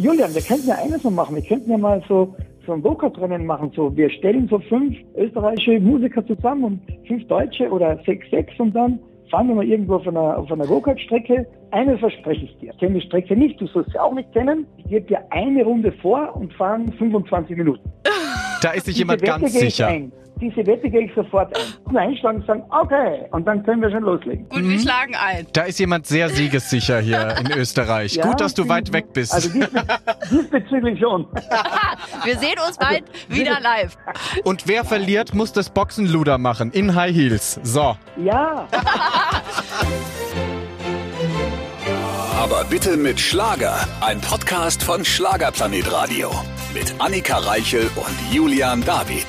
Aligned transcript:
Julian, 0.00 0.32
wir 0.32 0.42
könnten 0.42 0.68
ja 0.68 0.76
eines 0.76 1.02
mal 1.02 1.10
machen. 1.10 1.34
Wir 1.34 1.42
könnten 1.42 1.72
ja 1.72 1.76
mal 1.76 2.00
so, 2.06 2.32
so 2.64 2.72
ein 2.72 2.82
Go-Kart-Rennen 2.82 3.44
machen. 3.44 3.72
So, 3.74 3.96
wir 3.96 4.08
stellen 4.10 4.46
so 4.48 4.60
fünf 4.60 4.96
österreichische 5.16 5.80
Musiker 5.80 6.24
zusammen 6.24 6.64
und 6.64 6.80
fünf 7.08 7.26
Deutsche 7.26 7.68
oder 7.68 7.98
sechs, 8.06 8.30
sechs 8.30 8.52
und 8.60 8.76
dann 8.76 9.00
fahren 9.28 9.48
wir 9.48 9.56
mal 9.56 9.64
irgendwo 9.64 9.96
auf 9.96 10.06
einer, 10.06 10.38
auf 10.38 10.52
einer 10.52 10.68
Go-Kart-Strecke. 10.68 11.44
Eines 11.72 11.98
verspreche 11.98 12.44
ich 12.44 12.56
dir. 12.58 12.70
Ich 12.72 12.78
kenne 12.78 13.00
die 13.00 13.06
Strecke 13.06 13.36
nicht, 13.36 13.60
du 13.60 13.66
sollst 13.66 13.90
sie 13.90 13.98
auch 13.98 14.14
nicht 14.14 14.32
kennen. 14.32 14.68
Ich 14.76 14.84
gebe 14.84 15.04
dir 15.04 15.20
eine 15.32 15.64
Runde 15.64 15.90
vor 16.00 16.36
und 16.36 16.54
fahren 16.54 16.92
25 16.92 17.56
Minuten. 17.56 17.90
Da 18.62 18.70
ist 18.70 18.86
sich 18.86 18.98
jemand 18.98 19.20
ganz 19.22 19.42
Wette 19.42 19.66
ich 19.66 19.74
sicher. 19.74 19.88
ein. 19.88 20.12
Diese 20.40 20.64
Wette 20.66 20.88
gehe 20.88 21.06
ich 21.06 21.14
sofort 21.16 21.56
ein. 21.56 21.62
Und 21.84 21.96
einschlagen 21.96 22.38
und 22.40 22.46
sagen, 22.46 22.62
okay, 22.70 23.26
und 23.32 23.44
dann 23.44 23.62
können 23.64 23.82
wir 23.82 23.90
schon 23.90 24.02
loslegen. 24.04 24.46
Und 24.50 24.64
Mhm. 24.64 24.70
wir 24.70 24.78
schlagen 24.78 25.14
ein. 25.16 25.46
Da 25.52 25.62
ist 25.62 25.78
jemand 25.80 26.06
sehr 26.06 26.28
siegessicher 26.38 27.00
hier 27.00 27.34
in 27.40 27.50
Österreich. 27.58 28.14
Ja, 28.14 28.24
Gut, 28.26 28.40
dass 28.40 28.54
du 28.54 28.68
weit 28.68 28.92
weg 28.92 29.12
bist. 29.12 29.34
Also 29.34 29.48
diesbe 29.50 29.82
diesbezüglich 30.30 31.00
schon. 31.00 31.26
Wir 32.24 32.36
sehen 32.38 32.54
uns 32.66 32.76
bald 32.78 33.04
wieder 33.28 33.58
live. 33.60 33.96
Und 34.44 34.66
wer 34.68 34.84
verliert, 34.84 35.34
muss 35.34 35.52
das 35.52 35.70
Boxenluder 35.70 36.38
machen 36.38 36.70
in 36.72 36.94
High 36.94 37.14
Heels. 37.14 37.58
So. 37.62 37.96
Ja, 38.16 38.66
Aber 42.40 42.64
bitte 42.64 42.96
mit 42.96 43.18
Schlager. 43.20 43.76
Ein 44.00 44.20
Podcast 44.20 44.82
von 44.82 45.04
Schlagerplanet 45.04 45.90
Radio. 45.92 46.30
Mit 46.74 46.94
Annika 46.98 47.38
Reichel 47.38 47.90
und 47.96 48.32
Julian 48.34 48.84
David. 48.84 49.26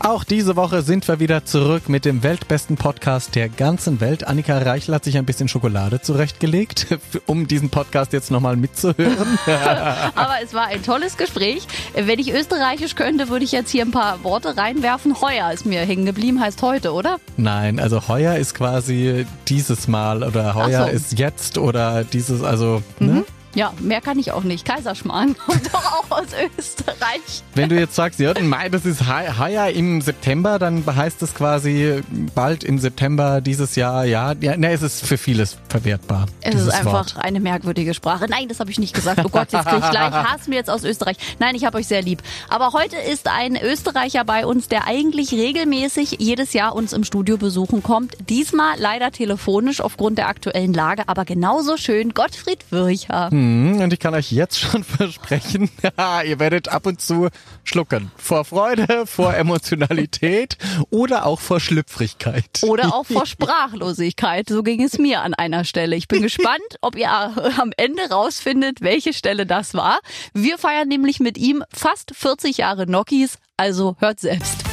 Auch 0.00 0.24
diese 0.24 0.56
Woche 0.56 0.82
sind 0.82 1.06
wir 1.08 1.20
wieder 1.20 1.44
zurück 1.44 1.88
mit 1.88 2.04
dem 2.04 2.22
weltbesten 2.22 2.76
Podcast 2.76 3.34
der 3.34 3.48
ganzen 3.48 4.00
Welt. 4.00 4.26
Annika 4.26 4.58
Reichel 4.58 4.94
hat 4.94 5.04
sich 5.04 5.16
ein 5.16 5.24
bisschen 5.24 5.48
Schokolade 5.48 6.00
zurechtgelegt, 6.02 6.86
um 7.26 7.46
diesen 7.46 7.70
Podcast 7.70 8.12
jetzt 8.12 8.30
nochmal 8.30 8.56
mitzuhören. 8.56 9.38
Aber 9.46 10.36
es 10.42 10.52
war 10.52 10.66
ein 10.66 10.82
tolles 10.82 11.16
Gespräch. 11.16 11.66
Wenn 11.94 12.18
ich 12.18 12.32
österreichisch 12.32 12.96
könnte, 12.96 13.28
würde 13.28 13.44
ich 13.44 13.52
jetzt 13.52 13.70
hier 13.70 13.84
ein 13.84 13.92
paar 13.92 14.22
Worte 14.24 14.56
reinwerfen. 14.56 15.20
Heuer 15.20 15.52
ist 15.52 15.64
mir 15.64 15.80
hängen 15.80 16.04
geblieben, 16.04 16.40
heißt 16.40 16.60
heute, 16.62 16.92
oder? 16.92 17.18
Nein, 17.36 17.78
also 17.78 18.08
heuer 18.08 18.36
ist 18.36 18.54
quasi 18.54 19.26
dieses 19.48 19.88
Mal 19.88 20.22
oder 20.22 20.54
heuer 20.54 20.86
so. 20.86 20.92
ist 20.92 21.18
jetzt 21.18 21.56
oder 21.56 22.04
dieses, 22.04 22.42
also, 22.42 22.82
ne? 22.98 23.24
Ja, 23.54 23.72
mehr 23.80 24.00
kann 24.00 24.18
ich 24.18 24.32
auch 24.32 24.42
nicht. 24.42 24.64
Kaiserschmarrn 24.64 25.36
kommt 25.46 25.72
doch 25.72 25.84
auch 25.84 26.10
aus 26.10 26.26
Österreich. 26.58 27.42
Wenn 27.54 27.68
du 27.68 27.78
jetzt 27.78 27.94
sagst, 27.94 28.18
ja, 28.18 28.34
Mai, 28.40 28.68
das 28.68 28.84
ist 28.84 29.02
heuer 29.06 29.68
im 29.68 30.00
September, 30.00 30.58
dann 30.58 30.84
heißt 30.84 31.22
es 31.22 31.34
quasi 31.34 32.02
bald 32.34 32.64
im 32.64 32.78
September 32.78 33.40
dieses 33.40 33.76
Jahr, 33.76 34.04
ja, 34.04 34.34
ja, 34.40 34.56
ne, 34.56 34.72
es 34.72 34.82
ist 34.82 35.06
für 35.06 35.18
vieles 35.18 35.56
verwertbar. 35.68 36.26
Es 36.40 36.56
ist 36.56 36.68
einfach 36.68 36.92
Wort. 36.92 37.14
eine 37.18 37.38
merkwürdige 37.38 37.94
Sprache. 37.94 38.26
Nein, 38.28 38.48
das 38.48 38.58
habe 38.58 38.70
ich 38.70 38.78
nicht 38.78 38.94
gesagt. 38.94 39.20
Oh 39.24 39.28
Gott, 39.28 39.52
jetzt 39.52 39.66
krieg 39.66 39.82
ich 39.82 39.90
gleich 39.90 40.12
Hass 40.24 40.48
mir 40.48 40.56
jetzt 40.56 40.70
aus 40.70 40.84
Österreich. 40.84 41.16
Nein, 41.38 41.54
ich 41.54 41.64
habe 41.64 41.78
euch 41.78 41.86
sehr 41.86 42.02
lieb. 42.02 42.22
Aber 42.48 42.72
heute 42.72 42.96
ist 42.96 43.28
ein 43.28 43.56
Österreicher 43.56 44.24
bei 44.24 44.46
uns, 44.46 44.68
der 44.68 44.86
eigentlich 44.86 45.32
regelmäßig 45.32 46.16
jedes 46.18 46.52
Jahr 46.54 46.74
uns 46.74 46.92
im 46.92 47.04
Studio 47.04 47.36
besuchen 47.36 47.82
kommt. 47.82 48.16
Diesmal 48.28 48.78
leider 48.78 49.12
telefonisch 49.12 49.80
aufgrund 49.80 50.18
der 50.18 50.28
aktuellen 50.28 50.72
Lage, 50.72 51.08
aber 51.08 51.24
genauso 51.24 51.76
schön 51.76 52.14
Gottfried 52.14 52.64
Wircher. 52.70 53.28
Mhm, 53.32 53.43
Und 53.44 53.92
ich 53.92 53.98
kann 53.98 54.14
euch 54.14 54.32
jetzt 54.32 54.58
schon 54.58 54.84
versprechen, 54.84 55.70
ihr 56.26 56.38
werdet 56.38 56.68
ab 56.68 56.86
und 56.86 57.00
zu 57.00 57.28
schlucken. 57.62 58.10
Vor 58.16 58.44
Freude, 58.44 59.06
vor 59.06 59.34
Emotionalität 59.34 60.56
oder 60.90 61.26
auch 61.26 61.40
vor 61.40 61.60
Schlüpfrigkeit. 61.60 62.62
Oder 62.62 62.94
auch 62.94 63.06
vor 63.06 63.26
Sprachlosigkeit. 63.26 64.48
So 64.48 64.62
ging 64.62 64.82
es 64.82 64.98
mir 64.98 65.22
an 65.22 65.34
einer 65.34 65.64
Stelle. 65.64 65.96
Ich 65.96 66.08
bin 66.08 66.22
gespannt, 66.22 66.60
ob 66.80 66.96
ihr 66.96 67.10
am 67.10 67.72
Ende 67.76 68.08
rausfindet, 68.10 68.80
welche 68.80 69.12
Stelle 69.12 69.46
das 69.46 69.74
war. 69.74 70.00
Wir 70.32 70.58
feiern 70.58 70.88
nämlich 70.88 71.20
mit 71.20 71.36
ihm 71.38 71.62
fast 71.72 72.14
40 72.16 72.58
Jahre 72.58 72.86
Nokis. 72.86 73.38
Also 73.56 73.96
hört 74.00 74.20
selbst. 74.20 74.63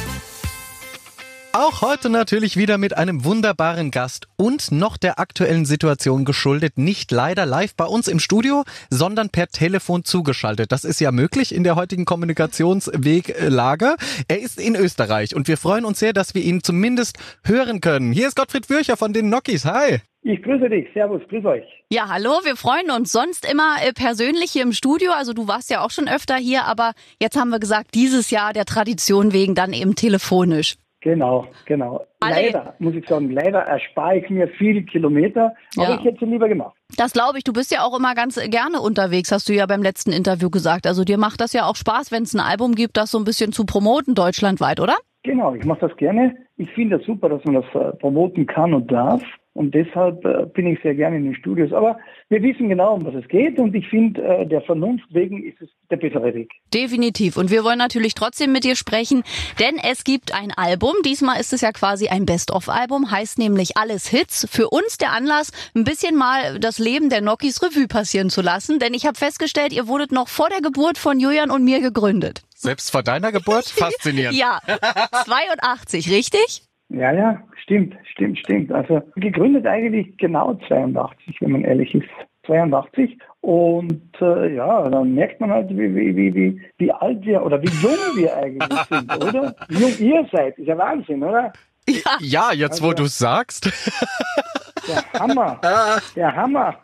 Auch 1.54 1.82
heute 1.82 2.08
natürlich 2.08 2.56
wieder 2.56 2.78
mit 2.78 2.96
einem 2.96 3.26
wunderbaren 3.26 3.90
Gast 3.90 4.26
und 4.38 4.72
noch 4.72 4.96
der 4.96 5.18
aktuellen 5.18 5.66
Situation 5.66 6.24
geschuldet. 6.24 6.78
Nicht 6.78 7.10
leider 7.10 7.44
live 7.44 7.74
bei 7.76 7.84
uns 7.84 8.08
im 8.08 8.20
Studio, 8.20 8.64
sondern 8.88 9.28
per 9.28 9.48
Telefon 9.48 10.02
zugeschaltet. 10.02 10.72
Das 10.72 10.84
ist 10.84 10.98
ja 10.98 11.12
möglich 11.12 11.54
in 11.54 11.62
der 11.62 11.76
heutigen 11.76 12.06
Kommunikationsweglage. 12.06 13.96
Er 14.28 14.40
ist 14.40 14.58
in 14.58 14.76
Österreich 14.76 15.36
und 15.36 15.46
wir 15.46 15.58
freuen 15.58 15.84
uns 15.84 15.98
sehr, 15.98 16.14
dass 16.14 16.34
wir 16.34 16.42
ihn 16.42 16.62
zumindest 16.62 17.18
hören 17.44 17.82
können. 17.82 18.12
Hier 18.12 18.28
ist 18.28 18.36
Gottfried 18.36 18.70
Würcher 18.70 18.96
von 18.96 19.12
den 19.12 19.28
Nokis. 19.28 19.66
Hi. 19.66 19.98
ich 20.22 20.42
grüße 20.42 20.70
dich. 20.70 20.86
Servus, 20.94 21.20
grüß 21.28 21.44
euch. 21.44 21.64
Ja, 21.90 22.08
hallo, 22.08 22.30
wir 22.44 22.56
freuen 22.56 22.90
uns 22.90 23.12
sonst 23.12 23.44
immer 23.44 23.76
äh, 23.86 23.92
persönlich 23.92 24.52
hier 24.52 24.62
im 24.62 24.72
Studio. 24.72 25.12
Also 25.12 25.34
du 25.34 25.48
warst 25.48 25.68
ja 25.68 25.84
auch 25.84 25.90
schon 25.90 26.08
öfter 26.08 26.36
hier, 26.36 26.64
aber 26.64 26.92
jetzt 27.20 27.36
haben 27.36 27.50
wir 27.50 27.60
gesagt, 27.60 27.94
dieses 27.94 28.30
Jahr 28.30 28.54
der 28.54 28.64
Tradition 28.64 29.34
wegen 29.34 29.54
dann 29.54 29.74
eben 29.74 29.96
telefonisch. 29.96 30.76
Genau, 31.02 31.46
genau. 31.66 32.04
Alle- 32.20 32.34
Leider, 32.46 32.74
muss 32.78 32.94
ich 32.94 33.06
sagen, 33.08 33.30
leider 33.30 33.58
erspare 33.60 34.18
ich 34.18 34.30
mir 34.30 34.46
viele 34.48 34.82
Kilometer, 34.82 35.52
aber 35.76 35.88
Ja. 35.88 35.94
ich 35.98 36.04
hätte 36.04 36.24
sie 36.24 36.30
lieber 36.30 36.48
gemacht. 36.48 36.76
Das 36.96 37.12
glaube 37.12 37.38
ich, 37.38 37.44
du 37.44 37.52
bist 37.52 37.72
ja 37.72 37.82
auch 37.84 37.96
immer 37.98 38.14
ganz 38.14 38.36
gerne 38.50 38.80
unterwegs, 38.80 39.32
hast 39.32 39.48
du 39.48 39.52
ja 39.52 39.66
beim 39.66 39.82
letzten 39.82 40.12
Interview 40.12 40.48
gesagt. 40.48 40.86
Also 40.86 41.02
dir 41.04 41.18
macht 41.18 41.40
das 41.40 41.52
ja 41.52 41.66
auch 41.66 41.74
Spaß, 41.76 42.12
wenn 42.12 42.22
es 42.22 42.34
ein 42.34 42.40
Album 42.40 42.74
gibt, 42.76 42.96
das 42.96 43.10
so 43.10 43.18
ein 43.18 43.24
bisschen 43.24 43.52
zu 43.52 43.64
promoten 43.66 44.14
deutschlandweit, 44.14 44.78
oder? 44.78 44.94
Genau, 45.24 45.54
ich 45.54 45.64
mache 45.64 45.80
das 45.88 45.96
gerne. 45.96 46.36
Ich 46.56 46.70
finde 46.72 46.98
das 46.98 47.06
super, 47.06 47.28
dass 47.28 47.44
man 47.44 47.54
das 47.54 47.64
äh, 47.74 47.96
promoten 47.96 48.46
kann 48.46 48.72
und 48.74 48.90
darf. 48.92 49.22
Und 49.54 49.74
deshalb 49.74 50.24
äh, 50.24 50.46
bin 50.46 50.66
ich 50.66 50.80
sehr 50.82 50.94
gerne 50.94 51.16
in 51.16 51.24
den 51.24 51.34
Studios. 51.34 51.72
Aber 51.72 51.98
wir 52.30 52.42
wissen 52.42 52.70
genau, 52.70 52.94
um 52.94 53.04
was 53.04 53.14
es 53.14 53.28
geht. 53.28 53.58
Und 53.58 53.74
ich 53.74 53.86
finde, 53.88 54.22
äh, 54.22 54.46
der 54.46 54.62
Vernunft 54.62 55.04
wegen 55.12 55.44
ist 55.44 55.60
es 55.60 55.68
der 55.90 55.98
bessere 55.98 56.32
Weg. 56.32 56.50
Definitiv. 56.72 57.36
Und 57.36 57.50
wir 57.50 57.62
wollen 57.62 57.78
natürlich 57.78 58.14
trotzdem 58.14 58.52
mit 58.52 58.64
dir 58.64 58.76
sprechen, 58.76 59.24
denn 59.60 59.76
es 59.76 60.04
gibt 60.04 60.34
ein 60.34 60.52
Album. 60.52 60.94
Diesmal 61.04 61.38
ist 61.38 61.52
es 61.52 61.60
ja 61.60 61.70
quasi 61.72 62.08
ein 62.08 62.24
Best-of-Album, 62.24 63.10
heißt 63.10 63.38
nämlich 63.38 63.76
Alles 63.76 64.08
Hits. 64.08 64.48
Für 64.50 64.70
uns 64.70 64.96
der 64.96 65.12
Anlass, 65.12 65.52
ein 65.74 65.84
bisschen 65.84 66.16
mal 66.16 66.58
das 66.58 66.78
Leben 66.78 67.10
der 67.10 67.20
Nokis 67.20 67.62
Revue 67.62 67.88
passieren 67.88 68.30
zu 68.30 68.40
lassen. 68.40 68.78
Denn 68.78 68.94
ich 68.94 69.04
habe 69.04 69.18
festgestellt, 69.18 69.74
ihr 69.74 69.86
wurdet 69.86 70.12
noch 70.12 70.28
vor 70.28 70.48
der 70.48 70.62
Geburt 70.62 70.96
von 70.96 71.20
Julian 71.20 71.50
und 71.50 71.62
mir 71.62 71.80
gegründet. 71.80 72.42
Selbst 72.54 72.90
vor 72.90 73.02
deiner 73.02 73.32
Geburt? 73.32 73.66
Faszinierend. 73.66 74.38
Ja, 74.38 74.60
82, 75.24 76.10
richtig? 76.10 76.62
Ja, 76.88 77.12
ja, 77.12 77.42
stimmt, 77.62 77.94
stimmt, 78.04 78.38
stimmt. 78.38 78.72
Also 78.72 79.02
gegründet 79.16 79.66
eigentlich 79.66 80.16
genau 80.18 80.54
82, 80.68 81.40
wenn 81.40 81.52
man 81.52 81.64
ehrlich 81.64 81.94
ist. 81.94 82.08
82 82.46 83.16
und 83.40 84.02
äh, 84.20 84.54
ja, 84.56 84.88
dann 84.90 85.14
merkt 85.14 85.40
man 85.40 85.50
halt, 85.52 85.70
wie, 85.70 85.94
wie, 85.94 86.16
wie, 86.16 86.34
wie, 86.34 86.60
wie 86.78 86.90
alt 86.92 87.24
wir 87.24 87.40
oder 87.44 87.62
wie 87.62 87.68
jung 87.80 88.16
wir 88.16 88.36
eigentlich 88.36 88.80
sind, 88.90 89.14
oder? 89.24 89.54
Wie 89.68 89.78
jung 89.80 89.98
ihr 90.00 90.28
seid, 90.32 90.58
ist 90.58 90.66
ja 90.66 90.76
Wahnsinn, 90.76 91.22
oder? 91.22 91.52
Ja. 91.88 92.18
Ja, 92.20 92.52
jetzt 92.52 92.82
wo 92.82 92.88
Also- 92.90 93.04
du 93.04 93.06
sagst. 93.08 93.70
Der 94.88 95.20
Hammer, 95.20 95.60
der 96.16 96.36
Hammer. 96.36 96.76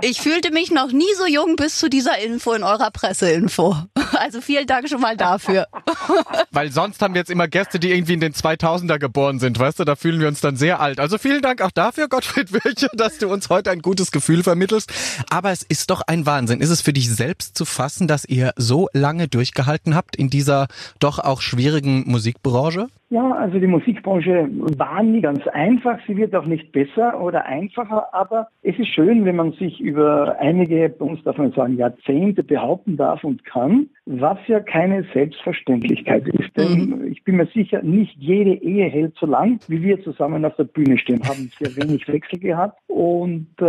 Ich 0.00 0.20
fühlte 0.20 0.52
mich 0.52 0.70
noch 0.70 0.92
nie 0.92 1.12
so 1.16 1.26
jung 1.26 1.56
bis 1.56 1.78
zu 1.78 1.88
dieser 1.88 2.18
Info 2.18 2.52
in 2.52 2.62
eurer 2.62 2.90
Presseinfo. 2.90 3.76
Also 4.16 4.40
vielen 4.40 4.66
Dank 4.66 4.88
schon 4.88 5.00
mal 5.00 5.16
dafür. 5.16 5.66
Weil 6.50 6.70
sonst 6.70 7.02
haben 7.02 7.14
wir 7.14 7.20
jetzt 7.20 7.30
immer 7.30 7.48
Gäste, 7.48 7.78
die 7.78 7.92
irgendwie 7.92 8.14
in 8.14 8.20
den 8.20 8.32
2000er 8.32 8.98
geboren 8.98 9.38
sind, 9.38 9.58
weißt 9.58 9.80
du, 9.80 9.84
da 9.84 9.96
fühlen 9.96 10.20
wir 10.20 10.28
uns 10.28 10.40
dann 10.40 10.56
sehr 10.56 10.80
alt. 10.80 11.00
Also 11.00 11.18
vielen 11.18 11.42
Dank 11.42 11.62
auch 11.62 11.70
dafür, 11.70 12.08
Gottfried 12.08 12.52
Wirche, 12.52 12.88
dass 12.94 13.18
du 13.18 13.28
uns 13.28 13.48
heute 13.50 13.70
ein 13.70 13.82
gutes 13.82 14.10
Gefühl 14.10 14.42
vermittelst. 14.42 14.92
Aber 15.30 15.50
es 15.50 15.62
ist 15.62 15.90
doch 15.90 16.02
ein 16.02 16.26
Wahnsinn. 16.26 16.60
Ist 16.60 16.70
es 16.70 16.80
für 16.80 16.92
dich 16.92 17.10
selbst 17.10 17.56
zu 17.56 17.64
fassen, 17.64 18.08
dass 18.08 18.24
ihr 18.24 18.52
so 18.56 18.88
lange 18.92 19.28
durchgehalten 19.28 19.94
habt 19.94 20.16
in 20.16 20.30
dieser 20.30 20.68
doch 20.98 21.18
auch 21.18 21.40
schwierigen 21.40 22.04
Musikbranche? 22.10 22.88
Ja, 23.10 23.32
also 23.32 23.58
die 23.58 23.66
Musikbranche 23.66 24.48
war 24.50 25.02
nie 25.02 25.20
ganz 25.20 25.46
einfach. 25.48 25.98
Sie 26.06 26.16
wird 26.16 26.34
auch 26.34 26.46
nicht 26.46 26.72
besser 26.72 27.20
oder 27.20 27.44
einfacher, 27.44 28.12
aber 28.12 28.48
es 28.62 28.78
ist 28.78 28.88
schön, 28.88 29.24
wenn 29.24 29.36
man 29.36 29.52
sich 29.52 29.78
über 29.78 30.36
einige, 30.40 30.88
bei 30.88 31.04
uns 31.04 31.22
darf 31.22 31.36
man 31.36 31.52
sagen, 31.52 31.76
Jahrzehnte 31.76 32.42
behaupten 32.42 32.96
darf 32.96 33.22
und 33.22 33.44
kann, 33.44 33.88
was 34.06 34.38
ja 34.46 34.60
keine 34.60 35.04
Selbstverständlichkeit 35.12 36.26
ist. 36.28 36.56
Denn 36.56 37.06
ich 37.10 37.22
bin 37.24 37.36
mir 37.36 37.46
sicher, 37.46 37.82
nicht 37.82 38.16
jede 38.18 38.54
Ehe 38.54 38.86
hält 38.86 39.14
so 39.20 39.26
lang, 39.26 39.60
wie 39.68 39.82
wir 39.82 40.02
zusammen 40.02 40.44
auf 40.44 40.56
der 40.56 40.64
Bühne 40.64 40.98
stehen, 40.98 41.22
haben 41.24 41.50
sehr 41.58 41.76
wenig 41.76 42.08
Wechsel 42.08 42.38
gehabt 42.38 42.78
und 42.86 43.48
äh, 43.60 43.64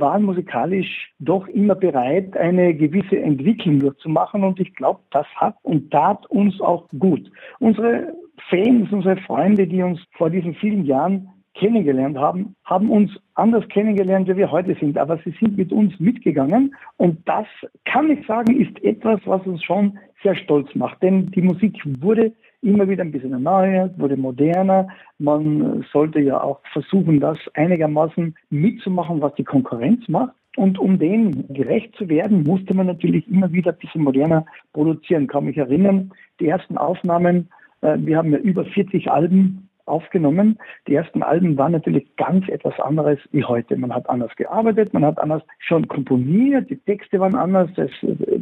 waren 0.00 0.22
musikalisch 0.22 1.12
doch 1.18 1.46
immer 1.48 1.74
bereit, 1.74 2.36
eine 2.36 2.74
gewisse 2.74 3.18
Entwicklung 3.18 3.80
durchzumachen 3.80 4.44
und 4.44 4.58
ich 4.60 4.74
glaube, 4.74 5.00
das 5.10 5.26
hat 5.36 5.56
und 5.62 5.90
tat 5.90 6.26
uns 6.30 6.60
auch 6.60 6.88
gut. 6.98 7.30
Unsere 7.58 8.14
Fans, 8.48 8.90
unsere 8.90 9.16
Freunde, 9.18 9.66
die 9.66 9.82
uns 9.82 10.00
vor 10.12 10.30
diesen 10.30 10.54
vielen 10.54 10.84
Jahren 10.84 11.28
kennengelernt 11.54 12.16
haben, 12.16 12.54
haben 12.64 12.90
uns 12.90 13.10
anders 13.34 13.68
kennengelernt, 13.68 14.28
wie 14.28 14.36
wir 14.36 14.50
heute 14.50 14.76
sind. 14.78 14.96
Aber 14.96 15.18
sie 15.24 15.34
sind 15.40 15.56
mit 15.56 15.72
uns 15.72 15.98
mitgegangen. 15.98 16.74
Und 16.96 17.28
das 17.28 17.46
kann 17.84 18.10
ich 18.10 18.26
sagen, 18.26 18.60
ist 18.60 18.82
etwas, 18.84 19.20
was 19.24 19.44
uns 19.46 19.62
schon 19.64 19.98
sehr 20.22 20.36
stolz 20.36 20.72
macht. 20.74 21.02
Denn 21.02 21.26
die 21.32 21.42
Musik 21.42 21.82
wurde 22.00 22.32
immer 22.62 22.88
wieder 22.88 23.04
ein 23.04 23.12
bisschen 23.12 23.32
erneuert, 23.32 23.98
wurde 23.98 24.16
moderner. 24.16 24.88
Man 25.18 25.84
sollte 25.92 26.20
ja 26.20 26.40
auch 26.40 26.60
versuchen, 26.72 27.20
das 27.20 27.38
einigermaßen 27.54 28.34
mitzumachen, 28.50 29.20
was 29.20 29.34
die 29.34 29.44
Konkurrenz 29.44 30.08
macht. 30.08 30.34
Und 30.56 30.78
um 30.78 30.98
dem 30.98 31.46
gerecht 31.54 31.94
zu 31.96 32.08
werden, 32.08 32.42
musste 32.42 32.74
man 32.74 32.86
natürlich 32.86 33.28
immer 33.28 33.52
wieder 33.52 33.72
ein 33.72 33.78
bisschen 33.78 34.02
moderner 34.02 34.44
produzieren. 34.72 35.28
Kann 35.28 35.44
mich 35.44 35.56
erinnern, 35.56 36.10
die 36.40 36.48
ersten 36.48 36.76
Aufnahmen, 36.76 37.48
wir 37.80 38.16
haben 38.16 38.32
ja 38.32 38.38
über 38.38 38.64
40 38.64 39.10
Alben 39.10 39.68
aufgenommen. 39.88 40.58
Die 40.86 40.94
ersten 40.94 41.22
Alben 41.22 41.56
waren 41.58 41.72
natürlich 41.72 42.14
ganz 42.16 42.48
etwas 42.48 42.78
anderes 42.78 43.18
wie 43.32 43.44
heute. 43.44 43.76
Man 43.76 43.94
hat 43.94 44.08
anders 44.08 44.34
gearbeitet, 44.36 44.92
man 44.92 45.04
hat 45.04 45.18
anders 45.18 45.42
schon 45.58 45.88
komponiert, 45.88 46.70
die 46.70 46.76
Texte 46.76 47.18
waren 47.18 47.34
anders, 47.34 47.70
das, 47.74 47.90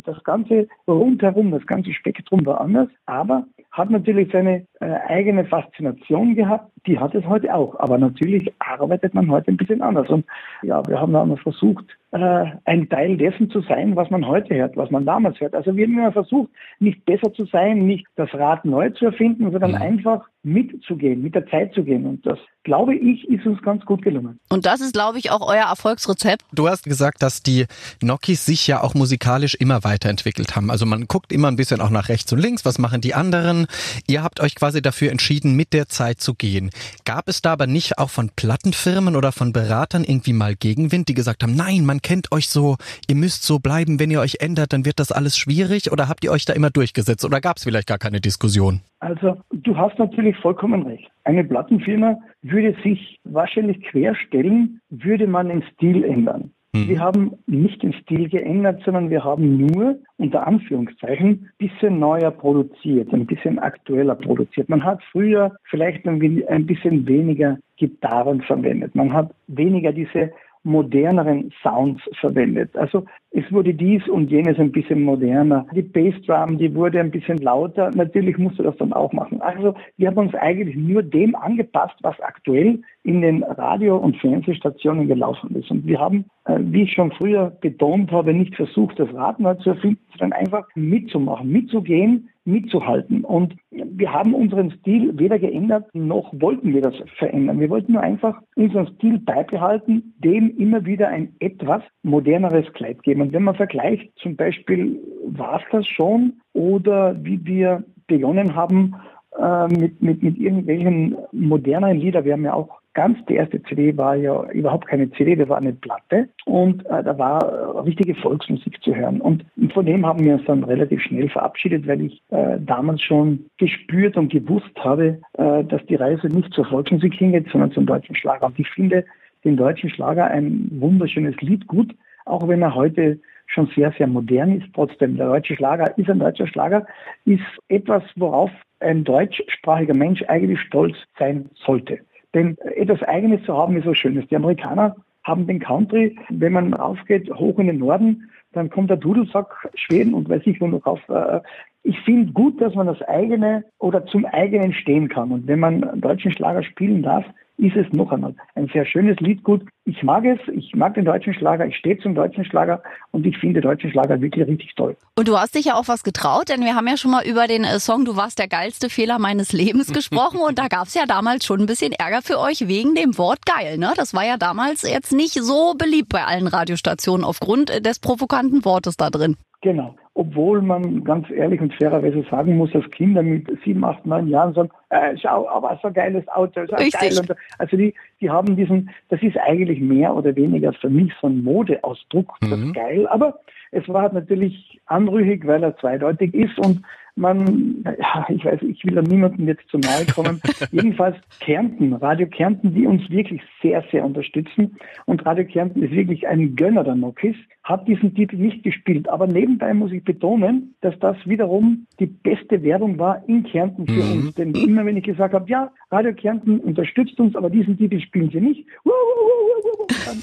das 0.04 0.22
ganze 0.24 0.66
rundherum, 0.86 1.52
das 1.52 1.66
ganze 1.66 1.92
Spektrum 1.92 2.44
war 2.44 2.60
anders, 2.60 2.88
aber 3.06 3.46
hat 3.70 3.90
natürlich 3.90 4.32
seine 4.32 4.66
äh, 4.80 4.86
eigene 5.06 5.44
Faszination 5.44 6.34
gehabt, 6.34 6.70
die 6.86 6.98
hat 6.98 7.14
es 7.14 7.26
heute 7.26 7.54
auch. 7.54 7.78
Aber 7.78 7.98
natürlich 7.98 8.50
arbeitet 8.58 9.12
man 9.12 9.30
heute 9.30 9.50
ein 9.50 9.58
bisschen 9.58 9.82
anders. 9.82 10.08
Und 10.08 10.24
ja, 10.62 10.82
wir 10.86 10.98
haben 10.98 11.12
dann 11.12 11.36
versucht, 11.36 11.84
äh, 12.22 12.52
ein 12.64 12.88
Teil 12.88 13.16
dessen 13.16 13.50
zu 13.50 13.60
sein, 13.62 13.96
was 13.96 14.10
man 14.10 14.26
heute 14.26 14.54
hört, 14.54 14.76
was 14.76 14.90
man 14.90 15.04
damals 15.04 15.40
hört. 15.40 15.54
Also 15.54 15.76
wir 15.76 15.86
haben 15.86 15.92
immer 15.92 16.12
versucht, 16.12 16.50
nicht 16.78 17.04
besser 17.04 17.32
zu 17.32 17.46
sein, 17.46 17.86
nicht 17.86 18.06
das 18.16 18.32
Rad 18.34 18.64
neu 18.64 18.90
zu 18.90 19.06
erfinden, 19.06 19.50
sondern 19.50 19.72
mhm. 19.72 19.82
einfach 19.82 20.26
mitzugehen, 20.46 21.22
mit 21.22 21.34
der 21.34 21.46
Zeit 21.46 21.74
zu 21.74 21.82
gehen. 21.82 22.06
Und 22.06 22.24
das, 22.24 22.38
glaube 22.62 22.94
ich, 22.94 23.28
ist 23.28 23.44
uns 23.46 23.60
ganz 23.62 23.84
gut 23.84 24.02
gelungen. 24.02 24.38
Und 24.48 24.64
das 24.64 24.80
ist, 24.80 24.92
glaube 24.92 25.18
ich, 25.18 25.32
auch 25.32 25.46
euer 25.46 25.66
Erfolgsrezept. 25.66 26.44
Du 26.52 26.68
hast 26.68 26.84
gesagt, 26.84 27.20
dass 27.20 27.42
die 27.42 27.66
Nokis 28.00 28.46
sich 28.46 28.66
ja 28.66 28.82
auch 28.82 28.94
musikalisch 28.94 29.56
immer 29.56 29.82
weiterentwickelt 29.82 30.54
haben. 30.54 30.70
Also 30.70 30.86
man 30.86 31.08
guckt 31.08 31.32
immer 31.32 31.48
ein 31.48 31.56
bisschen 31.56 31.80
auch 31.80 31.90
nach 31.90 32.08
rechts 32.08 32.32
und 32.32 32.38
links, 32.38 32.64
was 32.64 32.78
machen 32.78 33.00
die 33.00 33.14
anderen. 33.14 33.66
Ihr 34.06 34.22
habt 34.22 34.40
euch 34.40 34.54
quasi 34.54 34.80
dafür 34.80 35.10
entschieden, 35.10 35.56
mit 35.56 35.72
der 35.72 35.88
Zeit 35.88 36.20
zu 36.20 36.34
gehen. 36.34 36.70
Gab 37.04 37.28
es 37.28 37.42
da 37.42 37.52
aber 37.52 37.66
nicht 37.66 37.98
auch 37.98 38.10
von 38.10 38.30
Plattenfirmen 38.36 39.16
oder 39.16 39.32
von 39.32 39.52
Beratern 39.52 40.04
irgendwie 40.04 40.32
mal 40.32 40.54
Gegenwind, 40.54 41.08
die 41.08 41.14
gesagt 41.14 41.42
haben, 41.42 41.56
nein, 41.56 41.84
man 41.84 42.02
kennt 42.06 42.30
euch 42.30 42.48
so, 42.48 42.76
ihr 43.08 43.16
müsst 43.16 43.42
so 43.42 43.58
bleiben, 43.58 43.98
wenn 43.98 44.12
ihr 44.12 44.20
euch 44.20 44.36
ändert, 44.38 44.72
dann 44.72 44.84
wird 44.84 45.00
das 45.00 45.10
alles 45.10 45.36
schwierig? 45.36 45.90
Oder 45.90 46.08
habt 46.08 46.22
ihr 46.22 46.30
euch 46.30 46.44
da 46.44 46.52
immer 46.52 46.70
durchgesetzt? 46.70 47.24
Oder 47.24 47.40
gab 47.40 47.56
es 47.56 47.64
vielleicht 47.64 47.88
gar 47.88 47.98
keine 47.98 48.20
Diskussion? 48.20 48.80
Also 49.00 49.36
du 49.50 49.76
hast 49.76 49.98
natürlich 49.98 50.36
vollkommen 50.36 50.86
recht. 50.86 51.10
Eine 51.24 51.42
Plattenfirma 51.42 52.16
würde 52.42 52.76
sich 52.84 53.18
wahrscheinlich 53.24 53.82
querstellen, 53.82 54.80
würde 54.88 55.26
man 55.26 55.48
den 55.48 55.64
Stil 55.74 56.04
ändern. 56.04 56.52
Mhm. 56.72 56.88
Wir 56.88 57.00
haben 57.00 57.32
nicht 57.46 57.82
den 57.82 57.92
Stil 57.92 58.28
geändert, 58.28 58.82
sondern 58.84 59.10
wir 59.10 59.24
haben 59.24 59.56
nur 59.56 59.98
unter 60.18 60.46
Anführungszeichen 60.46 61.28
ein 61.28 61.50
bisschen 61.58 61.98
neuer 61.98 62.30
produziert, 62.30 63.12
ein 63.12 63.26
bisschen 63.26 63.58
aktueller 63.58 64.14
produziert. 64.14 64.68
Man 64.68 64.84
hat 64.84 65.00
früher 65.10 65.56
vielleicht 65.64 66.06
ein 66.06 66.66
bisschen 66.66 67.06
weniger 67.08 67.58
Gitarren 67.76 68.42
verwendet. 68.42 68.94
Man 68.94 69.12
hat 69.12 69.34
weniger 69.48 69.92
diese 69.92 70.30
moderneren 70.66 71.52
Sounds 71.62 72.02
verwendet. 72.20 72.76
Also 72.76 73.04
es 73.30 73.50
wurde 73.52 73.72
dies 73.72 74.06
und 74.08 74.30
jenes 74.30 74.58
ein 74.58 74.72
bisschen 74.72 75.02
moderner. 75.02 75.64
Die 75.74 75.82
Bassdrum, 75.82 76.58
die 76.58 76.74
wurde 76.74 76.98
ein 76.98 77.12
bisschen 77.12 77.38
lauter. 77.38 77.90
Natürlich 77.94 78.36
musste 78.36 78.64
das 78.64 78.76
dann 78.78 78.92
auch 78.92 79.12
machen. 79.12 79.40
Also 79.40 79.74
wir 79.96 80.08
haben 80.08 80.18
uns 80.18 80.34
eigentlich 80.34 80.76
nur 80.76 81.02
dem 81.04 81.36
angepasst, 81.36 81.94
was 82.02 82.18
aktuell 82.20 82.80
in 83.04 83.22
den 83.22 83.44
Radio- 83.44 83.96
und 83.96 84.16
Fernsehstationen 84.16 85.06
gelaufen 85.06 85.54
ist. 85.54 85.70
Und 85.70 85.86
wir 85.86 86.00
haben, 86.00 86.24
wie 86.46 86.82
ich 86.82 86.92
schon 86.92 87.12
früher 87.12 87.50
betont 87.60 88.12
habe, 88.12 88.32
nicht 88.32 88.54
versucht, 88.54 88.98
das 88.98 89.12
Rad 89.12 89.40
neu 89.40 89.54
zu 89.54 89.70
erfinden, 89.70 90.00
sondern 90.18 90.40
einfach 90.40 90.66
mitzumachen, 90.74 91.50
mitzugehen, 91.50 92.28
mitzuhalten. 92.44 93.24
Und 93.24 93.54
wir 93.70 94.12
haben 94.12 94.34
unseren 94.34 94.70
Stil 94.70 95.18
weder 95.18 95.38
geändert, 95.38 95.92
noch 95.94 96.32
wollten 96.40 96.72
wir 96.72 96.82
das 96.82 96.94
verändern. 97.18 97.58
Wir 97.58 97.68
wollten 97.68 97.94
nur 97.94 98.02
einfach 98.02 98.40
unseren 98.54 98.86
Stil 98.94 99.18
beibehalten, 99.18 100.14
dem 100.18 100.56
immer 100.56 100.84
wieder 100.86 101.08
ein 101.08 101.34
etwas 101.40 101.82
moderneres 102.04 102.72
Kleid 102.74 103.02
geben. 103.02 103.22
Und 103.22 103.32
wenn 103.32 103.42
man 103.42 103.56
vergleicht, 103.56 104.12
zum 104.16 104.36
Beispiel 104.36 105.00
war 105.26 105.60
es 105.60 105.64
das 105.72 105.86
schon 105.88 106.34
oder 106.52 107.16
wie 107.24 107.44
wir 107.44 107.82
begonnen 108.06 108.54
haben, 108.54 108.94
äh, 109.38 109.66
mit, 109.66 110.00
mit, 110.00 110.22
mit 110.22 110.38
irgendwelchen 110.38 111.16
moderneren 111.32 111.98
Liedern. 111.98 112.24
Wir 112.24 112.32
haben 112.34 112.44
ja 112.44 112.54
auch 112.54 112.80
ganz, 112.96 113.18
die 113.26 113.34
erste 113.34 113.62
CD 113.62 113.96
war 113.96 114.16
ja 114.16 114.42
überhaupt 114.50 114.88
keine 114.88 115.10
CD, 115.12 115.36
das 115.36 115.50
war 115.50 115.58
eine 115.58 115.74
Platte 115.74 116.28
und 116.46 116.84
äh, 116.86 117.04
da 117.04 117.16
war 117.18 117.42
äh, 117.46 117.80
richtige 117.80 118.14
Volksmusik 118.14 118.82
zu 118.82 118.94
hören. 118.94 119.20
Und 119.20 119.44
von 119.74 119.84
dem 119.84 120.06
haben 120.06 120.24
wir 120.24 120.34
uns 120.34 120.46
dann 120.46 120.64
relativ 120.64 121.02
schnell 121.02 121.28
verabschiedet, 121.28 121.86
weil 121.86 122.00
ich 122.00 122.22
äh, 122.30 122.56
damals 122.58 123.02
schon 123.02 123.44
gespürt 123.58 124.16
und 124.16 124.32
gewusst 124.32 124.74
habe, 124.78 125.20
äh, 125.34 125.62
dass 125.64 125.84
die 125.86 125.96
Reise 125.96 126.28
nicht 126.28 126.52
zur 126.54 126.64
Volksmusik 126.64 127.12
hingeht, 127.14 127.48
sondern 127.52 127.70
zum 127.72 127.84
deutschen 127.84 128.16
Schlager. 128.16 128.46
Und 128.46 128.58
ich 128.58 128.68
finde 128.70 129.04
den 129.44 129.58
deutschen 129.58 129.90
Schlager 129.90 130.24
ein 130.28 130.68
wunderschönes 130.72 131.36
Lied 131.42 131.66
gut, 131.66 131.94
auch 132.24 132.48
wenn 132.48 132.62
er 132.62 132.74
heute 132.74 133.20
schon 133.46 133.70
sehr, 133.76 133.92
sehr 133.98 134.06
modern 134.06 134.58
ist. 134.58 134.68
Trotzdem, 134.74 135.18
der 135.18 135.26
deutsche 135.26 135.54
Schlager 135.54 135.96
ist 135.98 136.08
ein 136.08 136.18
deutscher 136.18 136.46
Schlager, 136.46 136.86
ist 137.26 137.44
etwas, 137.68 138.02
worauf 138.16 138.50
ein 138.80 139.04
deutschsprachiger 139.04 139.94
Mensch 139.94 140.22
eigentlich 140.28 140.60
stolz 140.60 140.96
sein 141.18 141.50
sollte. 141.54 142.00
Denn 142.36 142.58
etwas 142.58 143.02
Eigenes 143.02 143.42
zu 143.44 143.56
haben 143.56 143.78
ist 143.78 143.86
was 143.86 143.96
Schönes. 143.96 144.28
Die 144.28 144.36
Amerikaner 144.36 144.94
haben 145.24 145.46
den 145.46 145.58
Country, 145.58 146.18
wenn 146.28 146.52
man 146.52 146.74
raufgeht, 146.74 147.32
hoch 147.32 147.58
in 147.58 147.68
den 147.68 147.78
Norden, 147.78 148.30
dann 148.52 148.68
kommt 148.68 148.90
der 148.90 148.98
Dudelsack 148.98 149.70
Schweden 149.74 150.12
und 150.12 150.28
weiß 150.28 150.42
ich 150.44 150.60
wo 150.60 150.66
noch 150.66 150.84
auf. 150.84 151.00
Äh, 151.08 151.40
ich 151.86 152.00
finde 152.00 152.32
gut, 152.32 152.60
dass 152.60 152.74
man 152.74 152.88
das 152.88 153.00
eigene 153.02 153.64
oder 153.78 154.04
zum 154.06 154.24
eigenen 154.24 154.72
stehen 154.72 155.08
kann. 155.08 155.30
Und 155.30 155.46
wenn 155.46 155.60
man 155.60 156.00
deutschen 156.00 156.32
Schlager 156.32 156.64
spielen 156.64 157.04
darf, 157.04 157.24
ist 157.58 157.76
es 157.76 157.90
noch 157.92 158.10
einmal 158.10 158.34
ein 158.56 158.68
sehr 158.72 158.84
schönes 158.84 159.18
Liedgut. 159.20 159.62
Ich 159.84 160.02
mag 160.02 160.24
es, 160.24 160.40
ich 160.52 160.74
mag 160.74 160.94
den 160.94 161.04
deutschen 161.04 161.32
Schlager, 161.32 161.64
ich 161.64 161.76
stehe 161.76 161.96
zum 161.98 162.16
deutschen 162.16 162.44
Schlager 162.44 162.82
und 163.12 163.24
ich 163.24 163.38
finde 163.38 163.60
deutschen 163.60 163.90
Schlager 163.90 164.20
wirklich 164.20 164.46
richtig 164.46 164.74
toll. 164.74 164.96
Und 165.16 165.28
du 165.28 165.38
hast 165.38 165.54
dich 165.54 165.66
ja 165.66 165.74
auch 165.74 165.86
was 165.86 166.02
getraut, 166.02 166.48
denn 166.48 166.62
wir 166.62 166.74
haben 166.74 166.88
ja 166.88 166.96
schon 166.96 167.12
mal 167.12 167.24
über 167.24 167.46
den 167.46 167.62
äh, 167.62 167.78
Song 167.78 168.04
Du 168.04 168.16
warst 168.16 168.40
der 168.40 168.48
geilste 168.48 168.90
Fehler 168.90 169.20
meines 169.20 169.52
Lebens 169.52 169.92
gesprochen 169.94 170.40
und 170.40 170.58
da 170.58 170.66
gab 170.66 170.88
es 170.88 170.94
ja 170.94 171.06
damals 171.06 171.46
schon 171.46 171.60
ein 171.60 171.66
bisschen 171.66 171.92
Ärger 171.92 172.20
für 172.20 172.40
euch 172.40 172.66
wegen 172.66 172.96
dem 172.96 173.16
Wort 173.16 173.46
geil. 173.46 173.78
Ne? 173.78 173.92
Das 173.96 174.12
war 174.12 174.24
ja 174.24 174.36
damals 174.36 174.82
jetzt 174.82 175.12
nicht 175.12 175.34
so 175.34 175.74
beliebt 175.78 176.08
bei 176.08 176.24
allen 176.24 176.48
Radiostationen 176.48 177.24
aufgrund 177.24 177.86
des 177.86 178.00
provokanten 178.00 178.64
Wortes 178.64 178.96
da 178.96 179.08
drin. 179.08 179.36
Genau 179.62 179.94
obwohl 180.16 180.62
man 180.62 181.04
ganz 181.04 181.30
ehrlich 181.30 181.60
und 181.60 181.74
fairerweise 181.74 182.24
sagen 182.30 182.56
muss, 182.56 182.72
dass 182.72 182.90
Kinder 182.90 183.22
mit 183.22 183.46
sieben, 183.62 183.84
acht, 183.84 184.06
neun 184.06 184.28
Jahren 184.28 184.54
sagen, 184.54 184.70
äh, 184.88 185.14
schau, 185.16 185.46
aber 185.46 185.78
so 185.82 185.88
ein 185.88 185.94
geiles 185.94 186.26
Auto, 186.28 186.62
so 186.66 186.74
geil. 186.74 187.18
Und, 187.18 187.36
also 187.58 187.76
die, 187.76 187.92
die 188.20 188.30
haben 188.30 188.56
diesen, 188.56 188.88
das 189.10 189.22
ist 189.22 189.36
eigentlich 189.36 189.78
mehr 189.78 190.16
oder 190.16 190.34
weniger 190.34 190.72
für 190.72 190.88
mich 190.88 191.12
so 191.20 191.26
ein 191.26 191.44
Modeausdruck, 191.44 192.32
mhm. 192.40 192.50
das 192.50 192.72
geil, 192.72 193.06
aber 193.08 193.38
es 193.70 193.88
war 193.88 194.12
natürlich 194.12 194.80
anrüchig, 194.86 195.46
weil 195.46 195.62
er 195.62 195.76
zweideutig 195.76 196.34
ist 196.34 196.58
und 196.58 196.82
man, 197.16 197.82
ja, 197.98 198.26
ich 198.28 198.44
weiß, 198.44 198.60
ich 198.62 198.84
will 198.84 198.94
da 198.94 199.02
niemandem 199.02 199.48
jetzt 199.48 199.66
zu 199.70 199.78
nahe 199.78 200.04
kommen. 200.14 200.40
Jedenfalls 200.70 201.16
Kärnten, 201.40 201.94
Radio 201.94 202.26
Kärnten, 202.26 202.74
die 202.74 202.86
uns 202.86 203.08
wirklich 203.08 203.40
sehr, 203.62 203.82
sehr 203.90 204.04
unterstützen. 204.04 204.76
Und 205.06 205.24
Radio 205.24 205.46
Kärnten 205.46 205.82
ist 205.82 205.92
wirklich 205.92 206.28
ein 206.28 206.54
Gönner 206.56 206.84
der 206.84 206.94
Nokis, 206.94 207.36
hat 207.64 207.88
diesen 207.88 208.14
Titel 208.14 208.36
nicht 208.36 208.62
gespielt. 208.62 209.08
Aber 209.08 209.26
nebenbei 209.26 209.72
muss 209.72 209.92
ich 209.92 210.04
betonen, 210.04 210.74
dass 210.82 210.98
das 210.98 211.16
wiederum 211.24 211.86
die 211.98 212.06
beste 212.06 212.62
Werbung 212.62 212.98
war 212.98 213.26
in 213.26 213.44
Kärnten 213.44 213.86
für 213.86 214.04
mhm. 214.04 214.12
uns. 214.12 214.34
Denn 214.34 214.54
immer 214.54 214.84
wenn 214.84 214.98
ich 214.98 215.04
gesagt 215.04 215.32
habe, 215.32 215.48
ja, 215.48 215.72
Radio 215.90 216.12
Kärnten 216.12 216.60
unterstützt 216.60 217.18
uns, 217.18 217.34
aber 217.34 217.48
diesen 217.48 217.78
Titel 217.78 217.98
spielen 218.00 218.30
sie 218.30 218.40
nicht. 218.40 218.66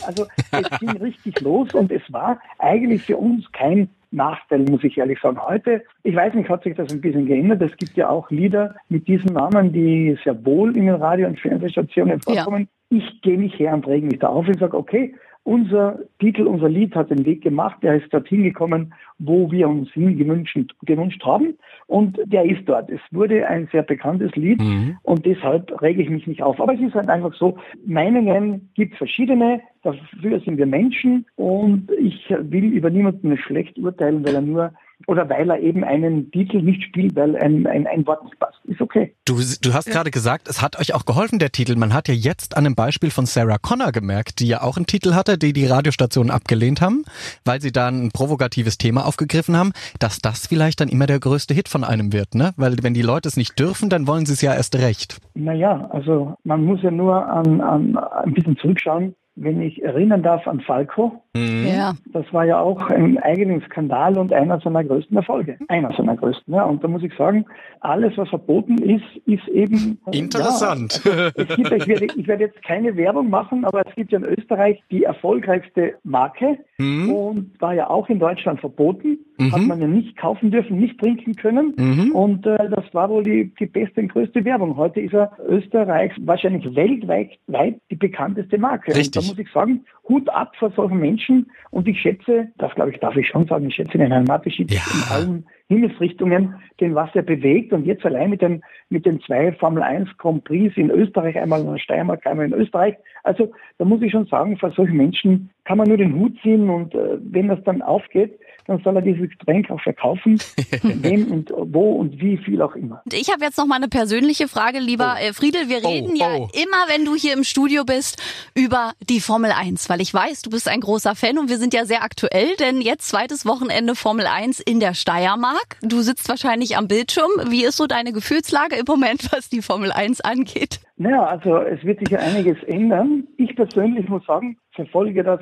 Also 0.06 0.26
es 0.52 0.80
ging 0.80 0.90
richtig 0.92 1.40
los 1.42 1.74
und 1.74 1.92
es 1.92 2.02
war 2.12 2.40
eigentlich 2.60 3.04
für 3.04 3.18
uns 3.18 3.52
kein 3.52 3.90
Nachteil, 4.12 4.60
muss 4.60 4.84
ich 4.84 4.98
ehrlich 4.98 5.20
sagen. 5.20 5.38
Heute, 5.42 5.84
ich 6.04 6.16
weiß 6.16 6.34
nicht, 6.36 6.50
hat 6.50 6.64
sich 6.64 6.76
das 6.76 6.92
ein 6.92 7.02
bisschen 7.02 7.26
geändert. 7.26 7.62
Es 7.62 7.76
gibt 7.78 7.98
ja 7.98 8.10
auch 8.10 8.30
Lieder 8.30 8.76
mit 8.90 9.08
diesen 9.08 9.34
Namen, 9.34 9.74
die 9.74 10.18
sehr 10.24 10.46
wohl 10.46 10.76
in 10.78 10.86
den 10.86 10.96
Radio- 10.96 11.28
und 11.28 11.40
Fernsehstationen 11.40 12.22
vorkommen. 12.22 12.68
Ja. 12.92 13.00
Ich 13.00 13.22
gehe 13.22 13.38
mich 13.38 13.58
her 13.58 13.74
und 13.74 13.88
rege 13.88 14.06
mich 14.06 14.20
da 14.20 14.28
auf 14.28 14.48
und 14.48 14.60
sage, 14.60 14.78
okay, 14.78 15.16
unser 15.44 16.00
Titel, 16.20 16.44
unser 16.44 16.70
Lied 16.70 16.96
hat 16.96 17.10
den 17.10 17.26
Weg 17.26 17.42
gemacht, 17.42 17.78
der 17.84 17.96
ist 17.96 18.14
dorthin 18.14 18.44
gekommen, 18.44 18.94
wo 19.20 19.52
wir 19.52 19.68
uns 19.68 19.92
hin 19.92 20.18
gewünscht, 20.18 20.58
gewünscht 20.84 21.24
haben 21.26 21.58
und 21.88 22.18
der 22.26 22.46
ist 22.46 22.68
dort. 22.68 22.90
Es 22.90 23.02
wurde 23.12 23.48
ein 23.48 23.68
sehr 23.72 23.84
bekanntes 23.84 24.36
Lied 24.36 24.62
mhm. 24.62 24.98
und 25.04 25.26
deshalb 25.26 25.82
rege 25.82 26.02
ich 26.02 26.10
mich 26.10 26.28
nicht 26.28 26.42
auf. 26.42 26.60
Aber 26.62 26.74
es 26.74 26.80
ist 26.80 26.96
halt 26.96 27.10
einfach 27.10 27.34
so, 27.34 27.58
Meinungen 27.86 28.70
gibt 28.74 28.96
verschiedene, 28.96 29.62
dafür 29.82 30.40
sind 30.40 30.58
wir 30.58 30.66
Menschen 30.66 31.26
und 31.36 31.92
ich 32.00 32.30
will 32.30 32.72
über 32.72 32.90
niemanden 32.90 33.38
schlecht 33.38 33.78
urteilen, 33.78 34.26
weil 34.26 34.36
er 34.36 34.42
nur 34.42 34.74
oder 35.08 35.30
weil 35.30 35.50
er 35.50 35.60
eben 35.60 35.84
einen 35.84 36.32
Titel 36.32 36.62
nicht 36.62 36.84
spielt, 36.84 37.16
weil 37.16 37.36
ein, 37.36 37.68
ein, 37.68 37.88
ein 37.88 38.06
Wort 38.08 38.24
nicht 38.24 38.40
passt. 38.40 38.60
Ist 38.66 38.82
okay. 38.82 39.14
Du, 39.26 39.36
du 39.36 39.74
hast 39.74 39.88
ja. 39.88 39.94
gerade 39.94 40.12
gesagt, 40.12 40.48
es 40.48 40.62
hat 40.62 40.80
euch 40.80 40.94
auch 40.94 41.06
geholfen, 41.06 41.40
der 41.40 41.52
Titel. 41.52 41.76
Man 41.76 41.94
hat 41.94 42.08
ja 42.08 42.14
jetzt 42.14 42.56
an 42.58 42.64
dem 42.64 42.76
Beispiel 42.76 43.10
von 43.12 43.26
Sarah 43.26 43.58
Connor 43.58 43.92
gemerkt, 43.92 44.40
die 44.40 44.48
ja 44.48 44.62
auch 44.62 44.78
einen 44.78 44.86
Titel 44.86 45.14
hatte, 45.14 45.38
die 45.38 45.54
die 45.54 45.66
Radiostationen 45.66 46.32
abgelehnt 46.32 46.82
haben, 46.82 47.04
weil 47.46 47.62
sie 47.62 47.72
da 47.72 47.88
ein 47.88 48.12
provokatives 48.12 48.78
Thema 48.78 49.06
aufgegriffen 49.06 49.58
haben, 49.58 49.74
dass 50.00 50.20
das 50.20 50.48
vielleicht 50.48 50.82
dann 50.82 50.90
immer 50.90 51.06
der 51.06 51.20
größte 51.20 51.54
Hit 51.54 51.70
von 51.70 51.84
einem 51.84 52.14
wird, 52.14 52.36
ne? 52.36 52.54
Weil 52.58 52.76
wenn 52.82 52.94
die 52.94 53.02
Leute 53.02 53.28
es 53.28 53.38
nicht 53.38 53.60
dürfen, 53.60 53.90
dann 53.90 54.08
wollen 54.08 54.26
sie 54.26 54.34
es 54.34 54.42
ja 54.42 54.54
erst 54.54 54.76
recht. 54.76 55.20
Naja, 55.34 55.90
also 55.92 56.36
man 56.44 56.64
muss 56.64 56.82
ja 56.82 56.92
nur 56.92 57.28
an, 57.28 57.62
an 57.62 57.98
ein 57.98 58.34
bisschen 58.34 58.58
zurückschauen 58.58 59.16
wenn 59.36 59.62
ich 59.62 59.82
erinnern 59.84 60.22
darf 60.22 60.48
an 60.48 60.62
Falco. 60.62 61.24
Mhm. 61.36 61.66
Ja. 61.68 61.94
Das 62.12 62.32
war 62.32 62.46
ja 62.46 62.60
auch 62.60 62.90
ein 62.90 63.18
eigener 63.18 63.60
Skandal 63.66 64.18
und 64.18 64.32
einer 64.32 64.60
seiner 64.60 64.84
größten 64.84 65.18
Erfolge. 65.18 65.58
Einer 65.68 65.92
seiner 65.94 66.16
größten. 66.16 66.54
Ja. 66.54 66.64
Und 66.64 66.84
da 66.84 66.88
muss 66.88 67.04
ich 67.04 67.14
sagen, 67.16 67.46
alles, 67.80 68.16
was 68.18 68.30
verboten 68.30 68.78
ist, 68.78 69.04
ist 69.26 69.48
eben... 69.48 70.00
Interessant. 70.12 71.02
Ja, 71.04 71.12
also 71.12 71.32
es 71.36 71.56
gibt, 71.56 71.72
ich, 71.72 71.88
werde, 71.88 72.06
ich 72.06 72.28
werde 72.28 72.44
jetzt 72.44 72.62
keine 72.64 72.96
Werbung 72.96 73.30
machen, 73.30 73.66
aber 73.66 73.86
es 73.88 73.96
gibt 73.96 74.12
ja 74.12 74.20
in 74.20 74.26
Österreich 74.26 74.84
die 74.92 75.04
erfolgreichste 75.04 75.96
Marke 76.04 76.60
mhm. 76.78 77.12
und 77.12 77.62
war 77.62 77.74
ja 77.74 77.90
auch 77.90 78.10
in 78.10 78.20
Deutschland 78.20 78.60
verboten. 78.60 79.18
Mhm. 79.38 79.52
Hat 79.52 79.62
man 79.62 79.82
ja 79.82 79.88
nicht 79.88 80.16
kaufen 80.16 80.52
dürfen, 80.52 80.78
nicht 80.78 81.00
trinken 81.00 81.36
können. 81.36 81.74
Mhm. 81.76 82.12
Und 82.12 82.46
äh, 82.46 82.70
das 82.70 82.86
war 82.94 83.10
wohl 83.10 83.24
die, 83.24 83.52
die 83.60 83.66
beste 83.66 84.02
und 84.02 84.10
größte 84.10 84.46
Werbung. 84.46 84.78
Heute 84.78 85.02
ist 85.02 85.14
er 85.14 85.32
Österreichs 85.48 86.16
wahrscheinlich 86.20 86.76
weltweit 86.76 87.32
weit 87.48 87.80
die 87.90 87.96
bekannteste 87.96 88.58
Marke. 88.58 88.96
Richtig. 88.96 89.22
Und 89.22 89.26
da 89.26 89.32
muss 89.32 89.40
ich 89.40 89.52
sagen, 89.52 89.86
Hut 90.08 90.30
ab 90.30 90.54
vor 90.58 90.72
solchen 90.72 91.00
Menschen. 91.00 91.50
Und 91.72 91.88
ich 91.88 92.00
schätze, 92.00 92.50
das 92.58 92.74
glaube 92.76 92.92
ich, 92.92 93.00
darf 93.00 93.16
ich 93.16 93.28
schon 93.28 93.48
sagen, 93.48 93.68
ich 93.68 93.76
schätze 93.76 93.98
den 93.98 94.12
Herrn 94.12 94.26
Mateschitz 94.26 94.72
ja. 94.72 94.82
in 94.94 95.12
allen 95.12 95.46
Himmelsrichtungen, 95.68 96.56
den 96.80 96.94
was 96.94 97.10
er 97.16 97.24
bewegt. 97.24 97.74
Und 97.74 97.86
jetzt 97.86 98.06
allein 98.06 98.30
mit 98.30 98.42
den, 98.42 98.62
mit 98.90 99.06
den 99.06 99.20
zwei 99.22 99.52
Formel 99.54 99.82
1 99.82 100.10
Grand 100.18 100.44
Prix 100.44 100.76
in 100.78 100.92
Österreich, 100.92 101.38
einmal 101.38 101.66
in 101.66 101.80
Steiermark, 101.80 102.26
einmal 102.28 102.46
in 102.46 102.54
Österreich. 102.54 102.96
Also 103.24 103.52
da 103.78 103.86
muss 103.86 104.02
ich 104.02 104.12
schon 104.12 104.28
sagen, 104.28 104.58
vor 104.58 104.72
solchen 104.72 104.98
Menschen 104.98 105.50
kann 105.64 105.78
man 105.78 105.88
nur 105.88 105.98
den 105.98 106.14
Hut 106.14 106.38
ziehen. 106.42 106.70
Und 106.70 106.94
äh, 106.94 107.18
wenn 107.22 107.48
das 107.48 107.64
dann 107.64 107.82
aufgeht, 107.82 108.38
dann 108.66 108.82
soll 108.84 108.96
er 108.96 109.02
dieses 109.02 109.30
Getränk 109.30 109.70
auch 109.70 109.82
verkaufen, 109.82 110.40
wem 110.84 111.32
und 111.32 111.52
wo 111.52 111.94
und 111.94 112.20
wie 112.20 112.38
viel 112.38 112.62
auch 112.62 112.76
immer. 112.76 113.02
Und 113.06 113.14
ich 113.14 113.32
habe 113.32 113.44
jetzt 113.44 113.58
noch 113.58 113.66
mal 113.66 113.76
eine 113.76 113.88
persönliche 113.88 114.48
Frage, 114.48 114.80
lieber 114.80 115.16
oh. 115.18 115.24
äh, 115.24 115.34
Friedel. 115.34 115.70
Wir 115.70 115.80
oh, 115.84 115.88
reden 115.88 116.12
oh, 116.14 116.18
ja 116.18 116.36
immer, 116.36 116.88
wenn 116.88 117.06
du 117.06 117.16
hier 117.16 117.34
im 117.34 117.44
Studio 117.44 117.84
bist, 117.84 118.22
über 118.56 118.94
die 119.10 119.20
Formel 119.20 119.52
1, 119.52 119.90
weil 119.90 120.02
ich 120.02 120.14
weiß, 120.14 120.42
du 120.42 120.50
bist 120.50 120.68
ein 120.68 120.80
großer 120.80 121.16
Fan 121.16 121.38
und 121.38 121.50
wir 121.50 121.58
sind 121.58 121.74
ja 121.74 121.86
sehr 121.86 122.04
aktuell, 122.04 122.56
denn 122.60 122.82
jetzt 122.82 123.10
zweites 123.10 123.46
Wochenende 123.46 123.96
Formel 123.96 124.28
1 124.28 124.60
in 124.60 124.80
der 124.80 124.94
Steiermark. 124.94 125.78
Du 125.82 126.02
sitzt 126.02 126.30
wahrscheinlich 126.30 126.78
am 126.78 126.88
Bildschirm. 126.88 127.32
Wie 127.50 127.64
ist 127.64 127.78
so 127.78 127.88
deine 127.88 128.14
Gefühlslage 128.14 128.76
im 128.76 128.86
Moment, 128.88 129.32
was 129.32 129.50
die 129.50 129.62
Formel 129.62 129.92
1 129.92 130.22
angeht? 130.22 130.80
Naja, 130.96 131.24
also 131.24 131.58
es 131.58 131.84
wird 131.84 132.00
sich 132.00 132.10
ja 132.10 132.20
einiges 132.20 132.62
ändern. 132.64 133.28
Ich 133.38 133.56
persönlich 133.56 134.08
muss 134.08 134.26
sagen, 134.26 134.58
verfolge 134.74 135.24
das, 135.24 135.40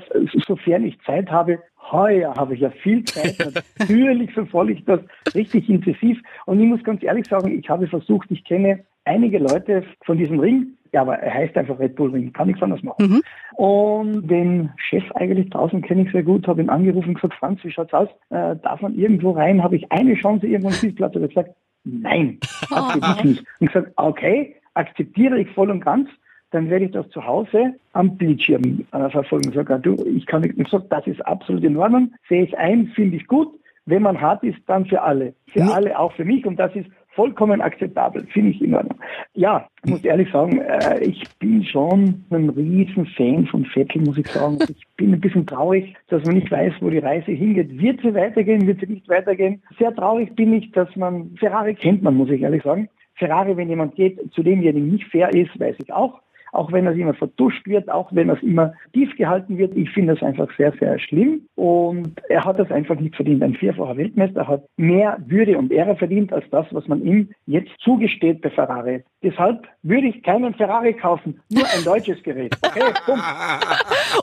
sofern 0.48 0.86
ich 0.86 0.98
Zeit 1.02 1.30
habe, 1.30 1.60
heuer 1.92 2.34
habe 2.36 2.54
ich 2.56 2.62
ja 2.62 2.70
viel 2.70 3.04
Zeit. 3.06 3.38
Natürlich 3.80 4.32
verfolge 4.34 4.74
ich 4.74 4.86
das 4.86 5.00
richtig 5.34 5.70
intensiv. 5.70 6.20
Und 6.46 6.60
ich 6.60 6.68
muss 6.68 6.84
ganz 6.84 7.04
ehrlich 7.04 7.28
sagen, 7.28 7.58
ich 7.58 7.70
habe 7.70 7.88
versucht, 7.88 8.30
ich 8.32 8.44
kenne 8.44 8.80
einige 9.06 9.40
Leute 9.40 9.84
von 10.06 10.18
diesem 10.18 10.40
Ring. 10.40 10.78
Ja, 10.94 11.02
aber 11.02 11.18
er 11.20 11.34
heißt 11.34 11.56
einfach 11.56 11.80
Red 11.80 11.96
Bull 11.96 12.12
Ring, 12.12 12.34
kann 12.34 12.48
nichts 12.48 12.62
anderes 12.62 12.84
machen. 12.84 13.08
Mhm. 13.08 13.22
Und 13.56 14.28
den 14.28 14.72
Chef 14.76 15.10
eigentlich 15.14 15.50
draußen 15.50 15.82
kenne 15.82 16.02
ich 16.02 16.12
sehr 16.12 16.24
gut, 16.24 16.48
habe 16.48 16.62
ihn 16.62 16.70
angerufen 16.70 17.10
und 17.10 17.16
gesagt, 17.16 17.36
Franz, 17.36 17.64
wie 17.64 17.72
schaut's 17.72 17.94
aus? 17.94 18.10
Äh, 18.30 18.58
darf 18.58 18.82
man 18.82 18.96
irgendwo 18.96 19.32
rein? 19.32 19.64
Habe 19.64 19.78
ich 19.78 19.90
eine 19.90 20.16
Chance, 20.16 20.48
irgendwo 20.48 20.68
einen 20.68 20.78
Sitzplatz? 20.78 21.16
Er 21.16 21.22
hat 21.22 21.30
gesagt, 21.30 21.52
nein, 21.86 22.40
absolut 22.72 23.24
nicht. 23.24 23.44
Und 23.60 23.68
gesagt, 23.68 23.94
okay, 23.96 24.56
akzeptiere 24.74 25.40
ich 25.40 25.50
voll 25.52 25.72
und 25.72 25.80
ganz 25.80 26.10
dann 26.52 26.70
werde 26.70 26.86
ich 26.86 26.92
das 26.92 27.10
zu 27.10 27.26
Hause 27.26 27.76
am 27.94 28.18
Bildschirm 28.18 28.86
äh, 28.92 29.10
verfolgen. 29.10 29.52
Sogar 29.54 29.80
du, 29.80 29.96
ich 30.06 30.26
kann 30.26 30.42
nicht 30.42 30.70
sagen, 30.70 30.86
das 30.90 31.08
ist 31.08 31.26
absolut 31.26 31.64
in 31.64 31.78
Ordnung, 31.78 32.14
sehe 32.30 32.44
ich 32.44 32.58
ein, 32.58 32.88
finde 32.88 33.18
ich 33.18 33.28
gut. 33.28 33.58
Wenn 33.86 34.04
man 34.04 34.22
hart 34.22 34.44
ist, 34.44 34.60
dann 34.68 34.86
für 34.86 35.02
alle. 35.02 35.34
Für 35.48 35.60
ja. 35.60 35.72
alle, 35.72 35.98
auch 35.98 36.14
für 36.14 36.24
mich. 36.24 36.46
Und 36.46 36.58
das 36.58 36.76
ist 36.76 36.88
vollkommen 37.16 37.62
akzeptabel, 37.62 38.26
finde 38.32 38.52
ich 38.52 38.62
in 38.62 38.76
Ordnung. 38.76 39.00
Ja, 39.34 39.68
ich 39.84 39.92
muss 39.92 40.04
ehrlich 40.04 40.32
sagen, 40.32 40.60
äh, 40.60 41.04
ich 41.04 41.24
bin 41.40 41.64
schon 41.64 42.24
ein 42.30 42.50
riesen 42.50 43.06
Fan 43.08 43.48
von 43.48 43.66
Vettel, 43.66 44.02
muss 44.04 44.18
ich 44.18 44.28
sagen. 44.28 44.60
Ich 44.70 44.88
bin 44.98 45.14
ein 45.14 45.20
bisschen 45.20 45.48
traurig, 45.48 45.96
dass 46.10 46.24
man 46.26 46.36
nicht 46.36 46.52
weiß, 46.52 46.74
wo 46.80 46.92
die 46.92 47.00
Reise 47.00 47.32
hingeht. 47.32 47.82
Wird 47.82 48.02
sie 48.02 48.14
weitergehen, 48.14 48.68
wird 48.68 48.82
sie 48.82 48.86
nicht 48.86 49.10
weitergehen? 49.10 49.64
Sehr 49.80 49.94
traurig 49.96 50.36
bin 50.36 50.54
ich, 50.54 50.72
dass 50.74 50.96
man, 50.96 51.36
Ferrari 51.40 51.74
kennt 51.74 52.04
man, 52.04 52.16
muss 52.16 52.30
ich 52.30 52.42
ehrlich 52.42 52.62
sagen. 52.62 52.88
Ferrari, 53.16 53.58
wenn 53.58 53.70
jemand 53.70 53.96
geht, 53.96 54.20
zu 54.32 54.44
demjenigen 54.44 54.90
nicht 54.90 55.06
fair 55.06 55.34
ist, 55.34 55.60
weiß 55.60 55.76
ich 55.80 55.92
auch 55.92 56.22
auch 56.52 56.72
wenn 56.72 56.86
das 56.86 56.96
immer 56.96 57.14
vertuscht 57.14 57.66
wird, 57.68 57.90
auch 57.90 58.10
wenn 58.12 58.28
das 58.28 58.42
immer 58.42 58.74
tief 58.94 59.16
gehalten 59.16 59.58
wird. 59.58 59.76
Ich 59.76 59.90
finde 59.92 60.14
das 60.14 60.24
einfach 60.24 60.50
sehr, 60.58 60.74
sehr 60.80 61.00
schlimm 61.00 61.48
und 61.56 62.22
er 62.30 62.44
hat 62.44 62.60
das 62.60 62.72
einfach 62.72 63.00
nicht 63.00 63.16
verdient. 63.16 63.44
Ein 63.44 63.56
vierfacher 63.56 63.98
Weltmeister 63.98 64.48
hat 64.48 64.66
mehr 64.78 65.18
Würde 65.28 65.58
und 65.58 65.72
Ehre 65.72 65.96
verdient 65.96 66.34
als 66.34 66.46
das, 66.52 66.66
was 66.72 66.88
man 66.88 67.04
ihm 67.04 67.30
jetzt 67.46 67.72
zugesteht 67.80 68.42
bei 68.42 68.50
Ferrari. 68.50 69.04
Deshalb 69.24 69.68
würde 69.84 70.08
ich 70.08 70.24
keinen 70.24 70.54
Ferrari 70.56 70.94
kaufen, 70.94 71.40
nur 71.50 71.64
ein 71.66 71.84
deutsches 71.84 72.22
Gerät. 72.24 72.56
Okay, 72.62 72.82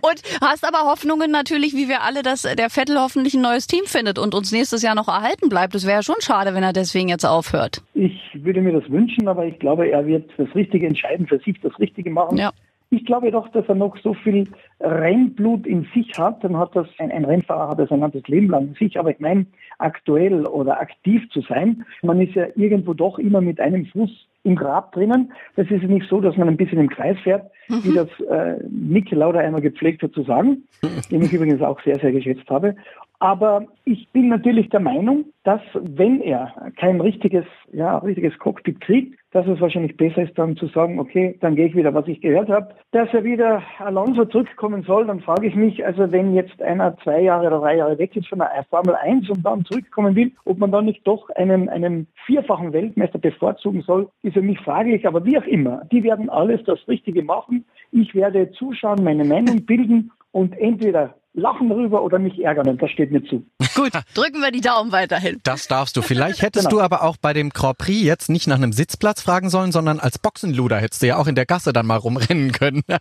und 0.03 0.23
hast 0.41 0.67
aber 0.67 0.91
Hoffnungen 0.91 1.31
natürlich, 1.31 1.75
wie 1.75 1.89
wir 1.89 2.03
alle, 2.03 2.23
dass 2.23 2.43
der 2.43 2.69
Vettel 2.69 2.99
hoffentlich 2.99 3.35
ein 3.35 3.43
neues 3.43 3.67
Team 3.67 3.85
findet 3.85 4.19
und 4.19 4.35
uns 4.35 4.53
nächstes 4.53 4.83
Jahr 4.83 4.95
noch 4.95 5.09
erhalten 5.09 5.49
bleibt. 5.49 5.75
Das 5.75 5.87
wäre 5.87 5.99
ja 5.99 6.03
schon 6.03 6.21
schade, 6.21 6.55
wenn 6.55 6.63
er 6.63 6.73
deswegen 6.73 7.09
jetzt 7.09 7.25
aufhört. 7.25 7.83
Ich 7.95 8.21
würde 8.35 8.61
mir 8.61 8.73
das 8.73 8.91
wünschen, 8.91 9.29
aber 9.29 9.47
ich 9.47 9.59
glaube, 9.59 9.89
er 9.89 10.07
wird 10.07 10.31
das 10.37 10.53
Richtige 10.55 10.87
entscheiden, 10.87 11.27
für 11.27 11.39
sich 11.39 11.61
das 11.61 11.79
Richtige 11.79 12.11
machen. 12.11 12.18
Ja. 12.37 12.53
Ich 12.91 13.05
glaube 13.05 13.31
doch, 13.31 13.49
dass 13.49 13.69
er 13.69 13.75
noch 13.75 13.99
so 13.99 14.15
viel 14.15 14.49
Rennblut 14.81 15.67
in 15.67 15.87
sich 15.95 16.19
hat. 16.19 16.43
Dann 16.43 16.57
hat 16.57 16.75
das 16.75 16.87
ein, 16.99 17.11
ein 17.13 17.27
Rennfahrer 17.27 17.69
hat 17.69 17.79
das 17.79 17.91
ein 17.91 18.01
ganzes 18.01 18.27
Leben 18.29 18.49
lang 18.49 18.69
in 18.69 18.75
sich. 18.75 18.99
Aber 18.99 19.11
ich 19.11 19.21
meine, 19.21 19.45
aktuell 19.77 20.47
oder 20.47 20.81
aktiv 20.81 21.29
zu 21.31 21.43
sein, 21.43 21.85
man 22.03 22.21
ist 22.21 22.35
ja 22.35 22.47
irgendwo 22.57 22.95
doch 22.95 23.19
immer 23.19 23.43
mit 23.43 23.61
einem 23.61 23.85
Fuß 23.87 24.11
im 24.45 24.57
Grab 24.57 24.93
drinnen. 24.93 25.33
Das 25.57 25.71
ist 25.71 25.83
nicht 25.83 26.09
so, 26.09 26.21
dass 26.21 26.37
man 26.37 26.49
ein 26.49 26.57
bisschen 26.57 26.79
im 26.79 26.89
Kreis 26.89 27.19
fährt, 27.23 27.51
mhm. 27.69 27.85
wie 27.85 27.95
das 27.95 28.09
äh, 28.21 28.65
Nick 28.71 29.11
Lauda 29.11 29.41
einmal 29.41 29.61
gepflegt 29.61 30.03
hat 30.03 30.13
zu 30.13 30.23
sagen, 30.23 30.65
den 31.11 31.23
ich 31.23 31.33
übrigens 31.33 31.61
auch 31.61 31.81
sehr, 31.83 31.99
sehr 31.99 32.13
geschätzt 32.13 32.49
habe. 32.49 32.75
Aber 33.21 33.67
ich 33.85 34.09
bin 34.13 34.29
natürlich 34.29 34.69
der 34.69 34.81
Meinung, 34.81 35.25
dass 35.43 35.61
wenn 35.75 36.21
er 36.21 36.55
kein 36.77 37.01
richtiges, 37.01 37.45
ja, 37.73 37.99
richtiges 37.99 38.39
Cockpit 38.39 38.81
kriegt, 38.81 39.19
dass 39.33 39.47
es 39.47 39.61
wahrscheinlich 39.61 39.97
besser 39.97 40.23
ist, 40.23 40.39
dann 40.39 40.57
zu 40.57 40.69
sagen, 40.69 41.01
okay, 41.01 41.37
dann 41.41 41.57
gehe 41.57 41.67
ich 41.67 41.75
wieder, 41.75 41.93
was 41.95 42.07
ich 42.07 42.21
gehört 42.21 42.49
habe, 42.49 42.75
dass 42.93 43.13
er 43.13 43.25
wieder 43.25 43.63
Alonso 43.79 44.25
zurückkommen 44.25 44.85
soll, 44.85 45.07
dann 45.07 45.21
frage 45.21 45.49
ich 45.49 45.57
mich, 45.57 45.85
also 45.85 46.11
wenn 46.13 46.33
jetzt 46.33 46.63
einer 46.63 46.97
zwei 46.99 47.23
Jahre 47.23 47.49
oder 47.49 47.59
drei 47.59 47.77
Jahre 47.77 47.99
weg 47.99 48.15
ist 48.17 48.29
von 48.29 48.39
der 48.39 48.65
Formel 48.71 48.95
1 48.95 49.29
und 49.31 49.45
dann 49.45 49.65
zurückkommen 49.65 50.15
will, 50.15 50.33
ob 50.45 50.59
man 50.59 50.71
dann 50.71 50.85
nicht 50.85 51.07
doch 51.07 51.29
einen, 51.31 51.69
einen 51.69 52.07
vierfachen 52.25 52.73
Weltmeister 52.73 53.19
bevorzugen 53.19 53.83
soll, 53.83 54.09
ist 54.23 54.35
für 54.35 54.43
mich 54.43 54.61
fraglich, 54.61 55.07
aber 55.07 55.25
wie 55.25 55.39
auch 55.39 55.47
immer, 55.47 55.83
die 55.91 56.05
werden 56.05 56.31
alles 56.31 56.63
das 56.65 56.87
Richtige 56.87 57.23
machen. 57.23 57.65
Ich 57.91 58.15
werde 58.15 58.53
zuschauen, 58.53 59.03
meine 59.03 59.25
Meinung 59.25 59.67
bilden 59.67 60.13
und 60.31 60.57
entweder 60.59 61.15
lachen 61.39 61.69
darüber 61.69 62.03
oder 62.03 62.19
mich 62.19 62.43
ärgern. 62.43 62.69
Und 62.69 62.83
das 62.83 62.91
steht 62.91 63.11
mir 63.11 63.23
zu. 63.25 63.45
Gut, 63.75 63.93
drücken 64.15 64.41
wir 64.41 64.51
die 64.51 64.61
Daumen 64.61 64.93
weiterhin. 64.93 65.41
Das 65.45 65.69
darfst 65.69 65.97
du. 65.97 66.03
Vielleicht 66.03 66.43
hättest 66.43 66.69
genau. 66.69 66.81
du 66.81 66.85
aber 66.85 67.03
auch 67.03 67.17
bei 67.17 67.33
dem 67.33 67.51
Grand 67.51 67.79
Prix 67.79 68.03
jetzt 68.03 68.29
nicht 68.29 68.47
nach 68.47 68.57
einem 68.57 68.73
Sitzplatz 68.73 69.23
fragen 69.23 69.49
sollen, 69.51 69.73
sondern 69.73 70.01
als 70.01 70.19
Boxenluder 70.19 70.77
hättest 70.77 71.03
du 71.03 71.07
ja 71.07 71.17
auch 71.17 71.27
in 71.27 71.35
der 71.35 71.47
Gasse 71.47 71.73
dann 71.73 71.87
mal 71.87 71.97
rumrennen 71.97 72.53
können. 72.53 72.83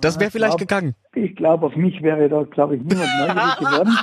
Das 0.00 0.18
wäre 0.18 0.30
vielleicht 0.30 0.58
glaub, 0.58 0.60
gegangen. 0.60 0.94
Ich 1.14 1.36
glaube, 1.36 1.66
auf 1.66 1.76
mich 1.76 2.02
wäre 2.02 2.28
da, 2.28 2.42
glaube 2.42 2.76
ich, 2.76 2.82
niemand 2.82 3.08
neugierig 3.18 3.58
geworden. 3.58 3.98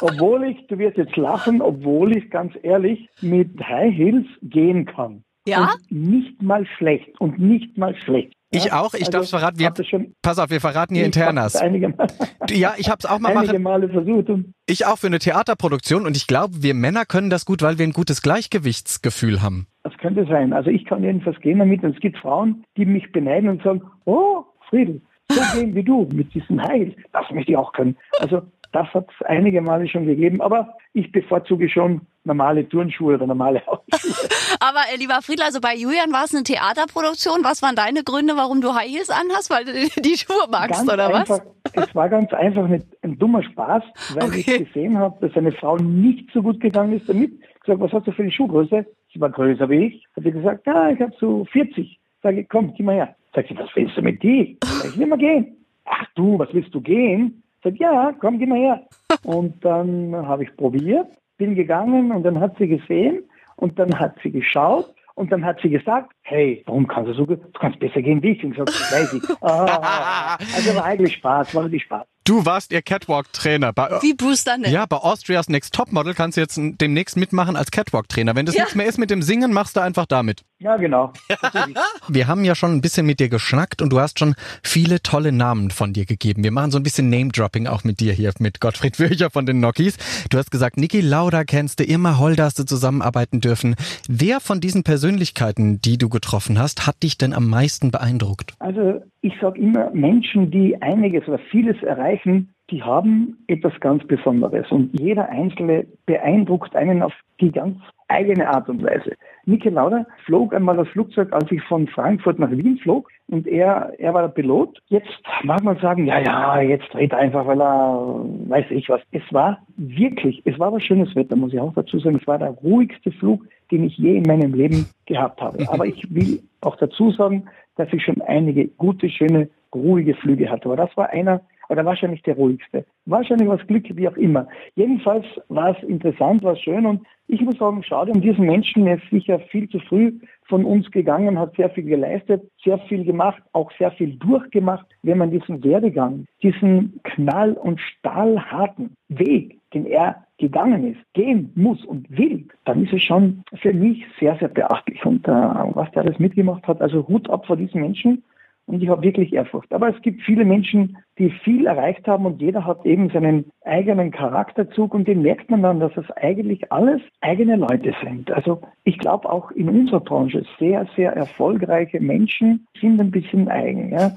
Obwohl 0.00 0.44
ich, 0.44 0.66
du 0.66 0.78
wirst 0.78 0.96
jetzt 0.96 1.16
lachen, 1.16 1.62
obwohl 1.62 2.16
ich 2.16 2.30
ganz 2.30 2.52
ehrlich 2.62 3.08
mit 3.20 3.60
High 3.60 3.94
Heels 3.94 4.26
gehen 4.42 4.86
kann. 4.86 5.24
Ja? 5.46 5.72
Und 5.90 5.92
nicht 5.92 6.42
mal 6.42 6.66
schlecht. 6.78 7.20
Und 7.20 7.38
nicht 7.38 7.76
mal 7.78 7.94
schlecht. 7.96 8.34
Ich 8.54 8.66
ja? 8.66 8.80
auch, 8.80 8.92
ich 8.92 9.00
also, 9.00 9.12
darf 9.12 9.22
es 9.22 9.30
verraten. 9.30 9.58
Wir, 9.58 9.72
pass 10.20 10.38
auf, 10.38 10.50
wir 10.50 10.60
verraten 10.60 10.94
hier 10.94 11.06
Internas. 11.06 11.56
Einige 11.56 11.88
Mal, 11.88 12.06
ja, 12.50 12.74
ich 12.76 12.90
habe 12.90 12.98
es 13.00 13.06
auch 13.06 13.18
mal 13.18 13.30
einige 13.36 13.58
machen. 13.58 13.62
Male 13.62 13.88
versucht. 13.88 14.28
Ich 14.66 14.84
auch 14.84 14.98
für 14.98 15.06
eine 15.06 15.18
Theaterproduktion 15.18 16.06
und 16.06 16.16
ich 16.16 16.26
glaube, 16.26 16.62
wir 16.62 16.74
Männer 16.74 17.06
können 17.06 17.30
das 17.30 17.46
gut, 17.46 17.62
weil 17.62 17.78
wir 17.78 17.86
ein 17.86 17.92
gutes 17.92 18.20
Gleichgewichtsgefühl 18.20 19.40
haben. 19.40 19.66
Das 19.84 19.96
könnte 19.96 20.26
sein. 20.26 20.52
Also 20.52 20.68
ich 20.68 20.84
kann 20.84 21.02
jedenfalls 21.02 21.40
gehen 21.40 21.58
damit 21.58 21.82
und 21.82 21.94
es 21.94 22.00
gibt 22.00 22.18
Frauen, 22.18 22.64
die 22.76 22.84
mich 22.84 23.10
beneiden 23.10 23.48
und 23.48 23.62
sagen, 23.62 23.82
oh, 24.04 24.44
Friedel, 24.68 25.00
so 25.34 25.58
gehen 25.58 25.74
wie 25.74 25.82
du 25.82 26.08
mit 26.12 26.32
diesem 26.34 26.62
Heil. 26.62 26.94
Das 27.12 27.30
möchte 27.30 27.52
ich 27.52 27.56
auch 27.56 27.72
können. 27.72 27.96
Also 28.20 28.42
das 28.72 28.88
hat 28.94 29.06
es 29.08 29.26
einige 29.26 29.60
Male 29.60 29.86
schon 29.86 30.06
gegeben, 30.06 30.40
aber 30.40 30.74
ich 30.94 31.12
bevorzuge 31.12 31.68
schon 31.68 32.00
normale 32.24 32.66
Turnschuhe 32.68 33.14
oder 33.14 33.26
normale 33.26 33.62
Hausschuhe. 33.66 34.28
aber 34.60 34.80
äh, 34.92 34.96
lieber 34.96 35.20
Friedl, 35.22 35.42
also 35.42 35.60
bei 35.60 35.74
Julian 35.74 36.12
war 36.12 36.24
es 36.24 36.34
eine 36.34 36.42
Theaterproduktion. 36.42 37.44
Was 37.44 37.62
waren 37.62 37.76
deine 37.76 38.02
Gründe, 38.02 38.36
warum 38.36 38.60
du 38.60 38.74
High 38.74 38.90
Heels 38.90 39.10
anhast? 39.10 39.50
Weil 39.50 39.64
du 39.64 39.72
die 40.00 40.16
Schuhe 40.16 40.48
magst, 40.50 40.86
ganz 40.86 40.92
oder 40.92 41.14
einfach, 41.14 41.40
was? 41.74 41.88
Es 41.88 41.94
war 41.94 42.08
ganz 42.08 42.32
einfach 42.32 42.64
ein, 42.64 42.82
ein 43.02 43.18
dummer 43.18 43.42
Spaß, 43.42 43.82
weil 44.14 44.24
okay. 44.24 44.38
ich 44.38 44.72
gesehen 44.72 44.98
habe, 44.98 45.26
dass 45.26 45.36
eine 45.36 45.52
Frau 45.52 45.76
nicht 45.76 46.30
so 46.32 46.42
gut 46.42 46.60
gegangen 46.60 46.98
ist 46.98 47.08
damit. 47.08 47.32
Ich 47.32 47.60
gesagt, 47.60 47.80
was 47.80 47.92
hast 47.92 48.06
du 48.06 48.12
für 48.12 48.22
eine 48.22 48.32
Schuhgröße? 48.32 48.86
Sie 49.12 49.20
war 49.20 49.30
größer 49.30 49.68
wie 49.68 49.86
ich. 49.86 50.06
Hat 50.16 50.24
sie 50.24 50.32
gesagt, 50.32 50.66
ja, 50.66 50.90
ich 50.90 51.00
habe 51.00 51.12
so 51.20 51.44
40. 51.52 51.98
Sag 52.22 52.36
ich, 52.36 52.48
komm, 52.48 52.72
geh 52.74 52.82
mal 52.82 52.94
her. 52.94 53.16
Sagt 53.34 53.48
sie, 53.48 53.58
was 53.58 53.70
willst 53.74 53.96
du 53.96 54.02
mit 54.02 54.22
die? 54.22 54.58
Sag 54.64 54.90
ich, 54.90 54.98
will 54.98 55.06
mal 55.06 55.18
gehen. 55.18 55.56
Ach 55.84 56.04
du, 56.14 56.38
was 56.38 56.52
willst 56.52 56.74
du 56.74 56.80
gehen? 56.80 57.42
Sagt, 57.62 57.78
ja, 57.78 58.12
komm, 58.20 58.38
geh 58.38 58.46
mal 58.46 58.58
her. 58.58 58.82
Und 59.24 59.64
dann 59.64 60.14
habe 60.14 60.44
ich 60.44 60.56
probiert, 60.56 61.08
bin 61.38 61.54
gegangen 61.54 62.12
und 62.12 62.22
dann 62.22 62.38
hat 62.38 62.56
sie 62.58 62.68
gesehen 62.68 63.24
und 63.56 63.78
dann 63.78 63.98
hat 63.98 64.14
sie 64.22 64.30
geschaut 64.30 64.94
Und 65.14 65.30
dann 65.30 65.44
hat 65.44 65.60
sie 65.60 65.68
gesagt, 65.68 66.12
hey, 66.22 66.62
warum 66.66 66.86
kannst 66.86 67.10
du 67.10 67.14
so 67.14 67.26
gut? 67.26 67.42
Du 67.42 67.58
kannst 67.58 67.78
besser 67.78 68.00
gehen 68.00 68.22
wie 68.22 68.30
ich. 68.30 68.44
Und 68.44 68.52
gesagt, 68.52 68.70
das 68.70 68.92
weiß 68.92 69.12
ich. 69.14 69.22
Ah, 69.42 70.36
also 70.36 70.74
war 70.76 70.84
eigentlich 70.84 71.14
Spaß, 71.14 71.54
war 71.54 71.64
wirklich 71.64 71.82
Spaß. 71.82 72.06
Du 72.24 72.46
warst 72.46 72.72
ihr 72.72 72.82
Catwalk-Trainer. 72.82 73.72
Wie 74.00 74.14
Bruce 74.14 74.44
Dunn. 74.44 74.64
Ja, 74.64 74.86
bei 74.86 74.96
Austria's 74.96 75.48
Next 75.48 75.74
Topmodel 75.74 76.14
kannst 76.14 76.36
du 76.36 76.40
jetzt 76.40 76.58
demnächst 76.80 77.16
mitmachen 77.16 77.56
als 77.56 77.72
Catwalk-Trainer. 77.72 78.36
Wenn 78.36 78.46
das 78.46 78.54
ja. 78.54 78.62
nichts 78.62 78.76
mehr 78.76 78.86
ist 78.86 78.98
mit 78.98 79.10
dem 79.10 79.22
Singen, 79.22 79.52
machst 79.52 79.76
du 79.76 79.80
einfach 79.80 80.06
damit. 80.06 80.42
Ja, 80.62 80.76
genau. 80.76 81.12
Wir 82.08 82.28
haben 82.28 82.44
ja 82.44 82.54
schon 82.54 82.70
ein 82.70 82.80
bisschen 82.80 83.04
mit 83.04 83.18
dir 83.18 83.28
geschnackt 83.28 83.82
und 83.82 83.92
du 83.92 83.98
hast 83.98 84.20
schon 84.20 84.34
viele 84.62 85.02
tolle 85.02 85.32
Namen 85.32 85.72
von 85.72 85.92
dir 85.92 86.04
gegeben. 86.04 86.44
Wir 86.44 86.52
machen 86.52 86.70
so 86.70 86.78
ein 86.78 86.84
bisschen 86.84 87.10
Name-Dropping 87.10 87.66
auch 87.66 87.82
mit 87.82 87.98
dir 87.98 88.12
hier, 88.12 88.32
mit 88.38 88.60
Gottfried 88.60 89.00
Würcher 89.00 89.30
von 89.30 89.44
den 89.44 89.58
Nockies. 89.58 89.96
Du 90.30 90.38
hast 90.38 90.52
gesagt, 90.52 90.76
Niki 90.76 91.00
Lauda 91.00 91.42
kennst 91.42 91.80
du, 91.80 91.84
Irma 91.84 92.18
Holder 92.18 92.44
hast 92.44 92.60
du 92.60 92.64
zusammenarbeiten 92.64 93.40
dürfen. 93.40 93.74
Wer 94.08 94.38
von 94.38 94.60
diesen 94.60 94.84
Persönlichkeiten, 94.84 95.80
die 95.80 95.98
du 95.98 96.08
getroffen 96.08 96.60
hast, 96.60 96.86
hat 96.86 97.02
dich 97.02 97.18
denn 97.18 97.34
am 97.34 97.50
meisten 97.50 97.90
beeindruckt? 97.90 98.54
Also 98.60 99.02
ich 99.20 99.34
sage 99.40 99.60
immer, 99.60 99.90
Menschen, 99.90 100.52
die 100.52 100.80
einiges 100.80 101.26
oder 101.26 101.40
vieles 101.50 101.82
erreichen, 101.82 102.54
die 102.70 102.84
haben 102.84 103.36
etwas 103.48 103.72
ganz 103.80 104.06
Besonderes. 104.06 104.70
Und 104.70 104.98
jeder 104.98 105.28
Einzelne 105.28 105.86
beeindruckt 106.06 106.76
einen 106.76 107.02
auf 107.02 107.12
die 107.40 107.50
ganz 107.50 107.78
eigene 108.12 108.48
Art 108.48 108.68
und 108.68 108.82
Weise. 108.82 109.12
Niki 109.44 109.68
Lauda 109.68 110.06
flog 110.24 110.54
einmal 110.54 110.76
das 110.76 110.88
Flugzeug, 110.88 111.32
als 111.32 111.50
ich 111.50 111.62
von 111.64 111.86
Frankfurt 111.88 112.38
nach 112.38 112.50
Wien 112.50 112.78
flog. 112.78 113.08
Und 113.28 113.46
er, 113.46 113.92
er 113.98 114.14
war 114.14 114.22
der 114.22 114.28
Pilot. 114.28 114.80
Jetzt 114.88 115.08
mag 115.42 115.62
man 115.64 115.78
sagen, 115.78 116.06
ja, 116.06 116.20
ja, 116.20 116.60
jetzt 116.60 116.92
dreht 116.92 117.12
er 117.12 117.18
einfach, 117.18 117.46
weil 117.46 117.60
er, 117.60 118.24
weiß 118.48 118.66
ich 118.70 118.88
was. 118.88 119.00
Es 119.10 119.22
war 119.30 119.58
wirklich, 119.76 120.42
es 120.44 120.58
war 120.58 120.68
aber 120.68 120.80
schönes 120.80 121.14
Wetter, 121.16 121.36
muss 121.36 121.52
ich 121.52 121.60
auch 121.60 121.72
dazu 121.74 121.98
sagen. 121.98 122.18
Es 122.20 122.26
war 122.26 122.38
der 122.38 122.50
ruhigste 122.50 123.10
Flug, 123.12 123.44
den 123.70 123.84
ich 123.84 123.96
je 123.96 124.16
in 124.16 124.24
meinem 124.24 124.54
Leben 124.54 124.86
gehabt 125.06 125.40
habe. 125.40 125.66
Aber 125.68 125.86
ich 125.86 126.06
will 126.14 126.42
auch 126.60 126.76
dazu 126.76 127.10
sagen, 127.10 127.44
dass 127.76 127.92
ich 127.92 128.04
schon 128.04 128.20
einige 128.22 128.68
gute, 128.68 129.08
schöne, 129.08 129.48
ruhige 129.74 130.14
Flüge 130.14 130.50
hatte. 130.50 130.66
Aber 130.66 130.76
das 130.76 130.96
war 130.96 131.08
einer, 131.10 131.40
oder 131.72 131.86
wahrscheinlich 131.86 132.22
der 132.22 132.34
ruhigste. 132.34 132.84
Wahrscheinlich 133.06 133.48
war 133.48 133.58
es 133.58 133.66
Glück, 133.66 133.84
wie 133.96 134.06
auch 134.06 134.16
immer. 134.16 134.46
Jedenfalls 134.74 135.24
war 135.48 135.76
es 135.76 135.82
interessant, 135.88 136.42
war 136.42 136.52
es 136.52 136.60
schön 136.60 136.84
und 136.84 137.00
ich 137.28 137.40
muss 137.40 137.56
sagen, 137.56 137.82
schade 137.82 138.12
um 138.12 138.20
diesen 138.20 138.44
Menschen, 138.44 138.86
er 138.86 138.96
ist 138.96 139.08
sicher 139.10 139.38
viel 139.38 139.66
zu 139.70 139.78
früh 139.78 140.12
von 140.44 140.66
uns 140.66 140.90
gegangen, 140.90 141.38
hat 141.38 141.56
sehr 141.56 141.70
viel 141.70 141.84
geleistet, 141.84 142.42
sehr 142.62 142.78
viel 142.80 143.04
gemacht, 143.04 143.42
auch 143.54 143.72
sehr 143.78 143.90
viel 143.92 144.16
durchgemacht. 144.16 144.84
Wenn 145.02 145.16
man 145.16 145.30
diesen 145.30 145.64
Werdegang, 145.64 146.26
diesen 146.42 147.00
knall- 147.04 147.54
und 147.54 147.80
stahlharten 147.80 148.94
Weg, 149.08 149.58
den 149.72 149.86
er 149.86 150.26
gegangen 150.36 150.92
ist, 150.92 151.00
gehen 151.14 151.52
muss 151.54 151.82
und 151.86 152.06
will, 152.10 152.44
dann 152.66 152.84
ist 152.84 152.92
es 152.92 153.02
schon 153.02 153.44
für 153.54 153.72
mich 153.72 154.04
sehr, 154.20 154.36
sehr 154.36 154.48
beachtlich. 154.48 155.02
Und 155.06 155.26
äh, 155.26 155.30
was 155.30 155.90
der 155.92 156.02
alles 156.02 156.18
mitgemacht 156.18 156.68
hat, 156.68 156.82
also 156.82 157.08
Hut 157.08 157.30
ab 157.30 157.46
vor 157.46 157.56
diesen 157.56 157.80
Menschen. 157.80 158.22
Und 158.66 158.82
ich 158.82 158.88
habe 158.88 159.02
wirklich 159.02 159.32
Ehrfurcht. 159.32 159.72
Aber 159.72 159.88
es 159.88 160.00
gibt 160.02 160.22
viele 160.22 160.44
Menschen, 160.44 160.98
die 161.22 161.30
viel 161.30 161.66
erreicht 161.66 162.08
haben 162.08 162.26
und 162.26 162.42
jeder 162.42 162.66
hat 162.66 162.84
eben 162.84 163.08
seinen 163.10 163.44
eigenen 163.64 164.10
Charakterzug 164.10 164.92
und 164.92 165.06
den 165.06 165.22
merkt 165.22 165.52
man 165.52 165.62
dann, 165.62 165.78
dass 165.78 165.96
es 165.96 166.10
eigentlich 166.16 166.72
alles 166.72 167.00
eigene 167.20 167.54
Leute 167.54 167.94
sind. 168.02 168.32
Also 168.32 168.60
ich 168.82 168.98
glaube 168.98 169.30
auch 169.30 169.52
in 169.52 169.68
unserer 169.68 170.00
Branche 170.00 170.44
sehr, 170.58 170.84
sehr 170.96 171.12
erfolgreiche 171.12 172.00
Menschen 172.00 172.66
sind 172.80 173.00
ein 173.00 173.12
bisschen 173.12 173.48
eigen. 173.48 173.92
Ja. 173.92 174.12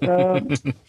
äh, 0.34 0.42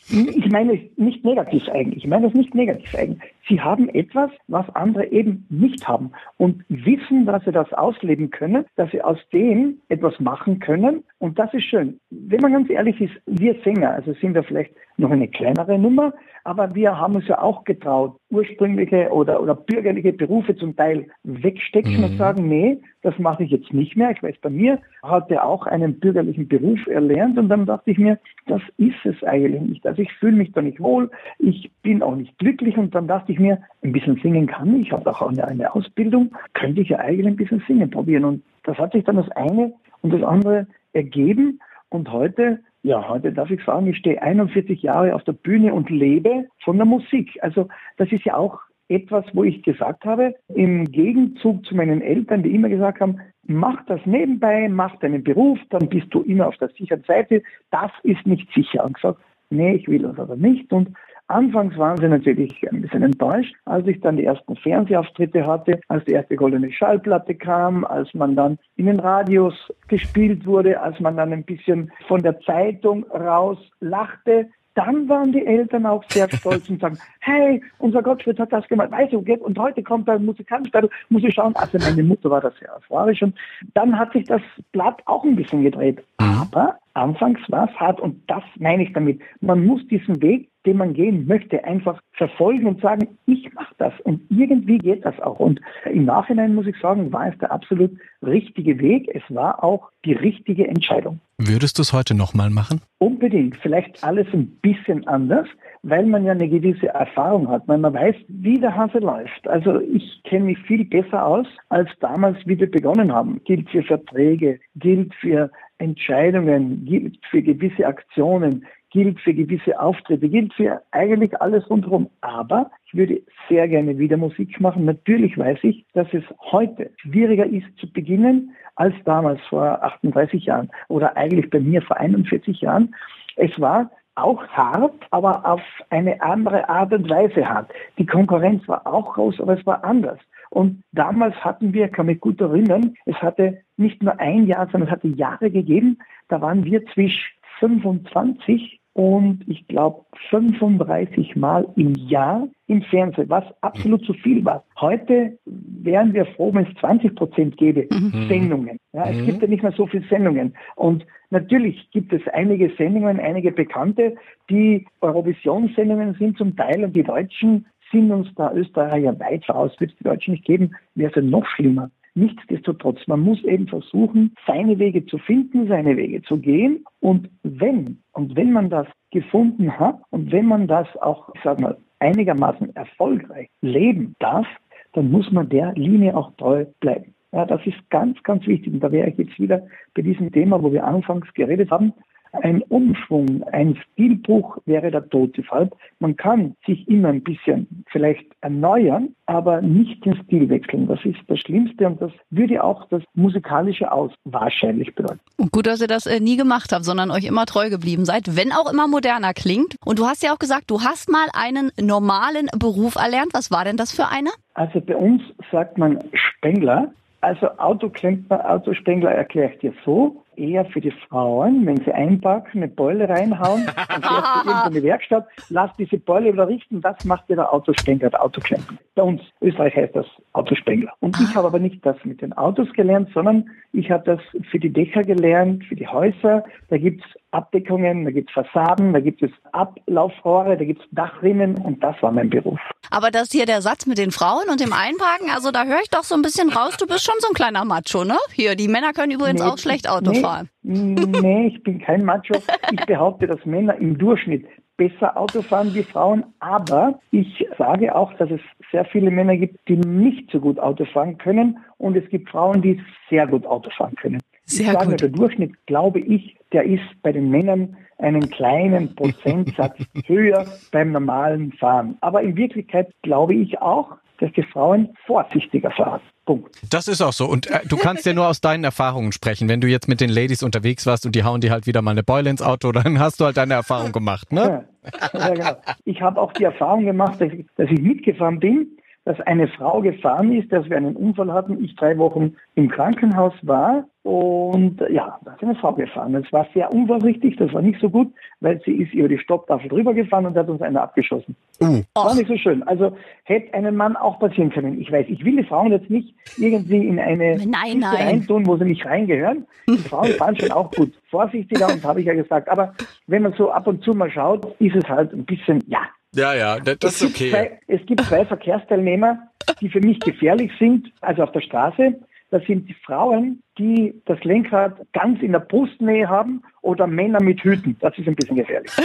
ich 0.09 0.49
meine 0.49 0.79
nicht 0.95 1.23
negativ 1.23 1.69
eigen, 1.69 1.93
ich 1.95 2.07
meine 2.07 2.25
das 2.25 2.33
nicht 2.33 2.55
negativ 2.55 2.95
eigen. 2.95 3.21
Sie 3.47 3.61
haben 3.61 3.89
etwas, 3.89 4.31
was 4.47 4.67
andere 4.75 5.05
eben 5.11 5.45
nicht 5.49 5.87
haben 5.87 6.11
und 6.37 6.63
wissen, 6.69 7.27
dass 7.27 7.45
sie 7.45 7.51
das 7.51 7.71
ausleben 7.73 8.31
können, 8.31 8.65
dass 8.75 8.89
sie 8.89 9.03
aus 9.03 9.19
dem 9.31 9.77
etwas 9.89 10.19
machen 10.19 10.59
können 10.59 11.03
und 11.19 11.37
das 11.37 11.53
ist 11.53 11.65
schön. 11.65 11.99
Wenn 12.09 12.41
man 12.41 12.53
ganz 12.53 12.71
ehrlich 12.71 12.99
ist, 12.99 13.13
wir 13.27 13.55
Sänger, 13.63 13.91
also 13.91 14.13
sind 14.13 14.33
wir 14.33 14.41
vielleicht 14.41 14.71
noch 14.99 15.11
eine 15.11 15.27
kleinere 15.27 15.79
Nummer, 15.79 16.13
aber 16.43 16.73
wir 16.75 16.97
haben 16.97 17.15
uns 17.15 17.27
ja 17.27 17.41
auch 17.41 17.63
getraut, 17.63 18.17
ursprüngliche 18.29 19.09
oder, 19.11 19.41
oder 19.41 19.55
bürgerliche 19.55 20.13
Berufe 20.13 20.55
zum 20.55 20.75
Teil 20.75 21.07
wegstecken 21.23 21.97
mhm. 21.97 22.03
und 22.03 22.17
sagen, 22.17 22.47
nee, 22.47 22.79
das 23.01 23.17
mache 23.17 23.43
ich 23.43 23.51
jetzt 23.51 23.73
nicht 23.73 23.95
mehr. 23.95 24.11
Ich 24.11 24.21
weiß, 24.21 24.35
bei 24.41 24.49
mir 24.49 24.79
hat 25.03 25.31
er 25.31 25.45
auch 25.45 25.65
einen 25.65 25.99
bürgerlichen 25.99 26.47
Beruf 26.47 26.85
erlernt 26.87 27.37
und 27.37 27.49
dann 27.49 27.65
dachte 27.65 27.91
ich 27.91 27.97
mir, 27.97 28.19
das 28.47 28.61
ist 28.77 29.05
es 29.05 29.23
eigentlich 29.23 29.61
nicht. 29.61 29.87
Also 29.87 30.01
ich 30.01 30.11
fühle 30.13 30.37
mich 30.37 30.51
da 30.51 30.61
nicht 30.61 30.79
wohl, 30.79 31.09
ich 31.39 31.71
bin 31.81 32.01
auch 32.01 32.15
nicht 32.15 32.37
glücklich 32.37 32.77
und 32.77 32.93
dann 32.93 33.07
dachte 33.07 33.31
ich 33.31 33.39
mir, 33.39 33.59
ein 33.83 33.91
bisschen 33.91 34.19
singen 34.21 34.47
kann 34.47 34.75
ich, 34.75 34.87
ich 34.87 34.91
habe 34.91 35.09
auch 35.09 35.21
eine, 35.21 35.47
eine 35.47 35.73
Ausbildung, 35.73 36.35
könnte 36.53 36.81
ich 36.81 36.89
ja 36.89 36.99
eigentlich 36.99 37.27
ein 37.27 37.35
bisschen 37.35 37.63
singen 37.67 37.89
probieren. 37.89 38.25
Und 38.25 38.43
das 38.63 38.77
hat 38.77 38.93
sich 38.93 39.03
dann 39.03 39.17
das 39.17 39.29
eine 39.31 39.73
und 40.01 40.13
das 40.13 40.23
andere 40.23 40.67
ergeben 40.93 41.59
und 41.89 42.11
heute 42.11 42.59
ja, 42.83 43.07
heute 43.09 43.33
darf 43.33 43.51
ich 43.51 43.63
sagen, 43.63 43.87
ich 43.87 43.97
stehe 43.97 44.21
41 44.21 44.81
Jahre 44.81 45.13
auf 45.13 45.23
der 45.23 45.33
Bühne 45.33 45.73
und 45.73 45.89
lebe 45.89 46.47
von 46.63 46.77
der 46.77 46.85
Musik. 46.85 47.37
Also 47.41 47.67
das 47.97 48.11
ist 48.11 48.23
ja 48.23 48.35
auch 48.35 48.59
etwas, 48.87 49.25
wo 49.33 49.43
ich 49.43 49.61
gesagt 49.63 50.05
habe, 50.05 50.35
im 50.55 50.85
Gegenzug 50.85 51.65
zu 51.65 51.75
meinen 51.75 52.01
Eltern, 52.01 52.41
die 52.43 52.55
immer 52.55 52.69
gesagt 52.69 53.01
haben, 53.01 53.19
mach 53.43 53.85
das 53.85 53.99
nebenbei, 54.05 54.67
mach 54.69 54.95
deinen 54.97 55.23
Beruf, 55.23 55.59
dann 55.69 55.89
bist 55.89 56.07
du 56.11 56.21
immer 56.21 56.47
auf 56.47 56.57
der 56.57 56.69
sicheren 56.69 57.03
Seite. 57.03 57.43
Das 57.69 57.91
ist 58.03 58.25
nicht 58.25 58.51
sicher. 58.53 58.83
Und 58.83 58.93
gesagt, 58.93 59.19
nee, 59.49 59.75
ich 59.75 59.87
will 59.87 60.01
das 60.01 60.17
aber 60.17 60.35
nicht. 60.35 60.71
Und 60.71 60.89
Anfangs 61.29 61.77
waren 61.77 61.97
sie 61.97 62.07
natürlich 62.07 62.67
ein 62.71 62.81
bisschen 62.81 63.03
enttäuscht, 63.03 63.53
als 63.65 63.85
ich 63.85 64.01
dann 64.01 64.17
die 64.17 64.25
ersten 64.25 64.55
Fernsehauftritte 64.55 65.45
hatte, 65.45 65.79
als 65.87 66.03
die 66.05 66.13
erste 66.13 66.35
goldene 66.35 66.71
Schallplatte 66.71 67.35
kam, 67.35 67.85
als 67.85 68.11
man 68.15 68.35
dann 68.35 68.57
in 68.77 68.87
den 68.87 68.99
Radios 68.99 69.53
gespielt 69.87 70.47
wurde, 70.47 70.81
als 70.81 70.99
man 70.99 71.17
dann 71.17 71.31
ein 71.31 71.43
bisschen 71.43 71.91
von 72.07 72.23
der 72.23 72.39
Zeitung 72.39 73.05
raus 73.11 73.59
lachte. 73.79 74.49
Dann 74.73 75.07
waren 75.07 75.31
die 75.31 75.45
Eltern 75.45 75.85
auch 75.85 76.03
sehr 76.09 76.27
stolz 76.33 76.67
und 76.67 76.81
sagen, 76.81 76.97
hey, 77.19 77.61
unser 77.77 78.01
Gottschalk 78.01 78.39
hat 78.39 78.51
das 78.51 78.67
gemacht, 78.67 78.89
weißt 78.89 79.13
du, 79.13 79.19
und 79.19 79.59
heute 79.59 79.83
kommt 79.83 80.07
da 80.07 80.13
ein 80.13 80.25
Musikantenstadel, 80.25 80.89
muss 81.09 81.23
ich 81.23 81.35
schauen. 81.35 81.55
Also 81.57 81.77
meine 81.77 82.01
Mutter 82.01 82.31
war 82.31 82.41
das 82.41 82.57
sehr 82.57 82.75
euphorisch 82.75 83.21
und 83.21 83.37
dann 83.75 83.99
hat 83.99 84.13
sich 84.13 84.25
das 84.25 84.41
Blatt 84.71 84.99
auch 85.05 85.23
ein 85.23 85.35
bisschen 85.35 85.61
gedreht. 85.61 85.99
Mhm. 86.19 86.41
Aber 86.41 86.79
anfangs 86.95 87.39
war 87.49 87.69
es 87.69 87.79
hart 87.79 88.01
und 88.01 88.19
das 88.27 88.43
meine 88.57 88.81
ich 88.81 88.93
damit. 88.93 89.21
Man 89.41 89.63
muss 89.63 89.87
diesen 89.89 90.19
Weg 90.23 90.48
den 90.65 90.77
man 90.77 90.93
gehen 90.93 91.25
möchte, 91.25 91.63
einfach 91.63 92.01
verfolgen 92.13 92.67
und 92.67 92.81
sagen, 92.81 93.17
ich 93.25 93.53
mache 93.53 93.73
das. 93.77 93.93
Und 94.03 94.21
irgendwie 94.29 94.77
geht 94.77 95.05
das 95.05 95.19
auch. 95.19 95.39
Und 95.39 95.61
im 95.85 96.05
Nachhinein 96.05 96.55
muss 96.55 96.67
ich 96.67 96.75
sagen, 96.81 97.11
war 97.13 97.27
es 97.27 97.37
der 97.39 97.51
absolut 97.51 97.91
richtige 98.21 98.79
Weg. 98.79 99.09
Es 99.13 99.23
war 99.29 99.63
auch 99.63 99.89
die 100.05 100.13
richtige 100.13 100.67
Entscheidung. 100.67 101.19
Würdest 101.37 101.77
du 101.77 101.81
es 101.81 101.93
heute 101.93 102.15
nochmal 102.15 102.49
machen? 102.49 102.81
Unbedingt. 102.97 103.55
Vielleicht 103.57 104.03
alles 104.03 104.27
ein 104.33 104.47
bisschen 104.61 105.07
anders, 105.07 105.47
weil 105.83 106.05
man 106.05 106.25
ja 106.25 106.33
eine 106.33 106.49
gewisse 106.49 106.87
Erfahrung 106.87 107.47
hat, 107.47 107.65
weil 107.67 107.77
man 107.77 107.93
weiß, 107.93 108.15
wie 108.27 108.59
der 108.59 108.75
Hase 108.75 108.99
läuft. 108.99 109.47
Also 109.47 109.79
ich 109.79 110.21
kenne 110.23 110.45
mich 110.45 110.59
viel 110.59 110.83
besser 110.83 111.25
aus 111.25 111.47
als 111.69 111.89
damals, 112.01 112.37
wie 112.45 112.59
wir 112.59 112.69
begonnen 112.69 113.13
haben. 113.13 113.41
Gilt 113.45 113.69
für 113.69 113.83
Verträge, 113.83 114.59
gilt 114.75 115.13
für 115.15 115.49
Entscheidungen, 115.77 116.85
gilt 116.85 117.17
für 117.31 117.41
gewisse 117.41 117.87
Aktionen, 117.87 118.65
gilt 118.91 119.19
für 119.19 119.33
gewisse 119.33 119.79
Auftritte, 119.79 120.29
gilt 120.29 120.53
für 120.53 120.81
eigentlich 120.91 121.39
alles 121.41 121.69
rundherum. 121.69 122.09
Aber 122.21 122.71
ich 122.85 122.95
würde 122.95 123.21
sehr 123.47 123.67
gerne 123.67 123.97
wieder 123.97 124.17
Musik 124.17 124.59
machen. 124.59 124.85
Natürlich 124.85 125.37
weiß 125.37 125.59
ich, 125.63 125.85
dass 125.93 126.07
es 126.13 126.23
heute 126.51 126.91
schwieriger 126.97 127.45
ist 127.45 127.67
zu 127.77 127.91
beginnen 127.91 128.51
als 128.75 128.95
damals 129.05 129.41
vor 129.49 129.83
38 129.83 130.45
Jahren 130.45 130.69
oder 130.87 131.15
eigentlich 131.17 131.49
bei 131.49 131.59
mir 131.59 131.81
vor 131.81 131.97
41 131.97 132.61
Jahren. 132.61 132.95
Es 133.35 133.51
war 133.59 133.91
auch 134.15 134.45
hart, 134.47 134.95
aber 135.11 135.45
auf 135.45 135.61
eine 135.89 136.21
andere 136.21 136.67
Art 136.67 136.93
und 136.93 137.09
Weise 137.09 137.47
hart. 137.47 137.71
Die 137.97 138.05
Konkurrenz 138.05 138.67
war 138.67 138.85
auch 138.85 139.13
groß, 139.13 139.39
aber 139.39 139.57
es 139.57 139.65
war 139.65 139.83
anders. 139.83 140.19
Und 140.49 140.83
damals 140.91 141.35
hatten 141.35 141.73
wir, 141.73 141.89
kann 141.89 142.07
mich 142.07 142.19
gut 142.19 142.41
erinnern, 142.41 142.95
es 143.05 143.15
hatte 143.17 143.61
nicht 143.77 144.01
nur 144.01 144.19
ein 144.19 144.47
Jahr, 144.47 144.67
sondern 144.71 144.89
es 144.89 144.91
hatte 144.91 145.07
Jahre 145.09 145.51
gegeben, 145.51 145.99
da 146.27 146.41
waren 146.41 146.65
wir 146.65 146.85
zwischen 146.87 147.21
25 147.59 148.78
und 148.99 149.45
ich 149.47 149.65
glaube 149.69 150.03
35 150.29 151.37
Mal 151.37 151.65
im 151.77 151.95
Jahr 151.95 152.49
im 152.67 152.81
Fernsehen, 152.81 153.29
was 153.29 153.45
absolut 153.61 154.03
zu 154.03 154.11
viel 154.11 154.43
war. 154.43 154.65
Heute 154.77 155.39
wären 155.45 156.13
wir 156.13 156.25
froh, 156.25 156.53
wenn 156.53 156.65
es 156.65 156.75
20 156.81 157.15
Prozent 157.15 157.55
gäbe, 157.55 157.87
mhm. 157.89 158.27
Sendungen. 158.27 158.77
Ja, 158.91 159.09
es 159.09 159.15
mhm. 159.15 159.25
gibt 159.25 159.41
ja 159.41 159.47
nicht 159.47 159.63
mehr 159.63 159.71
so 159.71 159.87
viele 159.87 160.05
Sendungen. 160.09 160.53
Und 160.75 161.05
natürlich 161.29 161.89
gibt 161.91 162.11
es 162.11 162.21
einige 162.33 162.71
Sendungen, 162.77 163.21
einige 163.21 163.53
bekannte, 163.53 164.15
die 164.49 164.85
Eurovision-Sendungen 164.99 166.15
sind 166.15 166.37
zum 166.37 166.57
Teil 166.57 166.83
und 166.83 166.93
die 166.93 167.03
Deutschen 167.03 167.67
sind 167.93 168.11
uns 168.11 168.27
da 168.35 168.51
Österreicher 168.51 169.17
weit 169.21 169.45
voraus, 169.45 169.71
wird 169.79 169.91
es 169.91 169.97
die 169.97 170.03
Deutschen 170.03 170.33
nicht 170.33 170.43
geben, 170.43 170.75
wäre 170.95 171.09
es 171.09 171.15
ja 171.15 171.21
noch 171.21 171.45
schlimmer. 171.45 171.89
Nichtsdestotrotz, 172.15 172.99
man 173.07 173.21
muss 173.21 173.43
eben 173.43 173.67
versuchen, 173.67 174.33
seine 174.47 174.79
Wege 174.79 175.05
zu 175.05 175.17
finden, 175.17 175.67
seine 175.67 175.95
Wege 175.95 176.21
zu 176.23 176.37
gehen. 176.37 176.83
Und 176.99 177.29
wenn, 177.43 178.01
und 178.13 178.35
wenn 178.35 178.51
man 178.51 178.69
das 178.69 178.87
gefunden 179.11 179.79
hat 179.79 179.99
und 180.09 180.31
wenn 180.31 180.45
man 180.45 180.67
das 180.67 180.87
auch, 180.97 181.29
ich 181.35 181.41
sag 181.43 181.59
mal, 181.59 181.77
einigermaßen 181.99 182.75
erfolgreich 182.75 183.49
leben 183.61 184.15
darf, 184.19 184.47
dann 184.93 185.11
muss 185.11 185.31
man 185.31 185.49
der 185.49 185.73
Linie 185.73 186.15
auch 186.15 186.31
treu 186.37 186.65
bleiben. 186.79 187.13
Ja, 187.31 187.45
das 187.45 187.61
ist 187.65 187.77
ganz, 187.89 188.21
ganz 188.23 188.45
wichtig. 188.47 188.73
Und 188.73 188.79
da 188.79 188.91
wäre 188.91 189.09
ich 189.09 189.17
jetzt 189.17 189.39
wieder 189.39 189.67
bei 189.93 190.01
diesem 190.01 190.31
Thema, 190.31 190.61
wo 190.63 190.71
wir 190.71 190.83
anfangs 190.83 191.31
geredet 191.33 191.69
haben. 191.69 191.93
Ein 192.31 192.61
Umschwung, 192.69 193.43
ein 193.51 193.75
Stilbruch 193.75 194.57
wäre 194.65 194.91
der 194.91 195.07
Tod. 195.09 195.35
Deshalb, 195.37 195.75
man 195.99 196.15
kann 196.15 196.55
sich 196.65 196.87
immer 196.87 197.09
ein 197.09 197.23
bisschen 197.23 197.67
vielleicht 197.91 198.25
erneuern, 198.41 199.15
aber 199.25 199.61
nicht 199.61 200.05
den 200.05 200.15
Stil 200.23 200.49
wechseln. 200.49 200.87
Das 200.87 201.03
ist 201.05 201.19
das 201.27 201.39
Schlimmste 201.39 201.87
und 201.87 202.01
das 202.01 202.11
würde 202.29 202.63
auch 202.63 202.87
das 202.89 203.03
musikalische 203.15 203.91
Aus 203.91 204.11
wahrscheinlich 204.25 204.93
bedeuten. 204.95 205.19
Gut, 205.51 205.67
dass 205.67 205.81
ihr 205.81 205.87
das 205.87 206.05
äh, 206.05 206.19
nie 206.19 206.37
gemacht 206.37 206.71
habt, 206.71 206.85
sondern 206.85 207.11
euch 207.11 207.25
immer 207.25 207.45
treu 207.45 207.69
geblieben 207.69 208.05
seid, 208.05 208.35
wenn 208.35 208.51
auch 208.51 208.71
immer 208.71 208.87
moderner 208.87 209.33
klingt. 209.33 209.75
Und 209.85 209.99
du 209.99 210.05
hast 210.05 210.23
ja 210.23 210.33
auch 210.33 210.39
gesagt, 210.39 210.65
du 210.67 210.81
hast 210.81 211.09
mal 211.09 211.27
einen 211.33 211.71
normalen 211.81 212.47
Beruf 212.57 212.95
erlernt. 212.95 213.33
Was 213.33 213.51
war 213.51 213.65
denn 213.65 213.77
das 213.77 213.91
für 213.91 214.07
einer? 214.07 214.31
Also 214.53 214.81
bei 214.81 214.95
uns 214.95 215.21
sagt 215.51 215.77
man 215.77 215.99
Spengler. 216.13 216.91
Also 217.21 217.47
Autoklempner, 217.57 218.49
Autospengler 218.49 219.11
erkläre 219.11 219.51
ich 219.53 219.59
dir 219.59 219.73
so, 219.83 220.23
eher 220.39 220.65
für 220.65 220.81
die 220.81 220.91
Frauen, 220.91 221.65
wenn 221.65 221.77
sie 221.77 221.91
einpacken, 221.91 222.59
eine 222.59 222.67
Beule 222.67 223.09
reinhauen, 223.09 223.65
dann 223.65 224.01
fährst 224.01 224.45
du 224.45 224.49
irgendeine 224.49 224.83
Werkstatt, 224.83 225.27
lass 225.49 225.71
diese 225.77 225.97
Beule 225.97 226.33
wieder 226.33 226.47
richten, 226.47 226.81
das 226.81 227.03
macht 227.05 227.29
dir 227.29 227.35
der 227.35 227.53
Autospengler, 227.53 228.09
der 228.09 228.23
Autoklempner. 228.23 228.77
Bei 228.95 229.03
uns, 229.03 229.21
Österreich 229.41 229.75
heißt 229.75 229.95
das 229.95 230.07
Autospengler. 230.33 230.93
Und 230.99 231.19
ich 231.19 231.35
habe 231.35 231.47
aber 231.47 231.59
nicht 231.59 231.85
das 231.85 231.97
mit 232.05 232.21
den 232.21 232.33
Autos 232.33 232.71
gelernt, 232.73 233.09
sondern 233.13 233.49
ich 233.73 233.91
habe 233.91 234.03
das 234.05 234.21
für 234.49 234.59
die 234.59 234.71
Dächer 234.71 235.03
gelernt, 235.03 235.65
für 235.65 235.75
die 235.75 235.87
Häuser. 235.87 236.43
Da 236.69 236.77
gibt's 236.77 237.05
Abdeckungen, 237.31 238.05
da 238.05 238.11
gibt's 238.11 238.33
Fassaden, 238.33 238.93
da 238.93 238.99
gibt 238.99 239.21
es 239.21 239.31
Ablaufrohre, 239.51 240.57
da 240.57 240.63
gibt's 240.63 240.83
Dachrinnen 240.91 241.57
und 241.57 241.83
das 241.83 241.95
war 242.01 242.11
mein 242.11 242.29
Beruf. 242.29 242.59
Aber 242.89 243.11
das 243.11 243.31
hier 243.31 243.45
der 243.45 243.61
Satz 243.61 243.85
mit 243.85 243.97
den 243.97 244.11
Frauen 244.11 244.49
und 244.49 244.59
dem 244.59 244.73
Einparken, 244.73 245.29
also 245.29 245.51
da 245.51 245.65
höre 245.65 245.81
ich 245.81 245.89
doch 245.89 246.03
so 246.03 246.15
ein 246.15 246.21
bisschen 246.21 246.49
raus, 246.49 246.77
du 246.77 246.87
bist 246.87 247.05
schon 247.05 247.15
so 247.19 247.29
ein 247.29 247.35
kleiner 247.35 247.65
Macho, 247.65 248.03
ne? 248.03 248.17
Hier, 248.31 248.55
die 248.55 248.67
Männer 248.67 248.93
können 248.93 249.11
übrigens 249.11 249.41
Nee, 249.41 249.47
auch 249.47 249.57
schlecht 249.57 249.89
Auto 249.89 250.11
nee, 250.11 250.21
fahren. 250.21 250.49
Nee, 250.63 251.47
ich 251.47 251.63
bin 251.63 251.79
kein 251.79 252.03
Macho. 252.03 252.41
Ich 252.71 252.85
behaupte, 252.85 253.27
dass 253.27 253.45
Männer 253.45 253.75
im 253.75 253.97
Durchschnitt 253.97 254.45
besser 254.77 255.15
Auto 255.17 255.41
fahren 255.41 255.73
wie 255.75 255.83
Frauen, 255.83 256.23
aber 256.39 256.99
ich 257.11 257.45
sage 257.57 257.93
auch, 257.93 258.13
dass 258.13 258.31
es 258.31 258.39
sehr 258.71 258.85
viele 258.85 259.11
Männer 259.11 259.35
gibt, 259.35 259.59
die 259.67 259.75
nicht 259.75 260.31
so 260.31 260.39
gut 260.39 260.57
Auto 260.57 260.85
fahren 260.85 261.17
können 261.17 261.59
und 261.77 261.97
es 261.97 262.09
gibt 262.09 262.29
Frauen, 262.29 262.61
die 262.61 262.81
sehr 263.09 263.27
gut 263.27 263.45
Auto 263.45 263.69
fahren 263.71 263.93
können. 263.95 264.19
Sehr 264.49 264.67
ich 264.67 264.73
sage, 264.73 264.91
gut. 264.91 265.01
der 265.01 265.09
Durchschnitt, 265.09 265.51
glaube 265.67 265.99
ich, 265.99 266.35
der 266.51 266.63
ist 266.63 266.83
bei 267.01 267.11
den 267.11 267.29
Männern 267.29 267.77
einen 267.97 268.29
kleinen 268.29 268.95
Prozentsatz 268.95 269.77
höher 270.05 270.45
beim 270.71 270.91
normalen 270.91 271.51
Fahren. 271.53 271.97
Aber 272.01 272.21
in 272.21 272.35
Wirklichkeit 272.35 272.91
glaube 273.03 273.35
ich 273.35 273.59
auch, 273.59 273.97
dass 274.19 274.31
die 274.33 274.43
Frauen 274.43 274.89
vorsichtiger 275.05 275.71
fahren. 275.71 276.01
Punkt. 276.25 276.55
Das 276.69 276.87
ist 276.87 277.01
auch 277.01 277.13
so. 277.13 277.25
Und 277.25 277.47
äh, 277.47 277.61
du 277.67 277.77
kannst 277.77 278.05
ja 278.05 278.13
nur 278.13 278.27
aus 278.27 278.39
deinen 278.39 278.63
Erfahrungen 278.63 279.11
sprechen. 279.11 279.49
Wenn 279.49 279.61
du 279.61 279.67
jetzt 279.67 279.87
mit 279.87 279.99
den 279.99 280.11
Ladies 280.11 280.43
unterwegs 280.43 280.85
warst 280.85 281.05
und 281.05 281.15
die 281.15 281.23
hauen 281.23 281.41
dir 281.41 281.51
halt 281.51 281.65
wieder 281.65 281.81
mal 281.81 281.91
eine 281.91 282.03
Beule 282.03 282.29
ins 282.29 282.41
Auto, 282.41 282.71
dann 282.71 282.99
hast 282.99 283.19
du 283.19 283.25
halt 283.25 283.37
deine 283.37 283.55
Erfahrung 283.55 283.91
gemacht, 283.91 284.31
ne? 284.31 284.65
Ja, 285.13 285.19
ja, 285.19 285.33
genau. 285.33 285.51
Ich 285.85 286.01
habe 286.01 286.21
auch 286.21 286.31
die 286.33 286.43
Erfahrung 286.43 286.85
gemacht, 286.85 287.19
dass 287.19 287.33
ich, 287.33 287.45
dass 287.55 287.69
ich 287.71 287.81
mitgefahren 287.81 288.39
bin, 288.39 288.67
dass 289.05 289.19
eine 289.21 289.47
Frau 289.47 289.81
gefahren 289.81 290.31
ist, 290.31 290.51
dass 290.51 290.69
wir 290.69 290.77
einen 290.77 290.95
Unfall 290.95 291.31
hatten, 291.33 291.63
ich 291.63 291.75
drei 291.75 291.97
Wochen 291.97 292.35
im 292.55 292.69
Krankenhaus 292.69 293.33
war 293.41 293.85
und 294.03 294.79
ja, 294.89 295.19
da 295.23 295.33
ist 295.33 295.43
eine 295.43 295.55
Frau 295.55 295.73
gefahren. 295.73 296.13
Das 296.13 296.31
war 296.31 296.47
sehr 296.53 296.73
unvorsichtig, 296.73 297.35
das 297.37 297.53
war 297.53 297.61
nicht 297.61 297.79
so 297.79 297.89
gut, 297.89 298.11
weil 298.39 298.61
sie 298.65 298.71
ist 298.71 298.93
über 298.93 299.07
die 299.07 299.19
Stopptafel 299.19 299.69
drüber 299.69 299.93
gefahren 299.93 300.25
und 300.25 300.37
hat 300.37 300.47
uns 300.49 300.61
einer 300.61 300.81
abgeschossen. 300.81 301.35
Uh. 301.61 301.81
War 301.95 302.15
nicht 302.15 302.27
so 302.27 302.37
schön. 302.37 302.63
Also 302.63 302.95
hätte 303.23 303.53
einem 303.53 303.75
Mann 303.75 303.95
auch 303.95 304.19
passieren 304.19 304.49
können. 304.49 304.79
Ich 304.79 304.91
weiß, 304.91 305.05
ich 305.09 305.23
will 305.23 305.37
die 305.37 305.43
Frauen 305.43 305.71
jetzt 305.71 305.89
nicht 305.89 306.15
irgendwie 306.37 306.87
in 306.87 306.99
eine 306.99 307.35
Nein, 307.35 307.45
Kiste 307.45 307.79
nein. 307.79 308.07
reintun, 308.07 308.47
wo 308.47 308.57
sie 308.57 308.65
nicht 308.65 308.85
reingehören. 308.85 309.45
Die 309.67 309.77
Frauen 309.77 310.07
fahren 310.13 310.37
schon 310.37 310.51
auch 310.51 310.71
gut 310.71 310.93
vorsichtiger 311.09 311.67
und 311.67 311.83
habe 311.83 311.99
ich 311.99 312.07
ja 312.07 312.13
gesagt. 312.13 312.49
Aber 312.49 312.73
wenn 313.07 313.23
man 313.23 313.33
so 313.33 313.51
ab 313.51 313.67
und 313.67 313.83
zu 313.83 313.91
mal 313.91 314.09
schaut, 314.09 314.55
ist 314.59 314.75
es 314.75 314.87
halt 314.87 315.13
ein 315.13 315.25
bisschen, 315.25 315.63
ja. 315.67 315.81
Ja, 316.15 316.33
ja, 316.33 316.59
das 316.59 317.01
Es 317.01 317.13
gibt, 317.13 317.17
zwei, 317.17 317.59
es 317.67 317.85
gibt 317.85 318.01
zwei 318.05 318.25
Verkehrsteilnehmer, 318.25 319.19
die 319.61 319.69
für 319.69 319.79
mich 319.79 319.99
gefährlich 319.99 320.51
sind, 320.59 320.91
also 321.01 321.23
auf 321.23 321.31
der 321.31 321.41
Straße. 321.41 321.99
Das 322.31 322.43
sind 322.45 322.69
die 322.69 322.75
Frauen, 322.85 323.41
die 323.57 323.99
das 324.05 324.23
Lenkrad 324.23 324.75
ganz 324.93 325.19
in 325.23 325.31
der 325.31 325.39
Brustnähe 325.39 326.07
haben 326.07 326.43
oder 326.61 326.85
Männer 326.85 327.19
mit 327.23 327.41
Hüten. 327.41 327.75
Das 327.79 327.97
ist 327.97 328.07
ein 328.07 328.15
bisschen 328.15 328.35
gefährlich. 328.35 328.71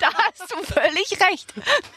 Da 0.00 0.08
hast 0.12 0.52
du 0.52 0.56
völlig 0.64 1.16
recht. 1.30 1.54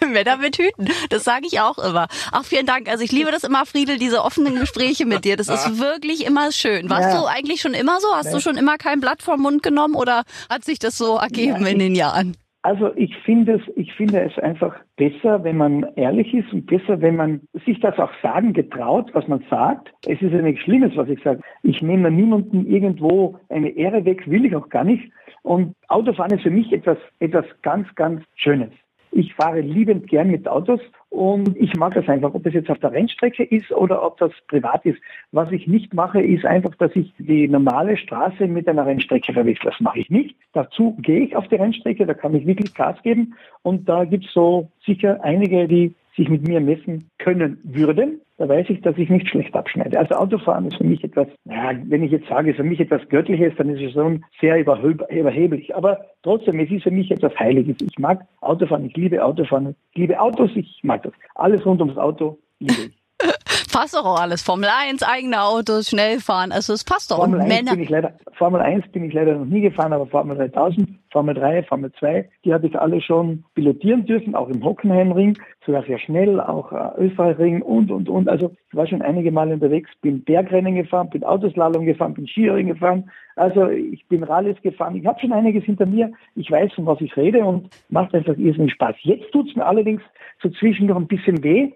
Männer 0.07 0.37
mit 0.37 0.57
Hüten. 0.57 0.87
Das 1.09 1.23
sage 1.23 1.47
ich 1.47 1.59
auch 1.59 1.79
immer. 1.79 2.07
Ach, 2.31 2.45
vielen 2.45 2.67
Dank. 2.67 2.89
Also 2.89 3.03
ich 3.03 3.11
liebe 3.11 3.31
das 3.31 3.43
immer, 3.43 3.65
Friedel, 3.65 3.97
diese 3.97 4.23
offenen 4.23 4.59
Gespräche 4.59 5.05
mit 5.07 5.25
dir. 5.25 5.35
Das 5.35 5.47
ist 5.49 5.79
wirklich 5.79 6.25
immer 6.25 6.51
schön. 6.51 6.89
Warst 6.91 7.13
Ja. 7.13 7.21
du 7.21 7.25
eigentlich 7.25 7.59
schon 7.61 7.73
immer 7.73 7.99
so? 7.99 8.07
Hast 8.13 8.31
du 8.33 8.39
schon 8.39 8.55
immer 8.57 8.77
kein 8.77 8.99
Blatt 8.99 9.23
vom 9.23 9.41
Mund 9.41 9.63
genommen 9.63 9.95
oder 9.95 10.23
hat 10.49 10.63
sich 10.63 10.77
das 10.77 10.95
so 10.97 11.17
ergeben 11.17 11.65
in 11.65 11.79
den 11.79 11.95
Jahren? 11.95 12.37
Also 12.63 12.93
ich 12.95 13.15
finde 13.17 13.53
es, 13.53 13.61
ich 13.75 13.93
finde 13.93 14.21
es 14.21 14.37
einfach 14.39 14.75
besser, 14.97 15.43
wenn 15.43 15.57
man 15.57 15.85
ehrlich 15.95 16.33
ist 16.33 16.51
und 16.51 16.65
besser, 16.65 17.01
wenn 17.01 17.15
man 17.15 17.41
sich 17.65 17.79
das 17.79 17.97
auch 17.97 18.11
sagen 18.21 18.53
getraut, 18.53 19.09
was 19.13 19.27
man 19.27 19.43
sagt. 19.49 19.93
Es 20.05 20.21
ist 20.21 20.33
ja 20.33 20.41
nichts 20.41 20.63
Schlimmes, 20.63 20.95
was 20.97 21.07
ich 21.07 21.21
sage. 21.23 21.41
Ich 21.63 21.81
nehme 21.81 22.11
niemandem 22.11 22.65
irgendwo 22.65 23.39
eine 23.49 23.69
Ehre 23.69 24.03
weg, 24.05 24.29
will 24.29 24.45
ich 24.45 24.55
auch 24.55 24.69
gar 24.69 24.83
nicht. 24.83 25.11
Und 25.43 25.75
Autofahren 25.87 26.33
ist 26.33 26.43
für 26.43 26.51
mich 26.51 26.73
etwas, 26.73 26.97
etwas 27.19 27.45
ganz, 27.61 27.87
ganz 27.95 28.23
Schönes. 28.35 28.71
Ich 29.11 29.33
fahre 29.33 29.61
liebend 29.61 30.07
gern 30.07 30.29
mit 30.29 30.47
Autos 30.47 30.81
und 31.09 31.55
ich 31.57 31.73
mag 31.75 31.93
das 31.93 32.07
einfach, 32.09 32.33
ob 32.33 32.43
das 32.43 32.53
jetzt 32.53 32.69
auf 32.69 32.79
der 32.79 32.91
Rennstrecke 32.91 33.43
ist 33.43 33.71
oder 33.71 34.03
ob 34.05 34.17
das 34.17 34.31
privat 34.47 34.85
ist. 34.85 34.99
Was 35.31 35.51
ich 35.51 35.65
nicht 35.65 35.93
mache, 35.93 36.21
ist 36.21 36.45
einfach, 36.45 36.75
dass 36.75 36.95
ich 36.95 37.13
die 37.17 37.47
normale 37.47 37.97
Straße 37.97 38.45
mit 38.47 38.67
einer 38.67 38.85
Rennstrecke 38.85 39.33
verwechsel. 39.33 39.71
Das 39.71 39.79
mache 39.79 39.99
ich 39.99 40.09
nicht. 40.09 40.35
Dazu 40.53 40.95
gehe 40.99 41.21
ich 41.21 41.35
auf 41.35 41.47
die 41.47 41.55
Rennstrecke, 41.55 42.05
da 42.05 42.13
kann 42.13 42.35
ich 42.35 42.45
wirklich 42.45 42.73
Gas 42.73 43.01
geben 43.03 43.35
und 43.63 43.87
da 43.87 44.05
gibt 44.05 44.25
es 44.25 44.33
so 44.33 44.69
sicher 44.85 45.23
einige, 45.23 45.67
die 45.67 45.95
sich 46.17 46.29
mit 46.29 46.45
mir 46.45 46.59
messen 46.59 47.09
können 47.19 47.59
würden. 47.63 48.21
Da 48.37 48.49
weiß 48.49 48.67
ich, 48.69 48.81
dass 48.81 48.97
ich 48.97 49.09
nicht 49.09 49.29
schlecht 49.29 49.55
abschneide. 49.55 49.97
Also 49.97 50.15
Autofahren 50.15 50.67
ist 50.67 50.77
für 50.77 50.83
mich 50.83 51.03
etwas, 51.03 51.27
ja, 51.45 51.71
wenn 51.85 52.03
ich 52.03 52.11
jetzt 52.11 52.27
sage, 52.27 52.51
ist 52.51 52.57
für 52.57 52.63
mich 52.63 52.79
etwas 52.79 53.07
Göttliches, 53.09 53.53
dann 53.57 53.69
ist 53.69 53.81
es 53.81 53.93
schon 53.93 54.23
sehr 54.41 54.59
überheblich. 54.59 55.75
Aber 55.75 56.01
trotzdem, 56.23 56.59
es 56.59 56.69
ist 56.69 56.83
für 56.83 56.91
mich 56.91 57.09
etwas 57.11 57.37
Heiliges. 57.39 57.77
Ich 57.81 57.97
mag 57.97 58.25
Autofahren, 58.41 58.85
ich 58.85 58.95
liebe 58.95 59.23
Autofahren, 59.23 59.75
ich 59.91 59.97
liebe 59.97 60.19
Autos, 60.19 60.51
ich 60.55 60.79
mag 60.83 61.03
das. 61.03 61.13
Alles 61.35 61.65
rund 61.65 61.79
ums 61.81 61.97
Auto 61.97 62.37
liebe 62.59 62.73
ich. 62.89 62.97
Passt 63.71 63.95
doch 63.95 64.05
auch 64.05 64.19
alles. 64.19 64.41
Formel 64.41 64.69
1, 64.69 65.03
eigene 65.03 65.41
Autos, 65.41 65.89
schnell 65.89 66.19
fahren. 66.19 66.51
Also 66.51 66.73
es 66.73 66.83
passt 66.83 67.11
doch. 67.11 67.17
Formel 67.17 67.41
Und 67.41 67.45
1 67.45 67.53
Männer. 67.53 67.71
bin 67.73 67.83
ich 67.83 67.89
leider, 67.89 68.13
Formel 68.33 68.61
1 68.61 68.87
bin 68.91 69.03
ich 69.05 69.13
leider 69.13 69.35
noch 69.35 69.45
nie 69.45 69.61
gefahren, 69.61 69.93
aber 69.93 70.07
Formel 70.07 70.37
3000, 70.37 70.87
Formel 71.11 71.35
3, 71.35 71.63
Formel 71.63 71.91
2, 71.93 72.29
die 72.43 72.53
habe 72.53 72.67
ich 72.67 72.79
alle 72.79 73.01
schon 73.01 73.43
pilotieren 73.55 74.05
dürfen, 74.05 74.35
auch 74.35 74.49
im 74.49 74.63
Hockenheimring, 74.63 75.37
sogar 75.65 75.83
sehr 75.83 75.99
schnell, 75.99 76.39
auch 76.39 76.71
äh, 76.71 77.01
Österreichring 77.05 77.61
und, 77.61 77.91
und, 77.91 78.09
und. 78.09 78.29
Also 78.29 78.51
ich 78.69 78.75
war 78.75 78.87
schon 78.87 79.01
einige 79.01 79.31
Male 79.31 79.53
unterwegs, 79.53 79.89
bin 80.01 80.23
Bergrennen 80.23 80.75
gefahren, 80.75 81.09
bin 81.09 81.23
Autoslalom 81.23 81.85
gefahren, 81.85 82.13
bin 82.13 82.27
Skiring 82.27 82.67
gefahren. 82.67 83.09
Also 83.35 83.69
ich 83.69 84.05
bin 84.07 84.23
Rallyes 84.23 84.61
gefahren. 84.61 84.95
Ich 84.95 85.05
habe 85.05 85.19
schon 85.19 85.31
einiges 85.31 85.63
hinter 85.63 85.85
mir. 85.85 86.11
Ich 86.35 86.49
weiß, 86.49 86.73
von 86.73 86.85
was 86.85 86.99
ich 87.01 87.15
rede 87.15 87.45
und 87.45 87.69
macht 87.89 88.13
einfach 88.15 88.35
irrsinnig 88.37 88.73
Spaß. 88.73 88.95
Jetzt 89.01 89.31
tut's 89.31 89.55
mir 89.55 89.65
allerdings 89.65 90.01
so 90.41 90.49
zwischendurch 90.49 90.99
ein 90.99 91.07
bisschen 91.07 91.43
weh, 91.43 91.71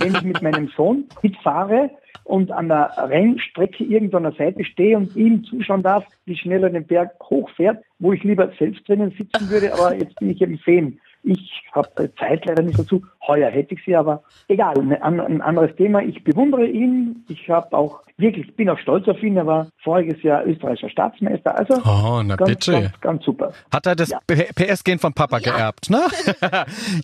wenn 0.00 0.14
ich 0.14 0.22
mit 0.22 0.42
meinem 0.42 0.68
Sohn 0.76 1.04
mitfahre 1.22 1.90
und 2.26 2.50
an 2.52 2.68
der 2.68 2.92
Rennstrecke 2.96 3.84
irgendwo 3.84 4.16
an 4.18 4.24
der 4.24 4.32
Seite 4.32 4.64
stehe 4.64 4.96
und 4.96 5.14
ihm 5.16 5.44
zuschauen 5.44 5.82
darf, 5.82 6.04
wie 6.24 6.36
schnell 6.36 6.62
er 6.64 6.70
den 6.70 6.86
Berg 6.86 7.12
hochfährt, 7.22 7.82
wo 7.98 8.12
ich 8.12 8.22
lieber 8.24 8.50
selbst 8.58 8.86
drinnen 8.88 9.12
sitzen 9.16 9.48
würde, 9.50 9.72
aber 9.72 9.94
jetzt 9.94 10.16
bin 10.16 10.30
ich 10.30 10.40
eben 10.42 10.58
Fan. 10.58 10.98
Ich 11.28 11.64
habe 11.72 11.88
Zeit 12.20 12.44
leider 12.44 12.62
nicht 12.62 12.78
dazu. 12.78 13.02
Heuer 13.26 13.50
hätte 13.50 13.74
ich 13.74 13.84
sie, 13.84 13.96
aber 13.96 14.22
egal, 14.46 14.78
ein, 14.78 15.02
an- 15.02 15.20
ein 15.20 15.40
anderes 15.42 15.74
Thema. 15.74 16.00
Ich 16.00 16.22
bewundere 16.22 16.66
ihn. 16.66 17.24
Ich 17.28 17.50
habe 17.50 17.76
auch 17.76 18.02
wirklich, 18.16 18.54
bin 18.54 18.70
auch 18.70 18.78
stolz 18.78 19.08
auf 19.08 19.20
ihn. 19.24 19.36
Er 19.36 19.44
war 19.44 19.66
voriges 19.82 20.22
Jahr 20.22 20.46
österreichischer 20.46 20.88
Staatsmeister. 20.90 21.58
Also 21.58 21.74
Oh, 21.84 22.22
na 22.24 22.36
ganz, 22.36 22.50
bitte. 22.50 22.72
ganz, 22.72 23.00
ganz 23.00 23.24
super. 23.24 23.52
Hat 23.72 23.86
er 23.86 23.96
das 23.96 24.10
Ja. 24.10 24.20
PS-Gen 24.28 25.00
von 25.00 25.12
Papa 25.14 25.40
geerbt, 25.40 25.90
ne? 25.90 26.02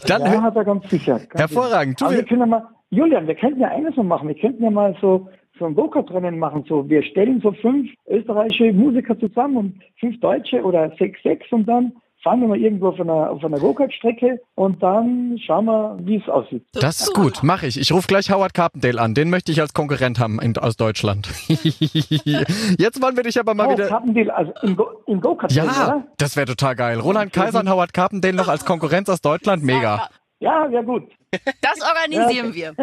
Dann, 0.07 0.23
Ja, 0.23 0.43
hat 0.43 0.55
er 0.57 0.65
ganz 0.65 0.89
sicher. 0.89 1.19
Ganz 1.19 1.35
Hervorragend. 1.41 2.01
Du, 2.01 2.05
Aber 2.05 2.15
wir- 2.15 2.19
wir 2.21 2.27
können 2.27 2.41
ja 2.41 2.47
mal, 2.47 2.69
Julian, 2.95 3.27
wir 3.27 3.35
könnten 3.35 3.61
ja 3.61 3.69
eines 3.69 3.97
mal 3.97 4.03
machen. 4.05 4.29
Wir 4.29 4.35
könnten 4.39 4.63
ja 4.63 4.71
mal 4.71 4.95
so, 5.01 5.29
so 5.59 5.65
ein 5.65 5.75
Go-Kart-Rennen 5.75 6.39
machen. 6.39 6.65
So, 6.69 6.89
wir 6.91 7.03
stellen 7.03 7.41
so 7.43 7.53
fünf 7.53 7.89
österreichische 8.07 8.71
Musiker 8.75 9.19
zusammen 9.19 9.57
und 9.57 9.81
fünf 9.99 10.21
Deutsche 10.21 10.63
oder 10.63 10.93
sechs, 10.99 11.23
sechs 11.23 11.51
und 11.53 11.67
dann 11.67 11.93
fahren 12.23 12.41
wir 12.43 12.49
mal 12.49 12.59
irgendwo 12.59 12.89
auf 12.89 13.01
einer, 13.01 13.31
auf 13.31 13.43
einer 13.43 13.59
Go-Kart-Strecke 13.59 14.41
und 14.57 14.83
dann 14.83 15.39
schauen 15.45 15.65
wir, 15.65 15.99
wie 16.03 16.17
es 16.17 16.29
aussieht. 16.29 16.65
das 16.75 17.01
ist 17.01 17.15
gut, 17.15 17.43
mache 17.43 17.67
ich. 17.67 17.81
Ich 17.81 17.91
rufe 17.93 18.07
gleich 18.07 18.31
Howard 18.31 18.53
Carpendale 18.55 19.01
an. 19.01 19.15
Den 19.15 19.31
möchte 19.31 19.51
ich 19.53 19.61
als 19.63 19.73
Konkurrent 19.73 20.21
haben 20.21 20.39
in, 20.41 20.57
aus 20.59 20.77
Deutschland. 20.77 21.27
Jetzt 21.49 23.03
wollen 23.03 23.17
wir 23.17 23.23
dich 23.23 23.41
aber 23.41 23.55
mal 23.55 23.69
Oh, 23.69 23.73
wieder. 23.73 23.89
Carpendale, 23.89 24.35
also 24.37 24.53
im 24.63 24.77
Go- 24.77 24.91
Go-Kart, 25.07 25.51
Ja, 25.53 25.65
oder? 25.65 26.07
das 26.19 26.37
wäre 26.37 26.47
total 26.47 26.77
geil. 26.77 27.01
Roland 27.01 27.33
Kaiser 27.33 27.61
und 27.61 27.71
Howard 27.71 27.93
Carpendale 27.95 28.35
noch 28.37 28.49
als 28.49 28.65
Konkurrenz 28.65 29.09
aus 29.09 29.21
Deutschland, 29.21 29.65
mega. 29.65 30.09
Ja, 30.41 30.69
ja 30.69 30.83
gut. 30.83 31.05
Das 31.61 31.81
organisieren 31.81 32.55
wir. 32.55 32.75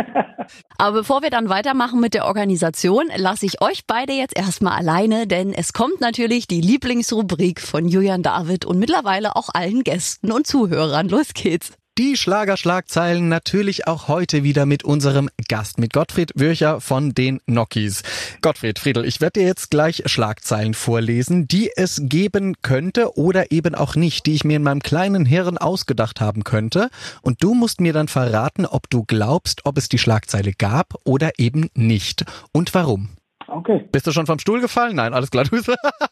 Aber 0.78 1.00
bevor 1.00 1.22
wir 1.22 1.30
dann 1.30 1.50
weitermachen 1.50 2.00
mit 2.00 2.14
der 2.14 2.26
Organisation, 2.26 3.10
lasse 3.16 3.46
ich 3.46 3.62
euch 3.62 3.86
beide 3.86 4.14
jetzt 4.14 4.36
erstmal 4.36 4.74
alleine, 4.74 5.28
denn 5.28 5.54
es 5.54 5.74
kommt 5.74 6.02
natürlich 6.02 6.48
die 6.48 6.62
Lieblingsrubrik 6.62 7.62
von 7.62 7.88
Julian 7.88 8.24
David 8.24 8.66
und 8.66 8.80
mittlerweile 8.80 9.36
auch 9.36 9.50
allen 9.54 9.84
Gästen 9.84 10.32
und 10.32 10.48
Zuhörern. 10.48 11.10
Los 11.10 11.34
geht's. 11.34 11.79
Die 12.00 12.16
Schlagerschlagzeilen 12.16 13.28
natürlich 13.28 13.86
auch 13.86 14.08
heute 14.08 14.42
wieder 14.46 14.66
mit 14.66 14.86
unserem 14.86 15.30
Gast, 15.50 15.80
mit 15.80 15.92
Gottfried 15.92 16.32
Würcher 16.34 16.80
von 16.80 17.14
den 17.14 17.42
Nokis. 17.46 18.04
Gottfried 18.42 18.80
Friedel, 18.80 19.04
ich 19.04 19.20
werde 19.20 19.42
dir 19.42 19.46
jetzt 19.46 19.70
gleich 19.70 20.04
Schlagzeilen 20.06 20.76
vorlesen, 20.76 21.50
die 21.50 21.72
es 21.76 22.00
geben 22.06 22.56
könnte 22.62 23.18
oder 23.18 23.52
eben 23.52 23.76
auch 23.76 23.98
nicht, 23.98 24.28
die 24.28 24.36
ich 24.36 24.46
mir 24.46 24.56
in 24.56 24.64
meinem 24.64 24.82
kleinen 24.82 25.26
Hirn 25.26 25.58
ausgedacht 25.58 26.22
haben 26.22 26.46
könnte. 26.46 26.90
Und 27.22 27.44
du 27.44 27.54
musst 27.54 27.82
mir 27.82 27.92
dann 27.92 28.08
verraten, 28.08 28.66
ob 28.66 28.90
du 28.90 29.04
glaubst, 29.04 29.66
ob 29.66 29.78
es 29.78 29.90
die 29.90 29.98
Schlagzeile 29.98 30.54
gab 30.54 30.94
oder 31.04 31.32
eben 31.38 31.70
nicht. 31.74 32.24
Und 32.54 32.74
warum. 32.74 33.10
Okay. 33.52 33.88
Bist 33.92 34.08
du 34.08 34.12
schon 34.12 34.26
vom 34.26 34.40
Stuhl 34.40 34.62
gefallen? 34.62 34.96
Nein, 34.96 35.14
alles 35.14 35.32
klar. 35.32 35.44
Du 35.44 35.56
nee, 35.56 35.64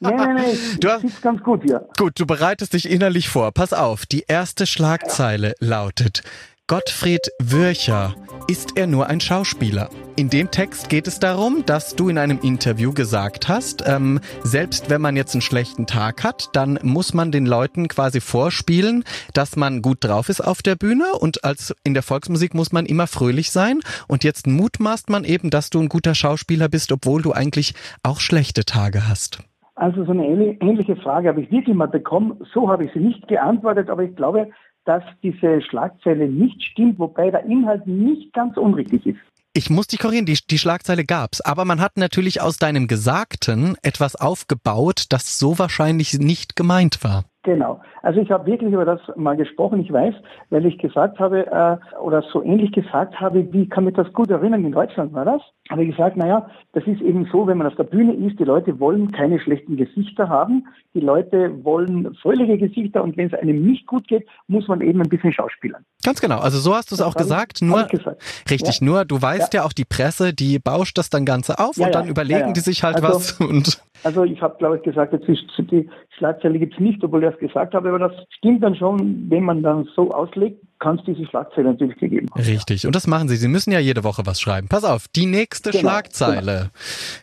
nee, 0.01 0.33
nee. 0.33 0.57
Du 0.79 0.89
hast, 0.89 1.21
ganz 1.21 1.41
gut 1.41 1.63
hier. 1.63 1.87
Gut, 1.97 2.19
du 2.19 2.25
bereitest 2.25 2.73
dich 2.73 2.89
innerlich 2.89 3.29
vor. 3.29 3.51
Pass 3.51 3.73
auf, 3.73 4.05
die 4.05 4.25
erste 4.27 4.65
Schlagzeile 4.65 5.53
lautet 5.59 6.23
Gottfried 6.69 7.31
Würcher. 7.41 8.13
Ist 8.49 8.77
er 8.77 8.87
nur 8.87 9.07
ein 9.07 9.21
Schauspieler? 9.21 9.87
In 10.17 10.29
dem 10.29 10.51
Text 10.51 10.89
geht 10.89 11.07
es 11.07 11.17
darum, 11.17 11.63
dass 11.65 11.95
du 11.95 12.09
in 12.09 12.17
einem 12.17 12.39
Interview 12.43 12.91
gesagt 12.91 13.47
hast, 13.47 13.85
ähm, 13.87 14.19
selbst 14.43 14.89
wenn 14.89 14.99
man 14.99 15.15
jetzt 15.15 15.33
einen 15.33 15.41
schlechten 15.41 15.87
Tag 15.87 16.25
hat, 16.25 16.49
dann 16.51 16.77
muss 16.83 17.13
man 17.13 17.31
den 17.31 17.45
Leuten 17.45 17.87
quasi 17.87 18.19
vorspielen, 18.19 19.05
dass 19.33 19.55
man 19.55 19.81
gut 19.81 19.99
drauf 20.01 20.27
ist 20.27 20.41
auf 20.41 20.61
der 20.61 20.75
Bühne 20.75 21.05
und 21.17 21.45
als 21.45 21.73
in 21.85 21.93
der 21.93 22.03
Volksmusik 22.03 22.53
muss 22.53 22.73
man 22.73 22.85
immer 22.85 23.07
fröhlich 23.07 23.51
sein. 23.51 23.79
Und 24.09 24.25
jetzt 24.25 24.45
mutmaßt 24.45 25.09
man 25.09 25.23
eben, 25.23 25.49
dass 25.49 25.69
du 25.69 25.79
ein 25.79 25.87
guter 25.87 26.15
Schauspieler 26.15 26.67
bist, 26.67 26.91
obwohl 26.91 27.21
du 27.21 27.31
eigentlich 27.31 27.75
auch 28.03 28.19
schlechte 28.19 28.65
Tage 28.65 29.07
hast. 29.07 29.41
Also 29.75 30.03
so 30.03 30.11
eine 30.11 30.25
ähnliche 30.25 30.97
Frage 30.97 31.29
habe 31.29 31.39
ich 31.39 31.49
wirklich 31.49 31.75
mal 31.75 31.87
bekommen. 31.87 32.41
So 32.51 32.67
habe 32.67 32.83
ich 32.83 32.91
sie 32.93 32.99
nicht 32.99 33.25
geantwortet, 33.29 33.89
aber 33.89 34.03
ich 34.03 34.15
glaube, 34.15 34.47
dass 34.87 35.03
diese 35.21 35.61
Schlagzeile 35.61 36.29
nicht 36.29 36.63
stimmt, 36.63 36.97
wobei 36.97 37.29
der 37.29 37.43
Inhalt 37.45 37.85
nicht 37.87 38.33
ganz 38.33 38.55
unrichtig 38.57 39.05
ist. 39.05 39.19
Ich 39.53 39.69
muss 39.69 39.87
dich 39.87 39.99
korrigieren, 39.99 40.25
die, 40.25 40.37
die 40.49 40.59
Schlagzeile 40.59 41.03
gab's, 41.03 41.41
aber 41.41 41.65
man 41.65 41.81
hat 41.81 41.97
natürlich 41.97 42.41
aus 42.41 42.57
deinem 42.57 42.87
Gesagten 42.87 43.75
etwas 43.81 44.15
aufgebaut, 44.15 45.05
das 45.09 45.39
so 45.39 45.57
wahrscheinlich 45.57 46.19
nicht 46.19 46.55
gemeint 46.55 47.03
war. 47.03 47.25
Genau. 47.47 47.79
Also 48.01 48.19
ich 48.19 48.29
habe 48.29 48.45
wirklich 48.45 48.73
über 48.73 48.83
das 48.83 48.99
mal 49.15 49.37
gesprochen. 49.37 49.79
Ich 49.79 49.89
weiß, 49.89 50.13
weil 50.49 50.65
ich 50.65 50.77
gesagt 50.79 51.17
habe 51.17 51.47
äh, 51.47 51.77
oder 51.97 52.21
so 52.33 52.43
ähnlich 52.43 52.73
gesagt 52.73 53.21
habe, 53.21 53.53
wie 53.53 53.69
kann 53.69 53.85
mich 53.85 53.95
das 53.95 54.11
gut 54.11 54.29
erinnern, 54.29 54.65
in 54.65 54.73
Deutschland 54.73 55.13
war 55.13 55.23
das, 55.23 55.41
habe 55.69 55.85
ich 55.85 55.91
gesagt, 55.91 56.17
naja, 56.17 56.49
das 56.73 56.85
ist 56.85 56.99
eben 56.99 57.25
so, 57.31 57.47
wenn 57.47 57.57
man 57.57 57.67
auf 57.67 57.75
der 57.75 57.85
Bühne 57.85 58.13
ist, 58.15 58.37
die 58.37 58.43
Leute 58.43 58.81
wollen 58.81 59.13
keine 59.13 59.39
schlechten 59.39 59.77
Gesichter 59.77 60.27
haben, 60.27 60.67
die 60.93 60.99
Leute 60.99 61.63
wollen 61.63 62.13
fröhliche 62.15 62.57
Gesichter 62.57 63.01
und 63.01 63.15
wenn 63.15 63.27
es 63.27 63.33
einem 63.33 63.65
nicht 63.65 63.87
gut 63.87 64.09
geht, 64.09 64.27
muss 64.47 64.67
man 64.67 64.81
eben 64.81 65.01
ein 65.01 65.07
bisschen 65.07 65.31
schauspielern. 65.31 65.85
Ganz 66.03 66.19
genau, 66.19 66.39
also 66.39 66.59
so 66.59 66.75
hast 66.75 66.91
du 66.91 66.95
es 66.95 67.01
auch 67.01 67.15
gesagt, 67.15 67.61
nur 67.61 67.85
gesagt. 67.85 68.21
richtig, 68.49 68.81
ja. 68.81 68.85
nur 68.85 69.05
du 69.05 69.21
weißt 69.21 69.53
ja. 69.53 69.61
ja. 69.61 69.65
auch 69.65 69.71
die 69.71 69.85
Presse, 69.85 70.33
die 70.33 70.59
bauscht 70.59 70.97
das 70.97 71.09
dann 71.09 71.23
Ganze 71.23 71.59
auf 71.59 71.77
ja, 71.77 71.85
und 71.85 71.95
dann 71.95 72.09
überlegen 72.09 72.53
die 72.53 72.59
sich 72.59 72.83
halt 72.83 72.97
also, 72.97 73.07
was 73.07 73.39
und 73.39 73.81
also 74.03 74.23
ich 74.23 74.41
habe, 74.41 74.57
glaube 74.57 74.77
ich, 74.77 74.83
gesagt, 74.83 75.13
jetzt 75.13 75.27
ist 75.27 75.43
die 75.71 75.89
Schlagzeile 76.17 76.57
gibt 76.57 76.73
es 76.73 76.79
nicht, 76.79 77.03
obwohl 77.03 77.23
ich 77.23 77.29
das 77.29 77.39
gesagt 77.39 77.73
habe, 77.73 77.89
aber 77.89 77.99
das 77.99 78.11
stimmt 78.29 78.63
dann 78.63 78.75
schon, 78.75 79.29
wenn 79.29 79.43
man 79.43 79.61
dann 79.61 79.87
so 79.95 80.11
auslegt, 80.11 80.61
kann 80.79 80.97
es 80.97 81.05
diese 81.05 81.25
Schlagzeile 81.27 81.71
natürlich 81.71 81.97
gegeben 81.97 82.27
haben. 82.31 82.41
Richtig, 82.41 82.85
und 82.85 82.95
das 82.95 83.07
machen 83.07 83.29
Sie. 83.29 83.35
Sie 83.35 83.47
müssen 83.47 83.71
ja 83.71 83.79
jede 83.79 84.03
Woche 84.03 84.25
was 84.25 84.41
schreiben. 84.41 84.67
Pass 84.67 84.83
auf, 84.83 85.07
die 85.07 85.25
nächste 85.25 85.71
genau, 85.71 85.81
Schlagzeile. 85.81 86.53
Genau. 86.53 86.69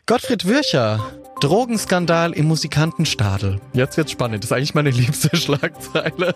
Gottfried 0.07 0.46
Würcher, 0.46 1.00
Drogenskandal 1.40 2.33
im 2.33 2.46
Musikantenstadel. 2.46 3.61
Jetzt 3.72 3.96
wird's 3.96 4.12
spannend. 4.12 4.42
Das 4.44 4.50
ist 4.50 4.57
eigentlich 4.57 4.74
meine 4.74 4.90
liebste 4.92 5.37
Schlagzeile. 5.37 6.35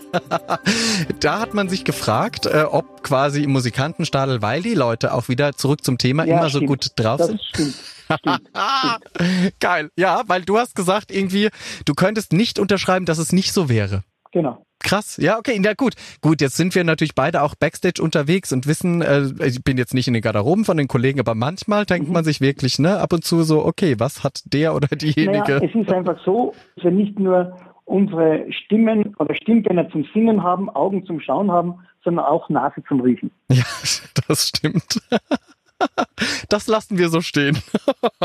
da 1.21 1.41
hat 1.41 1.55
man 1.55 1.69
sich 1.69 1.85
gefragt, 1.85 2.47
äh, 2.47 2.63
ob 2.63 3.03
quasi 3.03 3.45
im 3.45 3.51
Musikantenstadel, 3.53 4.43
weil 4.43 4.63
die 4.63 4.75
Leute 4.75 5.15
auch 5.15 5.29
wieder 5.29 5.53
zurück 5.53 5.85
zum 5.85 5.99
Thema 5.99 6.25
ja, 6.25 6.39
immer 6.39 6.49
stimmt. 6.49 6.63
so 6.63 6.67
gut 6.67 6.87
drauf 6.97 7.19
das 7.19 7.29
sind. 7.29 7.43
Stimmt. 7.43 7.75
Geil. 9.61 9.91
Ja, 9.97 10.23
weil 10.27 10.43
du 10.43 10.59
hast 10.59 10.75
gesagt 10.75 11.11
irgendwie, 11.11 11.49
du 11.85 11.95
könntest 11.95 12.33
nicht 12.33 12.59
unterschreiben, 12.59 13.07
dass 13.07 13.19
es 13.19 13.33
nicht 13.33 13.53
so 13.53 13.69
wäre. 13.69 14.03
Genau. 14.33 14.65
Krass, 14.81 15.17
ja, 15.17 15.39
okay, 15.39 15.61
ja 15.63 15.75
gut. 15.75 15.95
Gut, 16.21 16.41
jetzt 16.41 16.57
sind 16.57 16.75
wir 16.75 16.85
natürlich 16.85 17.15
beide 17.15 17.43
auch 17.43 17.55
Backstage 17.57 18.01
unterwegs 18.01 18.53
und 18.53 18.67
wissen, 18.67 19.03
äh, 19.03 19.25
ich 19.45 19.65
bin 19.65 19.77
jetzt 19.77 19.93
nicht 19.93 20.07
in 20.07 20.15
den 20.15 20.23
Garderoben 20.23 20.65
von 20.65 20.77
den 20.77 20.87
Kollegen, 20.87 21.19
aber 21.19 21.35
manchmal 21.35 21.85
denkt 21.85 22.09
mhm. 22.09 22.15
man 22.15 22.25
sich 22.25 22.41
wirklich, 22.41 22.79
ne, 22.79 22.99
ab 23.01 23.13
und 23.13 23.25
zu 23.25 23.43
so, 23.43 23.65
okay, 23.65 23.97
was 23.99 24.23
hat 24.23 24.41
der 24.45 24.75
oder 24.75 24.87
diejenige? 24.89 25.55
Naja, 25.55 25.61
es 25.65 25.75
ist 25.75 25.93
einfach 25.93 26.19
so, 26.25 26.55
dass 26.77 26.85
wir 26.85 26.91
nicht 26.93 27.19
nur 27.19 27.57
unsere 27.87 28.45
Stimmen 28.53 29.17
oder 29.19 29.35
Stimmbänder 29.35 29.91
zum 29.91 30.07
Singen 30.13 30.43
haben, 30.43 30.71
Augen 30.71 31.05
zum 31.07 31.21
Schauen 31.21 31.51
haben, 31.51 31.81
sondern 32.05 32.27
auch 32.27 32.49
Nase 32.49 32.83
zum 32.87 33.01
Riechen. 33.01 33.31
Ja, 33.51 33.65
das 34.29 34.49
stimmt. 34.49 35.01
Das 36.49 36.67
lassen 36.67 36.99
wir 36.99 37.09
so 37.11 37.21
stehen. 37.21 37.63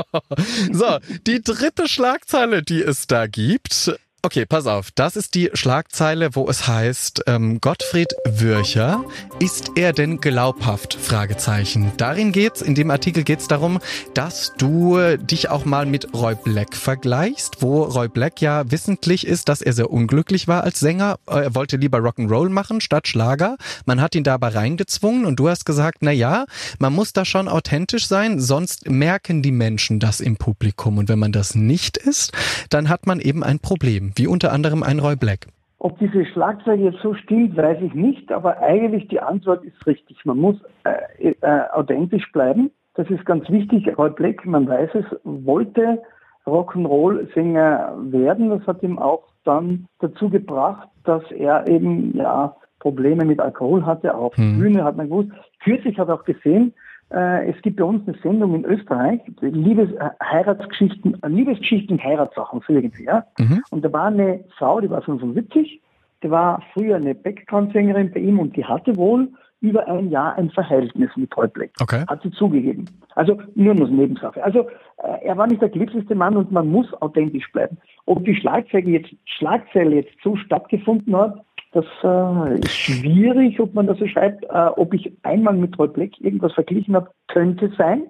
so, 0.71 0.99
die 1.27 1.41
dritte 1.41 1.87
Schlagzeile, 1.87 2.63
die 2.63 2.81
es 2.81 3.07
da 3.07 3.27
gibt, 3.27 3.91
Okay, 4.25 4.45
pass 4.45 4.67
auf. 4.67 4.89
Das 4.91 5.17
ist 5.17 5.35
die 5.35 5.49
Schlagzeile, 5.53 6.33
wo 6.33 6.47
es 6.47 6.65
heißt, 6.65 7.23
ähm, 7.27 7.59
Gottfried 7.59 8.15
Würcher, 8.25 9.03
ist 9.41 9.71
er 9.75 9.91
denn 9.91 10.21
glaubhaft? 10.21 10.93
Fragezeichen. 10.93 11.91
Darin 11.97 12.31
geht's, 12.31 12.61
in 12.61 12.73
dem 12.73 12.89
Artikel 12.89 13.25
geht's 13.25 13.49
darum, 13.49 13.79
dass 14.13 14.53
du 14.57 14.97
dich 15.17 15.49
auch 15.49 15.65
mal 15.65 15.85
mit 15.85 16.13
Roy 16.13 16.35
Black 16.41 16.73
vergleichst, 16.73 17.61
wo 17.61 17.83
Roy 17.83 18.07
Black 18.07 18.39
ja 18.39 18.71
wissentlich 18.71 19.27
ist, 19.27 19.49
dass 19.49 19.61
er 19.61 19.73
sehr 19.73 19.91
unglücklich 19.91 20.47
war 20.47 20.63
als 20.63 20.79
Sänger. 20.79 21.19
Er 21.27 21.53
wollte 21.53 21.75
lieber 21.75 21.97
Rock'n'Roll 21.97 22.47
machen 22.47 22.79
statt 22.79 23.09
Schlager. 23.09 23.57
Man 23.85 23.99
hat 23.99 24.15
ihn 24.15 24.23
dabei 24.23 24.47
reingezwungen 24.47 25.25
und 25.25 25.37
du 25.37 25.49
hast 25.49 25.65
gesagt, 25.65 25.97
na 25.99 26.11
ja, 26.11 26.45
man 26.79 26.93
muss 26.93 27.11
da 27.11 27.25
schon 27.25 27.49
authentisch 27.49 28.07
sein, 28.07 28.39
sonst 28.39 28.89
merken 28.89 29.41
die 29.41 29.51
Menschen 29.51 29.99
das 29.99 30.21
im 30.21 30.37
Publikum. 30.37 30.97
Und 30.97 31.09
wenn 31.09 31.19
man 31.19 31.33
das 31.33 31.55
nicht 31.55 31.97
ist, 31.97 32.31
dann 32.69 32.87
hat 32.87 33.05
man 33.05 33.19
eben 33.19 33.43
ein 33.43 33.59
Problem 33.59 34.12
wie 34.15 34.27
unter 34.27 34.51
anderem 34.51 34.83
ein 34.83 34.99
Roy 34.99 35.15
Black. 35.15 35.47
Ob 35.79 35.99
diese 35.99 36.25
Schlagzeile 36.25 36.83
jetzt 36.83 37.01
so 37.01 37.13
stimmt, 37.13 37.57
weiß 37.57 37.79
ich 37.81 37.93
nicht, 37.93 38.31
aber 38.31 38.59
eigentlich 38.59 39.09
die 39.09 39.19
Antwort 39.19 39.65
ist 39.65 39.85
richtig. 39.85 40.23
Man 40.23 40.37
muss 40.37 40.55
äh, 40.85 41.31
äh, 41.41 41.61
authentisch 41.73 42.31
bleiben. 42.31 42.71
Das 42.95 43.09
ist 43.09 43.25
ganz 43.25 43.49
wichtig. 43.49 43.97
Roy 43.97 44.09
Black, 44.09 44.45
man 44.45 44.67
weiß 44.67 44.91
es, 44.93 45.05
wollte 45.23 46.01
Rock'n'Roll-Sänger 46.45 47.95
werden. 48.11 48.49
Das 48.49 48.65
hat 48.67 48.81
ihm 48.83 48.97
auch 48.97 49.23
dann 49.43 49.87
dazu 49.99 50.29
gebracht, 50.29 50.87
dass 51.03 51.23
er 51.31 51.67
eben 51.67 52.15
ja 52.15 52.55
Probleme 52.79 53.25
mit 53.25 53.39
Alkohol 53.39 53.85
hatte. 53.85 54.15
Auch 54.15 54.25
auf 54.25 54.37
hm. 54.37 54.53
der 54.53 54.63
Bühne 54.63 54.83
hat 54.83 54.97
man 54.97 55.09
gewusst. 55.09 55.31
Kürzlich 55.63 55.97
habe 55.99 56.13
ich 56.13 56.19
auch 56.19 56.25
gesehen, 56.25 56.73
es 57.17 57.61
gibt 57.61 57.77
bei 57.77 57.83
uns 57.83 58.07
eine 58.07 58.17
Sendung 58.19 58.55
in 58.55 58.65
Österreich, 58.65 59.21
Liebes, 59.41 59.91
äh, 59.93 60.09
Heiratsgeschichten, 60.23 61.21
äh, 61.21 61.27
Liebesgeschichten 61.27 61.97
und 61.97 62.03
Heiratssachen, 62.03 62.61
so 62.67 62.73
irgendwie, 62.73 63.05
ja. 63.05 63.25
Mhm. 63.37 63.63
Und 63.69 63.85
da 63.85 63.93
war 63.93 64.07
eine 64.07 64.43
Frau, 64.57 64.81
die 64.81 64.89
war 64.89 65.01
75, 65.01 65.81
die 66.23 66.31
war 66.31 66.61
früher 66.73 66.95
eine 66.95 67.13
Background-Sängerin 67.13 68.11
bei 68.11 68.19
ihm 68.19 68.39
und 68.39 68.55
die 68.55 68.65
hatte 68.65 68.95
wohl 68.95 69.29
über 69.61 69.87
ein 69.87 70.09
Jahr 70.09 70.35
ein 70.35 70.49
Verhältnis 70.49 71.09
mit 71.15 71.29
Paul 71.29 71.47
Black. 71.47 71.71
Okay. 71.79 72.03
Hat 72.07 72.21
sie 72.21 72.31
zugegeben. 72.31 72.85
Also 73.15 73.39
nur 73.55 73.73
eine 73.73 73.87
Nebensache. 73.87 74.43
Also 74.43 74.67
äh, 74.97 75.23
er 75.23 75.37
war 75.37 75.47
nicht 75.47 75.61
der 75.61 75.69
glücklichste 75.69 76.15
Mann 76.15 76.35
und 76.35 76.51
man 76.51 76.67
muss 76.67 76.91
authentisch 77.01 77.49
bleiben. 77.53 77.77
Ob 78.05 78.25
die 78.25 78.35
Schlagzeile 78.35 78.89
jetzt, 78.89 79.15
Schlagzeile 79.23 79.95
jetzt 79.95 80.15
so 80.21 80.35
stattgefunden 80.35 81.15
hat, 81.15 81.45
das 81.73 81.85
äh, 82.03 82.59
ist 82.59 82.71
schwierig, 82.71 83.59
ob 83.59 83.73
man 83.73 83.87
das 83.87 83.97
so 83.97 84.07
schreibt. 84.07 84.43
Äh, 84.45 84.69
ob 84.75 84.93
ich 84.93 85.11
einmal 85.23 85.55
mit 85.55 85.77
Roy 85.77 85.87
Black 85.87 86.19
irgendwas 86.21 86.53
verglichen 86.53 86.95
habe, 86.95 87.09
könnte 87.27 87.71
sein. 87.77 88.03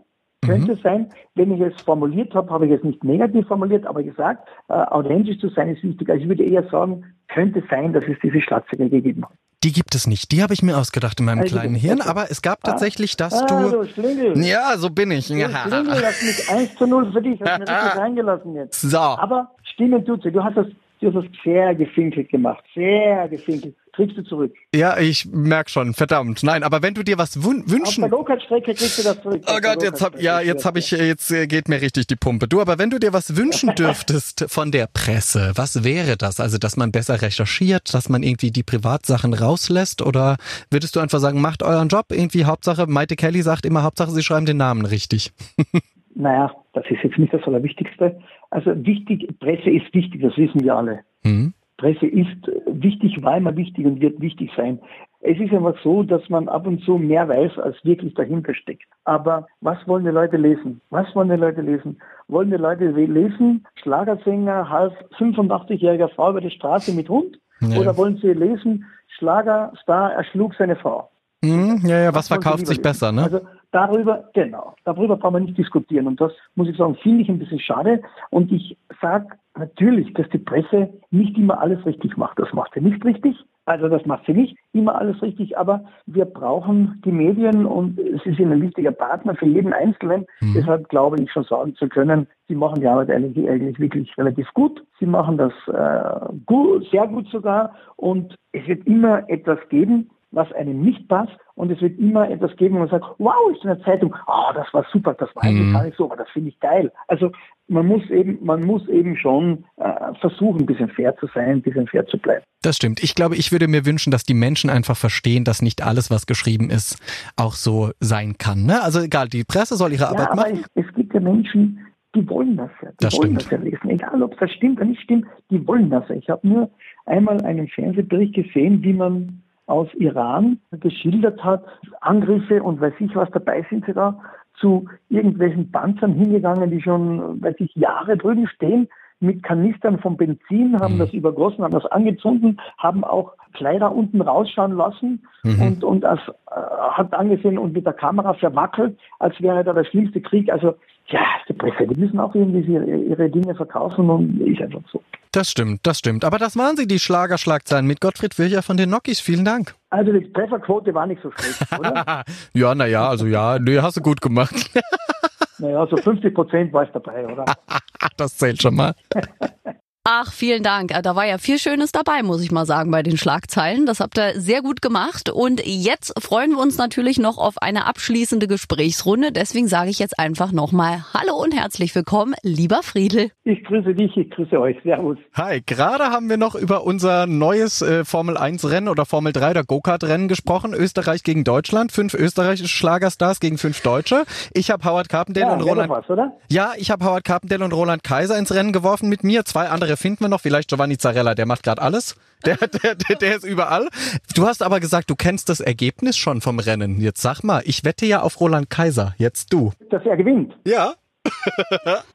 Könnte 0.45 0.73
mhm. 0.73 0.79
sein, 0.83 1.09
wenn 1.35 1.53
ich 1.53 1.61
es 1.61 1.81
formuliert 1.81 2.33
habe, 2.35 2.51
habe 2.51 2.67
ich 2.67 2.73
es 2.73 2.83
nicht 2.83 3.03
negativ 3.03 3.47
formuliert, 3.47 3.85
aber 3.85 4.03
gesagt, 4.03 4.45
äh, 4.67 4.73
authentisch 4.73 5.39
zu 5.39 5.47
sein 5.47 5.69
ist 5.69 5.83
wichtig. 5.83 6.09
Also 6.09 6.23
ich 6.23 6.27
würde 6.27 6.43
eher 6.43 6.67
sagen, 6.69 7.05
könnte 7.29 7.63
sein, 7.69 7.93
dass 7.93 8.03
es 8.03 8.17
diese 8.21 8.41
Schlagzeilen 8.41 8.89
gegeben 8.89 9.23
hat. 9.23 9.31
Die 9.63 9.71
gibt 9.71 9.95
es 9.95 10.07
nicht. 10.07 10.33
Die 10.33 10.43
habe 10.43 10.53
ich 10.53 10.61
mir 10.61 10.77
ausgedacht 10.77 11.17
in 11.21 11.25
meinem 11.25 11.39
also, 11.39 11.55
kleinen 11.55 11.75
Hirn, 11.75 12.01
aber 12.01 12.29
es 12.29 12.41
gab 12.41 12.59
ah. 12.63 12.71
tatsächlich, 12.71 13.15
dass 13.15 13.33
ah, 13.33 13.45
du. 13.45 13.85
Schlingel. 13.85 14.37
Ja, 14.43 14.77
so 14.77 14.89
bin 14.89 15.11
ich. 15.11 15.29
Ja. 15.29 15.47
Schlingel, 15.49 16.01
das 16.01 16.21
mit 16.21 16.51
1 16.51 16.75
zu 16.75 16.85
0 16.85 17.13
für 17.13 17.21
dich. 17.21 17.39
Hast 17.41 17.59
mir 17.59 17.67
richtig 17.69 17.95
reingelassen 17.97 18.55
jetzt. 18.55 18.81
So. 18.81 18.97
Aber 18.97 19.51
stimmen 19.63 20.03
tut 20.03 20.23
sie. 20.23 20.31
Du 20.31 20.43
hast 20.43 20.57
das 20.57 20.67
Du 21.03 21.13
hast 21.13 21.27
das 21.27 21.43
sehr 21.43 21.75
gefinkelt 21.75 22.29
gemacht, 22.29 22.63
sehr 22.73 23.27
gefinkelt. 23.27 23.75
kriegst 23.91 24.17
du 24.17 24.23
zurück. 24.23 24.53
Ja, 24.73 24.97
ich 24.97 25.25
merk 25.25 25.69
schon, 25.69 25.93
verdammt. 25.93 26.43
Nein, 26.43 26.63
aber 26.63 26.81
wenn 26.81 26.93
du 26.93 27.03
dir 27.03 27.17
was 27.17 27.43
wünschen... 27.43 28.05
Auf 28.05 28.09
der 28.09 28.09
Go-Kart-Strecke 28.09 28.73
kriegst 28.73 28.99
du 28.99 29.03
das 29.03 29.21
zurück. 29.21 29.41
Oh 29.47 29.59
Gott, 29.61 29.83
jetzt 29.83 30.01
hab, 30.01 30.21
ja, 30.21 30.39
jetzt 30.39 30.63
habe 30.63 30.79
ich, 30.79 30.91
jetzt 30.91 31.29
äh, 31.31 31.45
geht 31.45 31.67
mir 31.67 31.81
richtig 31.81 32.07
die 32.07 32.15
Pumpe. 32.15 32.47
Du, 32.47 32.61
aber 32.61 32.79
wenn 32.79 32.89
du 32.89 32.99
dir 32.99 33.11
was 33.11 33.35
wünschen 33.35 33.75
dürftest 33.77 34.45
von 34.47 34.71
der 34.71 34.87
Presse, 34.93 35.51
was 35.55 35.83
wäre 35.83 36.15
das? 36.15 36.39
Also, 36.39 36.57
dass 36.57 36.77
man 36.77 36.93
besser 36.93 37.21
recherchiert, 37.21 37.93
dass 37.93 38.07
man 38.07 38.23
irgendwie 38.23 38.51
die 38.51 38.63
Privatsachen 38.63 39.33
rauslässt 39.33 40.01
oder 40.01 40.37
würdest 40.71 40.95
du 40.95 41.01
einfach 41.01 41.19
sagen, 41.19 41.41
macht 41.41 41.63
euren 41.63 41.89
Job 41.89 42.05
irgendwie 42.11 42.45
Hauptsache, 42.45 42.87
Maite 42.87 43.17
Kelly 43.17 43.41
sagt 43.41 43.65
immer 43.65 43.83
Hauptsache, 43.83 44.11
sie 44.11 44.23
schreiben 44.23 44.45
den 44.45 44.57
Namen 44.57 44.85
richtig. 44.85 45.33
naja, 46.15 46.49
das 46.71 46.85
ist 46.89 47.03
jetzt 47.03 47.17
nicht 47.17 47.33
das 47.33 47.43
Allerwichtigste. 47.43 48.21
Also 48.53 48.85
wichtig, 48.85 49.27
Presse 49.39 49.71
ist 49.71 49.91
wichtig, 49.95 50.21
das 50.21 50.37
wissen 50.37 50.61
wir 50.61 50.75
alle. 50.75 50.99
Mhm. 51.23 51.53
Presse 51.77 52.05
ist 52.05 52.51
wichtig, 52.67 53.19
war 53.23 53.37
immer 53.37 53.57
wichtig 53.57 53.83
und 53.83 53.99
wird 53.99 54.21
wichtig 54.21 54.51
sein. 54.55 54.77
Es 55.21 55.39
ist 55.39 55.51
einfach 55.51 55.75
so, 55.83 56.03
dass 56.03 56.29
man 56.29 56.47
ab 56.47 56.67
und 56.67 56.83
zu 56.83 56.99
mehr 56.99 57.27
weiß, 57.27 57.57
als 57.57 57.83
wirklich 57.83 58.13
dahinter 58.13 58.53
steckt. 58.53 58.83
Aber 59.05 59.47
was 59.61 59.79
wollen 59.87 60.05
die 60.05 60.11
Leute 60.11 60.37
lesen? 60.37 60.81
Was 60.91 61.07
wollen 61.15 61.29
die 61.29 61.35
Leute 61.35 61.61
lesen? 61.61 61.99
Wollen 62.27 62.51
die 62.51 62.57
Leute 62.57 62.91
lesen, 62.91 63.65
Schlagersänger, 63.81 64.69
halb 64.69 64.93
85-jähriger 65.17 66.09
Frau 66.09 66.29
über 66.29 66.41
die 66.41 66.51
Straße 66.51 66.93
mit 66.93 67.09
Hund? 67.09 67.39
Ja. 67.59 67.79
Oder 67.79 67.97
wollen 67.97 68.17
sie 68.17 68.33
lesen, 68.33 68.85
Schlagerstar 69.17 70.13
erschlug 70.13 70.53
seine 70.53 70.75
Frau? 70.75 71.09
Mhm, 71.43 71.81
ja, 71.85 71.99
ja, 71.99 72.15
was, 72.15 72.29
verkauft 72.29 72.65
sich 72.65 72.81
besser, 72.81 73.11
ne? 73.11 73.23
Also 73.23 73.41
darüber, 73.71 74.29
genau, 74.33 74.75
darüber 74.85 75.17
brauchen 75.17 75.33
wir 75.33 75.39
nicht 75.41 75.57
diskutieren. 75.57 76.07
Und 76.07 76.21
das, 76.21 76.31
muss 76.55 76.69
ich 76.69 76.77
sagen, 76.77 76.95
finde 76.95 77.23
ich 77.23 77.29
ein 77.29 77.39
bisschen 77.39 77.59
schade. 77.59 78.01
Und 78.29 78.51
ich 78.51 78.77
sage 79.01 79.27
natürlich, 79.57 80.13
dass 80.13 80.29
die 80.29 80.37
Presse 80.37 80.89
nicht 81.11 81.37
immer 81.37 81.59
alles 81.59 81.85
richtig 81.85 82.15
macht. 82.15 82.39
Das 82.39 82.53
macht 82.53 82.73
sie 82.73 82.81
nicht 82.81 83.03
richtig. 83.03 83.35
Also 83.65 83.87
das 83.87 84.05
macht 84.05 84.25
sie 84.25 84.33
nicht 84.33 84.57
immer 84.73 84.95
alles 84.95 85.21
richtig, 85.21 85.57
aber 85.57 85.85
wir 86.05 86.25
brauchen 86.25 87.01
die 87.05 87.13
Medien 87.13 87.65
und 87.65 87.97
sie 88.23 88.33
sind 88.33 88.51
ein 88.51 88.61
wichtiger 88.61 88.91
Partner 88.91 89.35
für 89.35 89.45
jeden 89.45 89.71
Einzelnen. 89.71 90.25
Mhm. 90.41 90.53
Deshalb 90.53 90.89
glaube 90.89 91.21
ich 91.21 91.31
schon 91.31 91.45
sagen 91.45 91.73
zu 91.75 91.87
können, 91.87 92.27
sie 92.49 92.55
machen 92.55 92.81
die 92.81 92.87
Arbeit 92.87 93.09
eigentlich, 93.09 93.49
eigentlich 93.49 93.79
wirklich 93.79 94.17
relativ 94.17 94.53
gut. 94.53 94.83
Sie 94.99 95.05
machen 95.05 95.37
das 95.37 95.53
äh, 95.67 96.33
gut, 96.45 96.85
sehr 96.91 97.07
gut 97.07 97.27
sogar 97.29 97.73
und 97.95 98.35
es 98.51 98.67
wird 98.67 98.85
immer 98.85 99.29
etwas 99.29 99.59
geben, 99.69 100.09
was 100.33 100.51
einem 100.53 100.81
nicht 100.81 101.07
passt. 101.07 101.31
Und 101.55 101.71
es 101.71 101.79
wird 101.81 101.99
immer 101.99 102.29
etwas 102.29 102.55
geben, 102.55 102.75
wo 102.75 102.79
man 102.79 102.89
sagt, 102.89 103.05
wow, 103.19 103.51
ist 103.51 103.63
in 103.63 103.69
der 103.69 103.81
Zeitung, 103.83 104.15
oh, 104.25 104.53
das 104.55 104.65
war 104.73 104.83
super, 104.91 105.13
das 105.13 105.29
war 105.35 105.43
eigentlich 105.43 105.67
mhm. 105.67 105.73
gar 105.73 105.83
nicht 105.85 105.97
so, 105.97 106.05
aber 106.05 106.17
das 106.17 106.29
finde 106.31 106.49
ich 106.49 106.59
geil. 106.59 106.91
Also 107.07 107.31
man 107.67 107.85
muss 107.85 108.09
eben, 108.09 108.43
man 108.43 108.61
muss 108.61 108.87
eben 108.89 109.15
schon 109.15 109.63
äh, 109.77 110.13
versuchen, 110.19 110.61
ein 110.61 110.65
bisschen 110.65 110.89
fair 110.89 111.15
zu 111.17 111.27
sein, 111.33 111.49
ein 111.49 111.61
bisschen 111.61 111.87
fair 111.87 112.05
zu 112.07 112.17
bleiben. 112.17 112.43
Das 112.63 112.75
stimmt. 112.77 113.03
Ich 113.03 113.13
glaube, 113.13 113.35
ich 113.35 113.51
würde 113.51 113.67
mir 113.67 113.85
wünschen, 113.85 114.09
dass 114.09 114.23
die 114.23 114.33
Menschen 114.33 114.71
einfach 114.71 114.97
verstehen, 114.97 115.43
dass 115.43 115.61
nicht 115.61 115.83
alles, 115.85 116.09
was 116.09 116.25
geschrieben 116.25 116.71
ist, 116.71 116.97
auch 117.37 117.53
so 117.53 117.91
sein 117.99 118.37
kann. 118.39 118.65
Ne? 118.65 118.81
Also 118.81 118.99
egal, 119.01 119.27
die 119.27 119.43
Presse 119.43 119.75
soll 119.75 119.91
ihre 119.91 120.03
ja, 120.03 120.09
Arbeit 120.09 120.35
machen. 120.35 120.65
Es, 120.73 120.85
es 120.85 120.95
gibt 120.95 121.13
ja 121.13 121.19
Menschen, 121.19 121.79
die 122.15 122.27
wollen 122.27 122.57
das 122.57 122.71
ja. 122.81 122.89
Die 122.89 122.95
das 122.99 123.13
wollen 123.17 123.39
stimmt. 123.39 123.41
das 123.43 123.51
ja 123.51 123.57
lesen. 123.57 123.89
Egal, 123.89 124.23
ob 124.23 124.39
das 124.39 124.51
stimmt 124.51 124.77
oder 124.77 124.85
nicht 124.85 125.01
stimmt, 125.01 125.25
die 125.51 125.65
wollen 125.67 125.91
das 125.91 126.07
ja. 126.09 126.15
Ich 126.15 126.29
habe 126.29 126.47
nur 126.47 126.71
einmal 127.05 127.39
einen 127.43 127.67
Fernsehbericht 127.67 128.33
gesehen, 128.33 128.83
wie 128.83 128.93
man 128.93 129.42
aus 129.65 129.87
Iran 129.95 130.59
geschildert 130.71 131.43
hat, 131.43 131.63
Angriffe 132.01 132.61
und 132.61 132.81
weiß 132.81 132.93
ich 132.99 133.15
was, 133.15 133.29
dabei 133.31 133.65
sind 133.69 133.85
sie 133.85 133.93
da 133.93 134.19
zu 134.55 134.87
irgendwelchen 135.09 135.71
Panzern 135.71 136.13
hingegangen, 136.13 136.69
die 136.69 136.81
schon, 136.81 137.41
weiß 137.41 137.55
ich, 137.59 137.73
Jahre 137.75 138.17
drüben 138.17 138.47
stehen, 138.47 138.87
mit 139.23 139.43
Kanistern 139.43 139.99
von 139.99 140.17
Benzin, 140.17 140.79
haben 140.79 140.95
mhm. 140.95 140.99
das 140.99 141.13
übergossen, 141.13 141.63
haben 141.63 141.73
das 141.73 141.85
angezündet, 141.87 142.59
haben 142.77 143.03
auch 143.03 143.33
Kleider 143.53 143.91
unten 143.91 144.21
rausschauen 144.21 144.73
lassen 144.73 145.25
mhm. 145.43 145.61
und, 145.61 145.83
und 145.83 146.01
das 146.01 146.19
äh, 146.51 146.59
hat 146.91 147.13
angesehen 147.13 147.57
und 147.57 147.73
mit 147.73 147.85
der 147.85 147.93
Kamera 147.93 148.33
verwackelt, 148.33 148.99
als 149.19 149.39
wäre 149.41 149.63
da 149.63 149.73
der 149.73 149.85
schlimmste 149.85 150.21
Krieg. 150.21 150.51
Also 150.51 150.75
ja, 151.07 151.21
die 151.47 151.53
Presse, 151.53 151.87
die 151.87 151.99
müssen 151.99 152.19
auch 152.19 152.33
irgendwie 152.33 152.71
ihre, 152.71 152.85
ihre 152.85 153.29
Dinge 153.29 153.55
verkaufen 153.55 154.09
und 154.09 154.39
ist 154.41 154.61
einfach 154.61 154.81
so. 154.91 155.01
Das 155.31 155.49
stimmt, 155.49 155.81
das 155.83 155.97
stimmt. 155.97 156.25
Aber 156.25 156.37
das 156.37 156.55
waren 156.55 156.77
sie, 156.77 156.87
die 156.87 156.99
Schlagerschlagzeilen 156.99 157.87
mit 157.87 158.01
Gottfried 158.01 158.37
Wircher 158.37 158.61
von 158.61 158.77
den 158.77 158.91
Nokis. 158.91 159.19
Vielen 159.19 159.43
Dank. 159.43 159.73
Also 159.89 160.11
die 160.11 160.31
Trefferquote 160.31 160.93
war 160.93 161.07
nicht 161.07 161.21
so 161.23 161.31
schlecht, 161.31 161.79
oder? 161.79 162.23
ja, 162.53 162.75
naja, 162.75 163.09
also 163.09 163.25
ja, 163.25 163.57
nee, 163.59 163.79
hast 163.79 163.97
du 163.97 164.01
gut 164.01 164.21
gemacht. 164.21 164.71
naja, 165.63 165.87
so 165.87 165.95
50 165.95 166.35
Prozent 166.35 166.73
war 166.73 166.83
es 166.83 166.91
dabei, 166.91 167.25
oder? 167.25 167.45
das 168.17 168.37
zählt 168.37 168.61
schon 168.61 168.75
mal. 168.75 168.93
Ach, 170.05 170.33
vielen 170.33 170.63
Dank. 170.63 170.91
Äh, 170.91 171.01
da 171.01 171.15
war 171.15 171.25
ja 171.25 171.37
viel 171.37 171.57
Schönes 171.57 171.93
dabei, 171.93 172.23
muss 172.23 172.43
ich 172.43 172.51
mal 172.51 172.65
sagen, 172.65 172.91
bei 172.91 173.03
den 173.03 173.15
Schlagzeilen. 173.15 173.85
Das 173.85 174.01
habt 174.01 174.17
ihr 174.17 174.33
sehr 174.35 174.61
gut 174.61 174.81
gemacht. 174.81 175.29
Und 175.29 175.61
jetzt 175.65 176.21
freuen 176.21 176.51
wir 176.51 176.59
uns 176.59 176.77
natürlich 176.77 177.19
noch 177.19 177.37
auf 177.37 177.57
eine 177.61 177.85
abschließende 177.85 178.49
Gesprächsrunde. 178.49 179.31
Deswegen 179.31 179.69
sage 179.69 179.89
ich 179.91 179.99
jetzt 179.99 180.19
einfach 180.19 180.51
nochmal 180.51 181.05
Hallo 181.13 181.41
und 181.41 181.53
herzlich 181.53 181.95
willkommen, 181.95 182.33
lieber 182.43 182.83
Friedel. 182.83 183.29
Ich 183.45 183.63
grüße 183.63 183.95
dich, 183.95 184.17
ich 184.17 184.29
grüße 184.31 184.59
euch. 184.59 184.75
Servus. 184.83 185.17
Hi, 185.35 185.61
gerade 185.65 186.03
haben 186.07 186.27
wir 186.27 186.35
noch 186.35 186.55
über 186.55 186.83
unser 186.83 187.25
neues 187.25 187.81
äh, 187.81 188.03
Formel 188.03 188.35
1 188.35 188.69
Rennen 188.69 188.89
oder 188.89 189.05
Formel 189.05 189.31
3 189.31 189.51
oder 189.51 189.63
Go-Kart 189.63 190.03
Rennen 190.03 190.27
gesprochen. 190.27 190.73
Österreich 190.73 191.23
gegen 191.23 191.45
Deutschland. 191.45 191.93
Fünf 191.93 192.13
österreichische 192.13 192.67
Schlagerstars 192.67 193.39
gegen 193.39 193.57
fünf 193.57 193.79
Deutsche. 193.79 194.25
Ich 194.53 194.69
habe 194.69 194.83
Howard 194.83 195.07
Carpendale 195.07 195.47
ja, 195.47 195.53
und 195.53 195.61
Roland. 195.61 195.89
Was, 195.89 196.09
oder? 196.09 196.33
Ja, 196.49 196.73
ich 196.75 196.91
habe 196.91 197.05
Howard 197.05 197.23
Carpendale 197.23 197.63
und 197.63 197.71
Roland 197.71 198.03
Kaiser 198.03 198.37
ins 198.37 198.53
Rennen 198.53 198.73
geworfen 198.73 199.07
mit 199.07 199.23
mir. 199.23 199.45
Zwei 199.45 199.69
andere 199.69 199.92
andere 199.93 199.97
finden 199.97 200.21
wir 200.21 200.29
noch. 200.29 200.41
Vielleicht 200.41 200.69
Giovanni 200.69 200.97
Zarella, 200.97 201.35
der 201.35 201.45
macht 201.45 201.63
gerade 201.63 201.81
alles. 201.81 202.15
Der, 202.45 202.57
der, 202.57 202.95
der, 202.95 203.15
der 203.15 203.35
ist 203.35 203.45
überall. 203.45 203.87
Du 204.35 204.45
hast 204.45 204.61
aber 204.61 204.79
gesagt, 204.79 205.09
du 205.09 205.15
kennst 205.15 205.49
das 205.49 205.59
Ergebnis 205.59 206.17
schon 206.17 206.41
vom 206.41 206.59
Rennen. 206.59 206.99
Jetzt 206.99 207.21
sag 207.21 207.43
mal, 207.43 207.61
ich 207.65 207.85
wette 207.85 208.05
ja 208.05 208.21
auf 208.21 208.39
Roland 208.39 208.69
Kaiser. 208.69 209.13
Jetzt 209.17 209.53
du. 209.53 209.71
Dass 209.89 210.05
er 210.05 210.17
gewinnt. 210.17 210.53
Ja. 210.65 210.93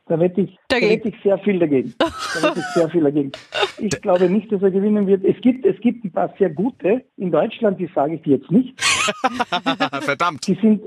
da 0.07 0.21
wette 0.21 0.43
ich, 0.43 0.59
da 0.69 0.77
wette 0.77 1.09
ich 1.09 1.15
sehr 1.23 1.39
viel 1.39 1.59
dagegen. 1.59 1.95
Da 1.99 2.07
wette 2.43 2.61
ich 2.61 2.67
sehr 2.75 2.91
viel 2.91 3.03
dagegen. 3.03 3.33
Ich 3.79 4.03
glaube 4.03 4.29
nicht, 4.29 4.53
dass 4.53 4.61
er 4.61 4.71
gewinnen 4.71 5.07
wird. 5.07 5.25
Es 5.25 5.41
gibt, 5.41 5.65
es 5.65 5.81
gibt 5.81 6.05
ein 6.05 6.13
paar 6.13 6.35
sehr 6.39 6.51
gute 6.51 7.05
in 7.17 7.31
Deutschland, 7.31 7.81
die 7.81 7.89
sage 7.95 8.17
ich 8.17 8.23
dir 8.23 8.37
jetzt 8.37 8.51
nicht. 8.51 8.79
Verdammt. 10.03 10.47
Die 10.47 10.59
sind, 10.61 10.83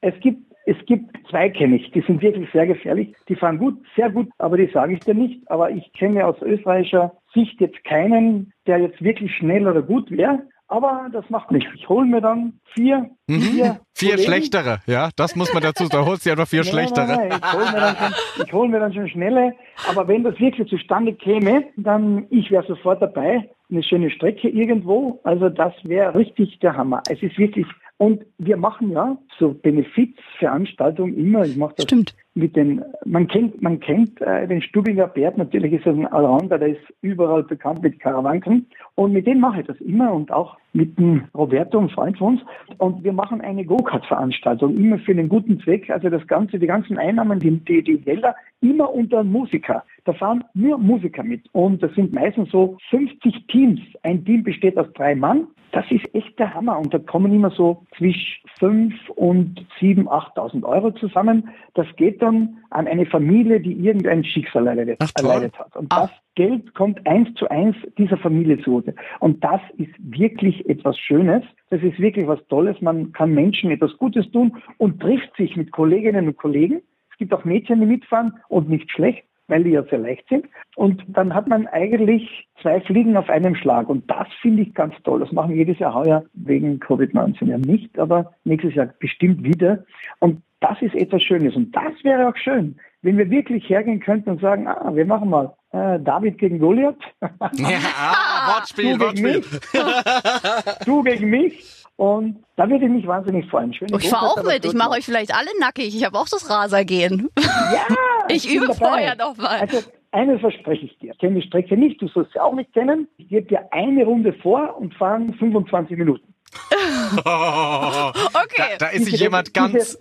es 0.00 0.14
gibt 0.20 0.48
es 0.68 0.76
gibt 0.84 1.16
zwei 1.30 1.48
kenne 1.48 1.76
ich, 1.76 1.90
die 1.92 2.02
sind 2.02 2.20
wirklich 2.20 2.48
sehr 2.52 2.66
gefährlich. 2.66 3.14
Die 3.28 3.36
fahren 3.36 3.58
gut, 3.58 3.78
sehr 3.96 4.10
gut, 4.10 4.28
aber 4.36 4.58
die 4.58 4.70
sage 4.72 4.92
ich 4.92 5.00
dir 5.00 5.14
nicht. 5.14 5.50
Aber 5.50 5.70
ich 5.70 5.90
kenne 5.94 6.26
aus 6.26 6.36
österreichischer 6.42 7.12
Sicht 7.32 7.58
jetzt 7.60 7.82
keinen, 7.84 8.52
der 8.66 8.78
jetzt 8.78 9.02
wirklich 9.02 9.34
schnell 9.34 9.66
oder 9.66 9.80
gut 9.80 10.10
wäre. 10.10 10.40
Aber 10.70 11.08
das 11.10 11.24
macht 11.30 11.50
nichts. 11.50 11.70
Ich 11.74 11.88
hole 11.88 12.06
mir 12.06 12.20
dann 12.20 12.60
vier, 12.74 13.08
mhm. 13.26 13.40
vier, 13.40 13.80
vier 13.94 14.18
schlechtere. 14.18 14.80
Ja, 14.86 15.08
das 15.16 15.34
muss 15.34 15.54
man 15.54 15.62
dazu 15.62 15.86
sagen. 15.86 16.04
Da 16.04 16.06
holst 16.06 16.26
du 16.26 16.30
ja 16.30 16.36
noch 16.36 16.46
vier 16.46 16.60
nein, 16.60 16.70
schlechtere. 16.70 17.16
Nein, 17.16 17.28
nein. 17.30 17.40
Ich 17.40 17.52
hole 17.54 17.72
mir, 17.72 17.80
dann 17.80 17.96
schon, 17.96 18.52
hol 18.52 18.68
mir 18.68 18.80
dann 18.80 18.92
schon 18.92 19.08
schnelle. 19.08 19.54
Aber 19.88 20.06
wenn 20.06 20.24
das 20.24 20.38
wirklich 20.38 20.68
zustande 20.68 21.14
käme, 21.14 21.64
dann 21.78 22.26
ich 22.28 22.50
wäre 22.50 22.66
sofort 22.66 23.00
dabei. 23.00 23.48
Eine 23.70 23.82
schöne 23.82 24.10
Strecke 24.10 24.48
irgendwo. 24.48 25.20
Also 25.24 25.48
das 25.48 25.72
wäre 25.84 26.14
richtig 26.14 26.58
der 26.58 26.76
Hammer. 26.76 27.02
Es 27.08 27.22
ist 27.22 27.38
wirklich 27.38 27.66
und 27.98 28.24
wir 28.38 28.56
machen 28.56 28.92
ja 28.92 29.18
so 29.38 29.52
Benefizveranstaltungen 29.52 31.16
immer. 31.16 31.44
Ich 31.44 31.56
mache 31.56 31.74
das 31.76 31.84
Stimmt. 31.84 32.14
Mit 32.38 32.54
den, 32.54 32.84
man 33.04 33.26
kennt, 33.26 33.60
man 33.60 33.80
kennt 33.80 34.20
äh, 34.20 34.46
den 34.46 34.62
Stubinger 34.62 35.08
Bert, 35.08 35.36
natürlich 35.36 35.72
ist 35.72 35.86
er 35.86 35.92
ein 35.92 36.06
Allrounder, 36.06 36.58
der 36.58 36.68
ist 36.68 36.94
überall 37.02 37.42
bekannt 37.42 37.82
mit 37.82 37.98
Karawanken. 37.98 38.66
Und 38.94 39.12
mit 39.12 39.26
denen 39.26 39.40
mache 39.40 39.60
ich 39.60 39.66
das 39.66 39.80
immer 39.80 40.12
und 40.12 40.32
auch 40.32 40.56
mit 40.72 40.96
dem 40.98 41.24
Roberto, 41.34 41.78
einem 41.78 41.88
Freund 41.88 42.16
von 42.18 42.34
uns. 42.34 42.42
Und 42.78 43.02
wir 43.02 43.12
machen 43.12 43.40
eine 43.40 43.64
Go-Kart-Veranstaltung, 43.64 44.76
immer 44.76 44.98
für 44.98 45.12
einen 45.12 45.28
guten 45.28 45.60
Zweck. 45.60 45.90
Also 45.90 46.08
das 46.10 46.26
Ganze, 46.26 46.58
die 46.58 46.66
ganzen 46.66 46.96
Einnahmen, 46.98 47.40
die, 47.40 47.50
die, 47.50 47.82
die 47.82 47.98
Gelder, 47.98 48.34
immer 48.60 48.92
unter 48.92 49.24
Musiker. 49.24 49.84
Da 50.04 50.12
fahren 50.12 50.44
nur 50.54 50.78
Musiker 50.78 51.22
mit. 51.22 51.42
Und 51.52 51.82
das 51.82 51.92
sind 51.94 52.12
meistens 52.12 52.50
so 52.50 52.76
50 52.90 53.46
Teams. 53.48 53.80
Ein 54.02 54.24
Team 54.24 54.44
besteht 54.44 54.78
aus 54.78 54.92
drei 54.94 55.14
Mann. 55.14 55.48
Das 55.72 55.84
ist 55.90 56.14
echt 56.14 56.38
der 56.38 56.54
Hammer. 56.54 56.78
Und 56.78 56.94
da 56.94 56.98
kommen 56.98 57.32
immer 57.32 57.50
so 57.50 57.84
zwischen 57.96 58.48
5 58.58 58.94
und 59.10 59.60
7.000, 59.80 60.06
8.000 60.06 60.64
Euro 60.64 60.90
zusammen. 60.92 61.50
Das 61.74 61.86
geht 61.96 62.22
dann 62.22 62.27
an 62.70 62.86
eine 62.86 63.06
Familie, 63.06 63.60
die 63.60 63.72
irgendein 63.72 64.24
Schicksal 64.24 64.66
erleidet, 64.66 64.98
Ach, 65.00 65.10
erleidet 65.16 65.58
hat. 65.58 65.76
Und 65.76 65.92
das 65.92 66.10
Geld 66.34 66.74
kommt 66.74 67.06
eins 67.06 67.32
zu 67.34 67.48
eins 67.50 67.76
dieser 67.96 68.16
Familie 68.16 68.60
zu. 68.62 68.82
Und 69.20 69.44
das 69.44 69.60
ist 69.76 69.94
wirklich 69.98 70.68
etwas 70.68 70.98
Schönes. 70.98 71.42
Das 71.70 71.82
ist 71.82 71.98
wirklich 71.98 72.26
was 72.26 72.44
Tolles. 72.48 72.80
Man 72.80 73.12
kann 73.12 73.32
Menschen 73.34 73.70
etwas 73.70 73.96
Gutes 73.98 74.30
tun 74.30 74.56
und 74.78 75.00
trifft 75.00 75.36
sich 75.36 75.56
mit 75.56 75.72
Kolleginnen 75.72 76.28
und 76.28 76.36
Kollegen. 76.36 76.82
Es 77.10 77.18
gibt 77.18 77.34
auch 77.34 77.44
Mädchen, 77.44 77.80
die 77.80 77.86
mitfahren 77.86 78.34
und 78.48 78.68
nicht 78.68 78.90
schlecht 78.90 79.27
weil 79.48 79.64
die 79.64 79.70
ja 79.70 79.82
sehr 79.84 79.98
leicht 79.98 80.28
sind. 80.28 80.46
Und 80.76 81.02
dann 81.08 81.34
hat 81.34 81.48
man 81.48 81.66
eigentlich 81.66 82.48
zwei 82.62 82.80
Fliegen 82.82 83.16
auf 83.16 83.28
einem 83.28 83.54
Schlag. 83.54 83.88
Und 83.88 84.08
das 84.10 84.28
finde 84.40 84.62
ich 84.62 84.74
ganz 84.74 84.94
toll. 85.02 85.20
Das 85.20 85.32
machen 85.32 85.50
wir 85.50 85.56
jedes 85.56 85.78
Jahr 85.78 85.94
heuer 85.94 86.24
wegen 86.34 86.78
Covid-19 86.78 87.46
ja 87.46 87.58
nicht, 87.58 87.98
aber 87.98 88.34
nächstes 88.44 88.74
Jahr 88.74 88.86
bestimmt 88.98 89.42
wieder. 89.42 89.84
Und 90.20 90.42
das 90.60 90.80
ist 90.82 90.94
etwas 90.94 91.22
Schönes. 91.22 91.56
Und 91.56 91.74
das 91.74 91.92
wäre 92.02 92.28
auch 92.28 92.36
schön, 92.36 92.76
wenn 93.02 93.16
wir 93.16 93.30
wirklich 93.30 93.68
hergehen 93.68 94.00
könnten 94.00 94.30
und 94.30 94.40
sagen, 94.40 94.66
ah, 94.66 94.94
wir 94.94 95.06
machen 95.06 95.30
mal 95.30 95.54
äh, 95.72 96.00
David 96.00 96.38
gegen 96.38 96.58
Goliath. 96.58 96.96
Ja, 97.20 97.28
ah, 97.98 98.54
Wortspiel, 98.54 98.98
du 98.98 99.12
gegen 99.12 99.24
Wortspiel. 99.24 99.38
mich. 99.38 100.84
du 100.84 101.02
gegen 101.02 101.30
mich. 101.30 101.77
Und 101.98 102.44
da 102.54 102.70
würde 102.70 102.84
ich 102.84 102.90
mich 102.92 103.06
wahnsinnig 103.08 103.50
freuen. 103.50 103.74
Schöne 103.74 103.98
Ich 103.98 104.08
fahr 104.08 104.20
Go-Kart, 104.20 104.38
auch 104.46 104.52
mit. 104.52 104.64
Ich 104.64 104.72
mache 104.72 104.90
euch 104.90 105.04
vielleicht 105.04 105.34
alle 105.34 105.48
nackig. 105.58 105.96
Ich 105.96 106.04
habe 106.04 106.16
auch 106.16 106.28
das 106.28 106.48
Rasergehen. 106.48 107.28
Ja, 107.36 107.86
Ich 108.28 108.48
übe 108.48 108.72
vorher 108.72 109.16
noch 109.16 109.36
mal. 109.36 109.58
Also 109.62 109.78
eines 110.12 110.40
verspreche 110.40 110.86
ich 110.86 110.96
dir. 111.00 111.12
Ich 111.12 111.18
kenne 111.18 111.40
die 111.40 111.46
Strecke 111.46 111.76
nicht, 111.76 112.00
du 112.00 112.06
sollst 112.08 112.32
sie 112.34 112.38
auch 112.38 112.54
nicht 112.54 112.72
kennen. 112.72 113.08
Ich 113.16 113.28
gebe 113.28 113.48
dir 113.48 113.72
eine 113.72 114.04
Runde 114.04 114.32
vor 114.34 114.76
und 114.78 114.94
fahren 114.94 115.34
25 115.34 115.98
Minuten. 115.98 116.32
Okay. 117.24 118.76
Da, 118.78 118.86
da 118.86 118.86
ist 118.88 119.06
sich 119.06 119.18
jemand 119.20 119.52
ganz, 119.52 119.72
diese- 119.72 119.98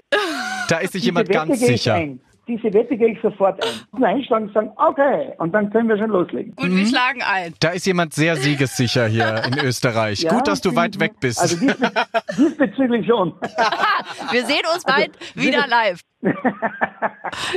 da 0.69 0.77
ist 0.77 0.93
sich 0.93 1.03
jemand 1.03 1.29
ganz 1.29 1.59
sicher. 1.59 1.95
Ein. 1.95 2.21
Diese 2.47 2.73
Wette 2.73 2.95
gehe 2.97 3.09
ich 3.13 3.21
sofort 3.21 3.61
ein. 3.63 3.69
Und 3.91 4.03
einschlagen 4.03 4.47
und 4.47 4.53
sagen, 4.53 4.71
okay, 4.77 5.33
und 5.37 5.51
dann 5.53 5.69
können 5.69 5.89
wir 5.89 5.97
schon 5.97 6.09
loslegen. 6.09 6.55
Gut, 6.55 6.69
wir 6.71 6.85
schlagen 6.85 7.21
ein. 7.21 7.53
Da 7.59 7.69
ist 7.69 7.85
jemand 7.85 8.13
sehr 8.13 8.37
siegessicher 8.37 9.07
hier 9.07 9.43
in 9.45 9.57
Österreich. 9.65 10.21
Ja, 10.21 10.33
Gut, 10.33 10.47
dass 10.47 10.61
du 10.61 10.75
weit 10.75 10.99
weg 10.99 11.13
bist. 11.19 11.39
Also 11.41 11.57
diesbe 11.57 11.91
diesbezüglich 12.37 13.05
schon. 13.05 13.33
Wir 14.31 14.45
sehen 14.45 14.61
uns 14.73 14.83
bald 14.83 15.11
wieder 15.35 15.67
live. 15.67 16.01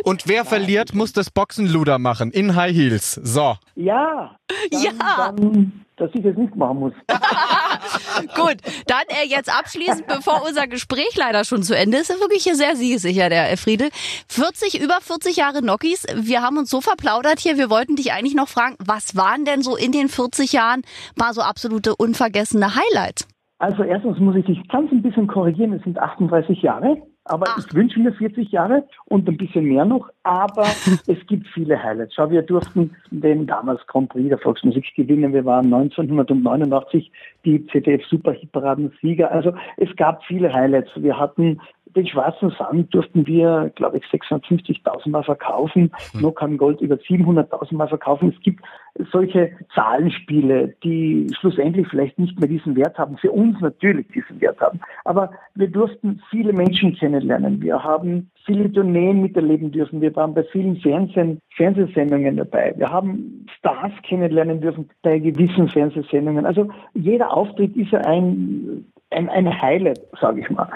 Und 0.05 0.28
wer 0.28 0.45
verliert, 0.45 0.95
muss 0.95 1.12
das 1.12 1.30
Boxenluder 1.30 1.99
machen 1.99 2.30
in 2.30 2.55
High 2.57 2.74
Heels. 2.74 3.12
So. 3.14 3.57
Ja. 3.74 4.36
Dann, 4.70 4.80
Ja. 4.82 4.91
Dann, 5.16 5.84
dass 6.01 6.11
ich 6.14 6.22
das 6.22 6.36
nicht 6.36 6.57
machen 6.57 6.78
muss. 6.78 6.92
Gut, 8.34 8.57
dann 8.86 9.03
äh, 9.09 9.26
jetzt 9.28 9.55
abschließend, 9.55 10.07
bevor 10.07 10.42
unser 10.46 10.66
Gespräch 10.66 11.16
leider 11.16 11.44
schon 11.44 11.62
zu 11.62 11.76
Ende 11.76 11.98
ist, 11.98 12.11
ist 12.11 12.20
wirklich 12.20 12.42
hier 12.42 12.55
sehr 12.55 12.76
siegesicher, 12.76 13.28
der 13.28 13.53
äh, 13.53 13.57
Friedel. 13.57 13.90
40, 14.28 14.82
über 14.82 14.98
40 15.01 15.36
Jahre 15.36 15.64
Nokis. 15.64 16.07
Wir 16.14 16.42
haben 16.42 16.59
uns 16.59 16.70
so 16.70 16.80
verplaudert 16.80 17.38
hier. 17.38 17.59
Wir 17.59 17.70
wollten 17.70 17.96
dich 17.96 18.12
eigentlich 18.12 18.34
noch 18.34 18.48
fragen, 18.48 18.76
was 18.78 19.16
waren 19.16 19.44
denn 19.44 19.62
so 19.62 19.76
in 19.76 19.92
den 19.92 20.09
40 20.09 20.53
Jahren 20.53 20.82
mal 21.16 21.32
so 21.32 21.42
absolute 21.42 21.94
unvergessene 21.96 22.74
Highlights? 22.74 23.28
Also 23.59 23.82
erstens 23.82 24.18
muss 24.18 24.36
ich 24.36 24.46
dich 24.46 24.68
ganz 24.68 24.90
ein 24.90 25.03
bisschen 25.03 25.26
korrigieren, 25.26 25.74
es 25.74 25.82
sind 25.82 25.98
38 25.98 26.62
Jahre, 26.62 26.96
aber 27.31 27.47
Ach. 27.49 27.59
ich 27.59 27.72
wünsche 27.74 28.01
mir 28.01 28.12
40 28.12 28.51
Jahre 28.51 28.85
und 29.07 29.28
ein 29.28 29.37
bisschen 29.37 29.64
mehr 29.64 29.85
noch, 29.85 30.11
aber 30.24 30.64
es 31.07 31.26
gibt 31.28 31.47
viele 31.49 31.81
Highlights. 31.81 32.14
Schau, 32.14 32.31
wir 32.31 32.43
durften 32.43 32.91
den 33.11 33.47
damals 33.47 33.87
Grand 33.87 34.09
Prix 34.09 34.28
der 34.28 34.39
Volksmusik 34.39 34.85
gewinnen. 34.97 35.33
Wir 35.33 35.45
waren 35.45 35.66
1989 35.66 37.12
die 37.45 37.64
ZDF 37.66 38.05
Superhitparaden 38.07 38.93
Sieger. 39.01 39.31
Also 39.31 39.53
es 39.76 39.95
gab 39.97 40.24
viele 40.24 40.53
Highlights. 40.53 40.91
Wir 40.97 41.18
hatten 41.18 41.61
den 41.95 42.07
schwarzen 42.07 42.51
Sand 42.59 42.95
durften 42.95 43.26
wir, 43.26 43.70
glaube 43.74 43.99
ich, 43.99 44.05
650.000 44.05 45.11
Mal 45.11 45.22
verkaufen. 45.22 45.91
No 46.14 46.30
Can 46.30 46.57
Gold 46.57 46.80
über 46.80 46.97
700.000 46.97 47.74
Mal 47.74 47.88
verkaufen. 47.88 48.32
Es 48.36 48.43
gibt 48.43 48.64
solche 49.12 49.53
Zahlenspiele, 49.74 50.74
die 50.82 51.26
schlussendlich 51.38 51.88
vielleicht 51.88 52.18
nicht 52.18 52.38
mehr 52.38 52.49
diesen 52.49 52.76
Wert 52.76 52.99
haben, 52.99 53.16
für 53.18 53.30
uns 53.30 53.61
natürlich 53.61 54.07
diesen 54.09 54.41
Wert 54.41 54.61
haben. 54.61 54.80
Aber 55.05 55.30
wir 55.55 55.68
durften 55.68 56.20
viele 56.30 56.53
Menschen 56.53 56.95
kennenlernen. 56.95 57.62
Wir 57.62 57.82
haben 57.82 58.30
viele 58.45 58.72
Tourneen 58.72 59.22
miterleben 59.22 59.70
dürfen. 59.70 60.01
Wir 60.01 60.14
waren 60.16 60.34
bei 60.34 60.45
vielen 60.45 60.76
Fernsehen, 60.76 61.41
Fernsehsendungen 61.57 62.36
dabei. 62.36 62.74
Wir 62.76 62.91
haben 62.91 63.47
Stars 63.59 63.93
kennenlernen 64.03 64.61
dürfen 64.61 64.88
bei 65.03 65.18
gewissen 65.18 65.68
Fernsehsendungen. 65.68 66.47
Also 66.47 66.68
jeder 66.95 67.32
Auftritt 67.36 67.76
ist 67.76 67.93
ja 67.93 68.01
ein, 68.01 68.84
ein, 69.11 69.28
ein 69.28 69.61
Highlight, 69.61 70.01
sage 70.20 70.41
ich 70.41 70.51
mal. 70.51 70.68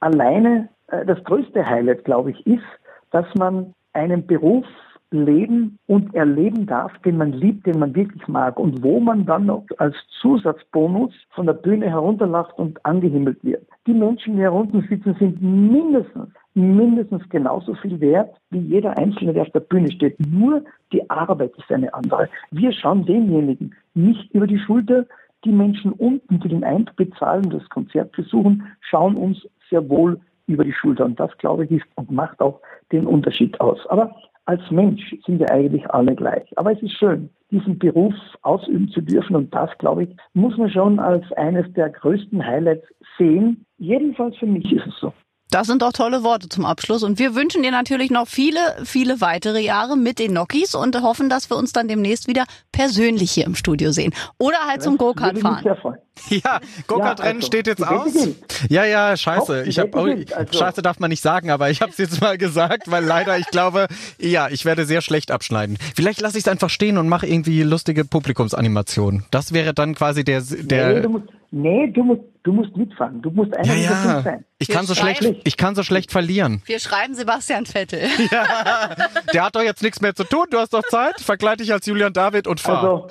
Alleine 0.00 0.68
äh, 0.88 1.04
das 1.06 1.22
größte 1.24 1.64
Highlight, 1.64 2.04
glaube 2.04 2.32
ich, 2.32 2.46
ist, 2.46 2.64
dass 3.10 3.26
man 3.34 3.74
einen 3.92 4.26
Beruf 4.26 4.66
leben 5.12 5.78
und 5.86 6.14
erleben 6.14 6.66
darf, 6.66 6.96
den 6.98 7.16
man 7.16 7.32
liebt, 7.32 7.66
den 7.66 7.80
man 7.80 7.94
wirklich 7.94 8.26
mag 8.28 8.58
und 8.58 8.82
wo 8.82 9.00
man 9.00 9.26
dann 9.26 9.46
noch 9.46 9.64
als 9.78 9.96
Zusatzbonus 10.20 11.12
von 11.30 11.46
der 11.46 11.54
Bühne 11.54 11.88
herunterlacht 11.88 12.56
und 12.58 12.84
angehimmelt 12.84 13.42
wird. 13.42 13.66
Die 13.86 13.92
Menschen, 13.92 14.36
die 14.36 14.42
herunten 14.42 14.86
sitzen, 14.88 15.16
sind 15.18 15.42
mindestens, 15.42 16.28
mindestens 16.54 17.28
genauso 17.28 17.74
viel 17.74 18.00
wert 18.00 18.36
wie 18.50 18.60
jeder 18.60 18.96
Einzelne, 18.98 19.32
der 19.32 19.42
auf 19.42 19.50
der 19.50 19.60
Bühne 19.60 19.90
steht. 19.90 20.16
Nur 20.20 20.62
die 20.92 21.08
Arbeit 21.10 21.52
ist 21.58 21.70
eine 21.72 21.92
andere. 21.92 22.28
Wir 22.52 22.72
schauen 22.72 23.04
denjenigen 23.04 23.74
nicht 23.94 24.32
über 24.32 24.46
die 24.46 24.58
Schulter. 24.58 25.06
Die 25.44 25.52
Menschen 25.52 25.92
unten, 25.92 26.40
die 26.40 26.48
den 26.48 26.64
Eintritt 26.64 27.14
zahlen, 27.18 27.50
das 27.50 27.68
Konzert 27.68 28.12
besuchen, 28.12 28.66
schauen 28.80 29.16
uns 29.16 29.46
sehr 29.70 29.88
wohl 29.88 30.20
über 30.46 30.64
die 30.64 30.72
Schulter. 30.72 31.04
Und 31.04 31.18
das, 31.18 31.36
glaube 31.38 31.64
ich, 31.64 31.70
ist 31.70 31.86
und 31.94 32.10
macht 32.10 32.40
auch 32.40 32.60
den 32.92 33.06
Unterschied 33.06 33.60
aus. 33.60 33.78
Aber 33.88 34.14
als 34.44 34.62
Mensch 34.70 35.14
sind 35.24 35.38
wir 35.38 35.50
eigentlich 35.50 35.88
alle 35.90 36.14
gleich. 36.14 36.46
Aber 36.58 36.72
es 36.72 36.82
ist 36.82 36.98
schön, 36.98 37.30
diesen 37.50 37.78
Beruf 37.78 38.14
ausüben 38.42 38.88
zu 38.88 39.00
dürfen. 39.00 39.36
Und 39.36 39.54
das, 39.54 39.70
glaube 39.78 40.04
ich, 40.04 40.16
muss 40.34 40.56
man 40.56 40.70
schon 40.70 40.98
als 40.98 41.30
eines 41.32 41.72
der 41.74 41.90
größten 41.90 42.44
Highlights 42.44 42.86
sehen. 43.16 43.64
Jedenfalls 43.78 44.36
für 44.36 44.46
mich 44.46 44.70
ist 44.72 44.86
es 44.86 44.98
so. 45.00 45.12
Das 45.50 45.66
sind 45.66 45.82
doch 45.82 45.92
tolle 45.92 46.22
Worte 46.22 46.48
zum 46.48 46.64
Abschluss. 46.64 47.02
Und 47.02 47.18
wir 47.18 47.34
wünschen 47.34 47.62
dir 47.62 47.72
natürlich 47.72 48.10
noch 48.10 48.28
viele, 48.28 48.60
viele 48.84 49.20
weitere 49.20 49.60
Jahre 49.60 49.96
mit 49.96 50.18
den 50.18 50.32
Nokis 50.32 50.74
und 50.74 51.00
hoffen, 51.02 51.28
dass 51.28 51.50
wir 51.50 51.56
uns 51.56 51.72
dann 51.72 51.88
demnächst 51.88 52.28
wieder 52.28 52.44
persönlich 52.70 53.32
hier 53.32 53.46
im 53.46 53.56
Studio 53.56 53.90
sehen. 53.90 54.14
Oder 54.38 54.58
halt 54.66 54.82
zum 54.82 54.96
Go-Kart 54.96 55.38
fahren. 55.38 55.64
Ja, 56.28 56.60
Go-Kart-Rennen 56.86 57.36
also, 57.36 57.46
steht 57.46 57.66
jetzt 57.66 57.82
aus. 57.82 58.12
Ja, 58.68 58.84
ja, 58.84 59.16
scheiße. 59.16 59.64
Ich 59.66 59.78
hab, 59.78 59.96
oh, 59.96 60.04
also. 60.04 60.58
Scheiße 60.58 60.82
darf 60.82 60.98
man 60.98 61.08
nicht 61.08 61.22
sagen, 61.22 61.50
aber 61.50 61.70
ich 61.70 61.80
habe 61.80 61.92
es 61.92 61.98
jetzt 61.98 62.20
mal 62.20 62.36
gesagt, 62.36 62.90
weil 62.90 63.04
leider, 63.04 63.38
ich 63.38 63.46
glaube, 63.46 63.86
ja, 64.18 64.48
ich 64.48 64.64
werde 64.64 64.84
sehr 64.84 65.00
schlecht 65.00 65.30
abschneiden. 65.30 65.78
Vielleicht 65.96 66.20
lasse 66.20 66.36
ich 66.36 66.44
es 66.44 66.48
einfach 66.48 66.70
stehen 66.70 66.98
und 66.98 67.08
mache 67.08 67.26
irgendwie 67.26 67.62
lustige 67.62 68.04
Publikumsanimationen. 68.04 69.24
Das 69.30 69.52
wäre 69.52 69.72
dann 69.72 69.94
quasi 69.94 70.22
der, 70.22 70.42
nee, 70.42 70.62
der. 70.62 71.08
musst, 71.08 71.28
nee, 71.50 71.86
du 71.90 72.02
musst, 72.04 72.22
du 72.42 72.52
musst 72.52 72.76
mitfahren. 72.76 73.20
Du 73.22 73.30
musst 73.30 73.56
einer 73.56 73.66
Ja, 73.66 73.74
dieser 73.74 73.94
fünf 73.94 74.14
ja. 74.14 74.22
sein. 74.22 74.44
Ich 74.58 74.68
Wir 74.68 74.74
kann 74.76 74.86
so 74.86 74.94
schlecht, 74.94 75.22
ich 75.44 75.56
kann 75.56 75.74
so 75.74 75.82
schlecht 75.82 76.10
verlieren. 76.12 76.62
Wir 76.66 76.78
schreiben 76.78 77.14
Sebastian 77.14 77.66
Vettel. 77.66 78.00
Der 79.32 79.44
hat 79.44 79.56
doch 79.56 79.62
jetzt 79.62 79.82
nichts 79.82 80.00
mehr 80.00 80.14
zu 80.14 80.24
tun. 80.24 80.46
Du 80.50 80.58
hast 80.58 80.72
doch 80.74 80.82
Zeit. 80.84 81.20
Verkleid 81.20 81.60
dich 81.60 81.72
als 81.72 81.86
Julian 81.86 82.12
David 82.12 82.46
und 82.46 82.60
fahr. 82.60 82.82
Also, 82.82 83.08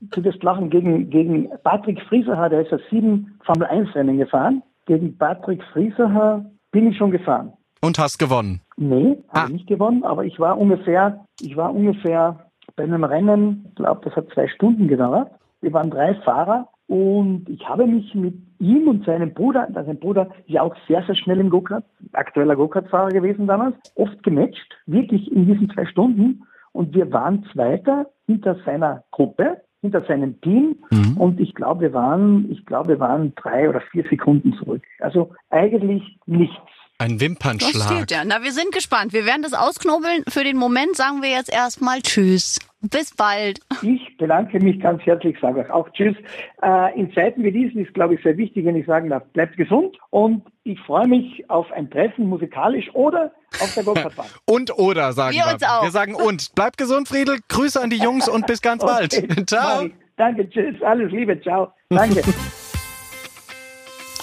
du 0.00 0.24
wirst 0.24 0.42
lachen 0.42 0.70
gegen, 0.70 1.10
gegen 1.10 1.50
Patrick 1.62 2.00
Friesacher, 2.08 2.48
der 2.48 2.62
ist 2.62 2.70
ja 2.72 2.78
sieben 2.90 3.38
Formel 3.44 3.66
1 3.66 3.94
Rennen 3.94 4.18
gefahren. 4.18 4.62
Gegen 4.86 5.16
Patrick 5.18 5.62
Friesacher 5.72 6.44
bin 6.72 6.90
ich 6.90 6.96
schon 6.96 7.10
gefahren. 7.10 7.52
und 7.82 7.98
hast 7.98 8.18
gewonnen. 8.18 8.60
Nee, 8.76 9.16
habe 9.28 9.40
Ah. 9.40 9.44
ich 9.46 9.52
nicht 9.52 9.66
gewonnen, 9.68 10.02
aber 10.04 10.24
ich 10.24 10.38
war 10.40 10.58
ungefähr, 10.58 11.24
ich 11.40 11.56
war 11.56 11.72
ungefähr 11.74 12.46
bei 12.74 12.82
einem 12.84 13.04
Rennen, 13.04 13.66
ich 13.68 13.74
glaube, 13.76 14.00
das 14.04 14.16
hat 14.16 14.26
zwei 14.34 14.48
Stunden 14.48 14.88
gedauert. 14.88 15.30
Wir 15.60 15.72
waren 15.72 15.90
drei 15.90 16.14
Fahrer 16.24 16.68
und 16.88 17.48
ich 17.48 17.68
habe 17.68 17.86
mich 17.86 18.14
mit 18.14 18.34
ihm 18.58 18.88
und 18.88 19.04
seinem 19.04 19.34
Bruder, 19.34 19.68
also 19.74 19.86
sein 19.86 19.98
Bruder 19.98 20.28
ist 20.46 20.50
ja 20.50 20.62
auch 20.62 20.74
sehr, 20.86 21.02
sehr 21.04 21.14
schnell 21.16 21.40
im 21.40 21.50
Go-Kart, 21.50 21.84
aktueller 22.12 22.56
Go-Kart-Fahrer 22.56 23.10
gewesen 23.10 23.46
damals, 23.46 23.74
oft 23.96 24.22
gematcht, 24.22 24.76
wirklich 24.86 25.30
in 25.32 25.46
diesen 25.46 25.70
zwei 25.70 25.86
Stunden. 25.86 26.44
Und 26.72 26.94
wir 26.94 27.10
waren 27.12 27.44
Zweiter 27.52 28.06
hinter 28.26 28.56
seiner 28.64 29.02
Gruppe, 29.10 29.62
hinter 29.80 30.04
seinem 30.06 30.40
Team. 30.42 30.76
Mhm. 30.90 31.16
Und 31.16 31.40
ich 31.40 31.54
glaube, 31.54 31.80
wir 31.80 31.92
waren, 31.92 32.50
ich 32.50 32.64
glaube, 32.66 32.90
wir 32.90 33.00
waren 33.00 33.34
drei 33.34 33.68
oder 33.68 33.80
vier 33.80 34.04
Sekunden 34.08 34.52
zurück. 34.54 34.82
Also 35.00 35.34
eigentlich 35.50 36.18
nichts. 36.26 36.56
Ein 36.98 37.18
Das 37.18 37.20
Wimpernschlag. 37.20 37.94
steht 37.94 38.10
ja. 38.10 38.22
Na, 38.24 38.42
wir 38.42 38.52
sind 38.52 38.72
gespannt. 38.72 39.12
Wir 39.12 39.26
werden 39.26 39.42
das 39.42 39.54
ausknobeln. 39.54 40.22
Für 40.28 40.44
den 40.44 40.56
Moment 40.56 40.96
sagen 40.96 41.20
wir 41.22 41.30
jetzt 41.30 41.52
erstmal 41.52 42.00
Tschüss. 42.00 42.58
Bis 42.82 43.14
bald. 43.14 43.60
Ich 43.82 44.16
bedanke 44.18 44.60
mich 44.60 44.78
ganz 44.80 45.02
herzlich, 45.02 45.36
sage 45.40 45.60
euch 45.60 45.70
auch 45.70 45.88
Tschüss. 45.92 46.14
Äh, 46.62 46.98
in 46.98 47.12
Zeiten 47.12 47.42
wie 47.42 47.50
diesen 47.50 47.84
ist, 47.84 47.94
glaube 47.94 48.14
ich, 48.14 48.22
sehr 48.22 48.36
wichtig, 48.36 48.64
wenn 48.66 48.76
ich 48.76 48.86
sagen 48.86 49.08
darf, 49.08 49.24
bleibt 49.32 49.56
gesund 49.56 49.96
und 50.10 50.42
ich 50.64 50.78
freue 50.80 51.08
mich 51.08 51.48
auf 51.48 51.70
ein 51.72 51.90
Treffen 51.90 52.26
musikalisch 52.28 52.88
oder 52.94 53.32
auf 53.60 53.72
der 53.74 53.82
Go-Kart-Bahn. 53.84 54.26
Und 54.46 54.78
oder 54.78 55.12
sagen 55.12 55.34
Wir 55.34 55.46
wir. 55.46 55.54
uns 55.54 55.62
auch. 55.62 55.82
Wir 55.84 55.90
sagen 55.90 56.14
und. 56.14 56.54
Bleib 56.54 56.76
gesund, 56.76 57.08
Friedel. 57.08 57.38
Grüße 57.48 57.80
an 57.80 57.88
die 57.90 57.96
Jungs 57.98 58.28
und 58.28 58.46
bis 58.46 58.60
ganz 58.60 58.82
bald. 58.84 59.16
Okay, 59.16 59.46
Ciao. 59.46 59.76
mach 59.76 59.82
ich. 59.84 59.92
Danke, 60.16 60.48
tschüss, 60.50 60.82
alles 60.82 61.10
Liebe, 61.12 61.40
ciao. 61.40 61.72
Danke. 61.88 62.22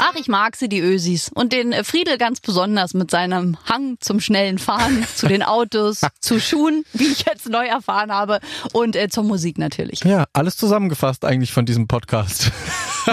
Ach, 0.05 0.15
ich 0.15 0.27
mag 0.27 0.57
sie, 0.57 0.67
die 0.67 0.79
Ösis. 0.81 1.31
Und 1.33 1.53
den 1.53 1.71
äh, 1.71 1.85
Friedel 1.85 2.17
ganz 2.17 2.41
besonders 2.41 2.93
mit 2.93 3.09
seinem 3.09 3.57
Hang 3.69 3.95
zum 4.01 4.19
schnellen 4.19 4.57
Fahren, 4.59 5.05
zu 5.15 5.27
den 5.27 5.43
Autos, 5.43 6.01
zu 6.19 6.41
Schuhen, 6.41 6.83
wie 6.91 7.05
ich 7.07 7.25
jetzt 7.25 7.47
neu 7.47 7.65
erfahren 7.65 8.11
habe, 8.11 8.39
und 8.73 8.97
äh, 8.97 9.07
zur 9.07 9.23
Musik 9.23 9.57
natürlich. 9.57 10.01
Ja, 10.03 10.25
alles 10.33 10.57
zusammengefasst 10.57 11.23
eigentlich 11.23 11.53
von 11.53 11.65
diesem 11.65 11.87
Podcast. 11.87 12.51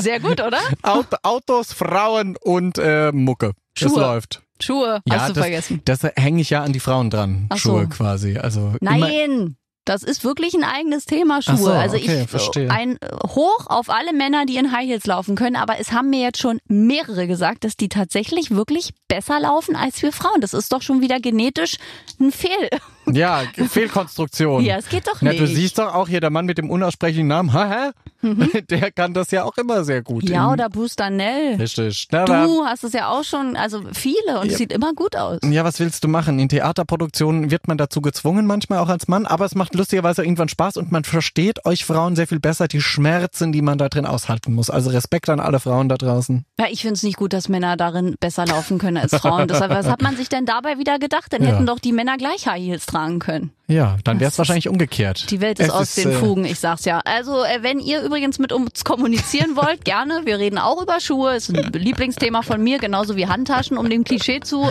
Sehr 0.01 0.19
gut, 0.19 0.41
oder? 0.41 0.59
Aut 0.83 1.07
Autos, 1.23 1.73
Frauen 1.73 2.37
und 2.43 2.79
äh, 2.79 3.13
Mucke. 3.13 3.53
Schuhe. 3.77 4.01
läuft. 4.01 4.43
Schuhe, 4.61 5.01
Ja, 5.07 5.21
hast 5.21 5.29
du 5.31 5.35
das, 5.35 5.45
vergessen. 5.45 5.83
das 5.85 6.03
hänge 6.17 6.43
ich 6.43 6.51
ja 6.51 6.63
an 6.63 6.73
die 6.73 6.81
Frauen 6.81 7.09
dran. 7.09 7.47
Ach 7.51 7.57
so. 7.57 7.71
Schuhe 7.71 7.89
quasi. 7.89 8.37
Also 8.37 8.75
Nein, 8.81 9.57
das 9.91 10.05
ist 10.05 10.23
wirklich 10.23 10.55
ein 10.55 10.63
eigenes 10.63 11.05
Thema, 11.05 11.43
Schuhe. 11.43 11.57
So, 11.57 11.71
also 11.73 11.97
okay, 11.97 12.23
ich 12.23 12.31
verstehe. 12.31 12.71
ein 12.71 12.97
äh, 13.01 13.09
Hoch 13.27 13.67
auf 13.67 13.91
alle 13.91 14.13
Männer, 14.13 14.47
die 14.47 14.57
in 14.57 14.71
High 14.71 14.87
Heels 14.87 15.05
laufen 15.05 15.35
können, 15.35 15.57
aber 15.57 15.81
es 15.81 15.91
haben 15.91 16.11
mir 16.11 16.21
jetzt 16.21 16.39
schon 16.39 16.61
mehrere 16.69 17.27
gesagt, 17.27 17.65
dass 17.65 17.77
die 17.77 17.89
tatsächlich 17.89 18.53
wirklich 18.53 18.93
besser 19.09 19.41
laufen 19.41 19.75
als 19.75 20.01
wir 20.01 20.13
Frauen. 20.13 20.41
Das 20.41 20.55
ist 20.55 20.73
doch 20.73 20.83
schon 20.83 21.01
wieder 21.01 21.19
genetisch 21.19 21.77
ein 22.21 22.31
Fehl. 22.31 22.69
Ja, 23.07 23.43
Fehlkonstruktion. 23.69 24.65
Ja, 24.65 24.77
es 24.77 24.89
geht 24.89 25.07
doch 25.07 25.21
Na, 25.21 25.31
nicht. 25.31 25.41
du 25.43 25.47
siehst 25.47 25.79
doch 25.79 25.95
auch 25.95 26.09
hier 26.09 26.21
der 26.21 26.31
Mann 26.31 26.47
mit 26.47 26.59
dem 26.59 26.71
unaussprechlichen 26.71 27.27
Namen, 27.29 27.53
hä? 27.53 27.91
Der 28.71 28.91
kann 28.93 29.15
das 29.15 29.31
ja 29.31 29.45
auch 29.45 29.57
immer 29.57 29.83
sehr 29.83 30.03
gut. 30.03 30.25
Mhm. 30.25 30.33
ja, 30.35 30.53
oder 30.53 30.69
Booster 30.69 31.09
Nell. 31.09 31.55
Richtig. 31.57 32.07
Na, 32.13 32.27
Du 32.27 32.65
hast 32.67 32.85
es 32.85 32.93
ja 32.93 33.09
auch 33.09 33.25
schon, 33.25 33.57
also 33.57 33.83
viele 33.95 34.41
und 34.41 34.51
es 34.53 34.59
sieht 34.59 34.73
immer 34.73 34.93
gut 34.93 35.17
aus. 35.17 35.39
Ja, 35.43 35.65
was 35.65 35.81
willst 35.81 36.05
du 36.05 36.09
machen? 36.09 36.39
In 36.39 36.51
Theaterproduktionen 36.51 37.51
wird 37.51 37.67
man 37.67 37.79
dazu 37.79 38.03
gezwungen, 38.03 38.47
manchmal 38.47 38.79
auch 38.81 38.91
als 38.91 39.09
Mann, 39.09 39.25
aber 39.25 39.47
es 39.47 39.55
macht 39.55 39.75
lustigerweise 39.75 40.23
irgendwann 40.23 40.49
Spaß 40.51 40.77
und 40.77 40.93
man 40.93 41.05
versteht 41.05 41.65
euch 41.65 41.87
Frauen 41.87 42.15
sehr 42.15 42.27
viel 42.27 42.41
besser, 42.41 42.69
die 42.69 42.83
Schmerzen, 42.83 43.53
die 43.53 43.63
man 43.63 43.79
da 43.79 43.89
drin 43.89 44.05
aushalten 44.05 44.53
muss. 44.53 44.69
Also 44.69 44.91
Respekt 44.91 45.31
an 45.31 45.41
alle 45.41 45.59
Frauen 45.59 45.89
da 45.89 45.97
draußen. 45.97 46.45
Ja, 46.59 46.67
ich 46.71 46.83
finde 46.83 46.95
es 46.97 47.03
nicht 47.03 47.17
gut, 47.17 47.33
dass 47.33 47.49
Männer 47.49 47.79
darin 47.79 48.17
besser 48.21 48.45
laufen 48.45 48.77
können 48.79 48.99
als 48.99 49.15
Frauen. 49.17 49.49
Deshalb, 49.49 49.71
was 49.71 49.87
hat 49.89 50.03
man 50.03 50.17
sich 50.17 50.29
denn 50.29 50.45
dabei 50.45 50.77
wieder 50.79 50.99
gedacht? 50.99 51.33
Dann 51.33 51.43
Ja. 51.43 51.53
hätten 51.53 51.65
doch 51.65 51.79
die 51.79 51.93
Männer 51.93 52.19
gleich 52.19 52.47
High 52.47 52.61
Heels 52.63 52.85
tragen 52.91 53.19
können. 53.19 53.53
Ja, 53.71 53.97
dann 54.05 54.21
wäre 54.21 54.31
es 54.31 54.37
wahrscheinlich 54.39 54.69
umgekehrt. 54.69 55.31
Die 55.31 55.41
Welt 55.41 55.59
ist 55.61 55.69
Es 55.69 55.73
aus 55.73 55.95
den 55.95 56.11
äh, 56.11 56.15
Fugen, 56.15 56.45
ich 56.45 56.59
sag's 56.59 56.85
ja. 56.85 57.01
Also, 57.05 57.43
äh, 57.45 57.63
wenn 57.63 57.79
ihr 57.79 58.03
übrigens 58.03 58.39
mit 58.39 58.53
uns 58.53 58.85
kommunizieren 58.85 59.57
wollt, 59.57 59.85
gerne. 59.85 60.23
Wir 60.25 60.39
reden 60.39 60.59
auch 60.59 60.83
über 60.83 61.01
Schuhe. 61.01 61.37
Ist 61.37 61.51
ein 61.57 61.73
Lieblingsthema 61.73 62.43
von 62.43 62.63
mir, 62.63 62.79
genauso 62.79 63.17
wie 63.17 63.27
Handtaschen, 63.29 63.79
um 63.79 63.89
dem 63.89 64.05
Klischee 64.05 64.41
zu 64.41 64.63
äh, 64.65 64.69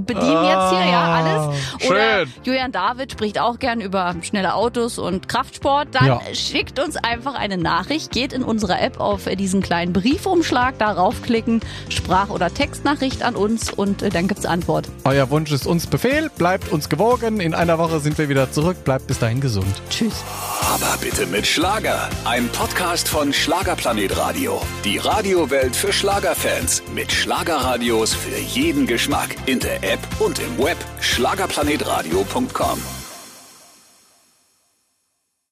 bedienen 0.00 0.44
jetzt 0.44 0.70
hier, 0.70 0.86
ja, 0.90 1.14
alles. 1.14 1.88
Oder 1.88 2.18
schön. 2.26 2.32
Julian 2.44 2.72
David 2.72 3.12
spricht 3.12 3.40
auch 3.40 3.58
gern 3.58 3.80
über 3.80 4.14
schnelle 4.22 4.54
Autos 4.54 4.98
und 4.98 5.28
Kraftsport. 5.28 5.88
Dann 5.92 6.06
Ja. 6.06 6.20
schickt 6.34 6.78
uns 6.78 6.96
einfach 6.96 7.34
eine 7.34 7.56
Nachricht, 7.56 8.12
geht 8.12 8.32
in 8.32 8.42
unsere 8.42 8.78
App 8.78 9.00
auf 9.00 9.24
diesen 9.24 9.62
kleinen 9.62 9.92
Briefumschlag, 9.94 10.78
darauf 10.78 11.22
klicken, 11.22 11.60
Sprach- 11.88 12.28
oder 12.30 12.52
Textnachricht 12.52 13.22
an 13.22 13.34
uns 13.34 13.70
und 13.70 14.02
äh, 14.02 14.10
dann 14.10 14.28
gibt's 14.28 14.44
Antwort. 14.44 14.88
Euer 15.04 15.30
Wunsch 15.30 15.50
ist 15.52 15.66
uns 15.66 15.86
Befehl, 15.86 16.30
bleibt 16.36 16.70
uns 16.70 16.88
gewogen. 16.88 17.40
In 17.40 17.54
einer 17.54 17.78
Woche 17.78 18.00
sind 18.00 18.18
wir 18.18 18.28
wieder 18.42 18.52
zurück. 18.52 18.84
Bleibt 18.84 19.06
bis 19.06 19.18
dahin 19.18 19.40
gesund. 19.40 19.82
Tschüss. 19.90 20.24
Aber 20.60 20.96
bitte 21.00 21.26
mit 21.26 21.46
Schlager. 21.46 22.08
Ein 22.24 22.48
Podcast 22.48 23.08
von 23.08 23.32
Schlagerplanet 23.32 24.16
Radio. 24.16 24.60
Die 24.84 24.98
Radiowelt 24.98 25.76
für 25.76 25.92
Schlagerfans. 25.92 26.82
Mit 26.94 27.12
Schlagerradios 27.12 28.14
für 28.14 28.38
jeden 28.38 28.86
Geschmack. 28.86 29.36
In 29.46 29.60
der 29.60 29.82
App 29.82 30.00
und 30.18 30.38
im 30.38 30.58
Web. 30.58 30.78
Schlagerplanetradio.com. 31.00 33.01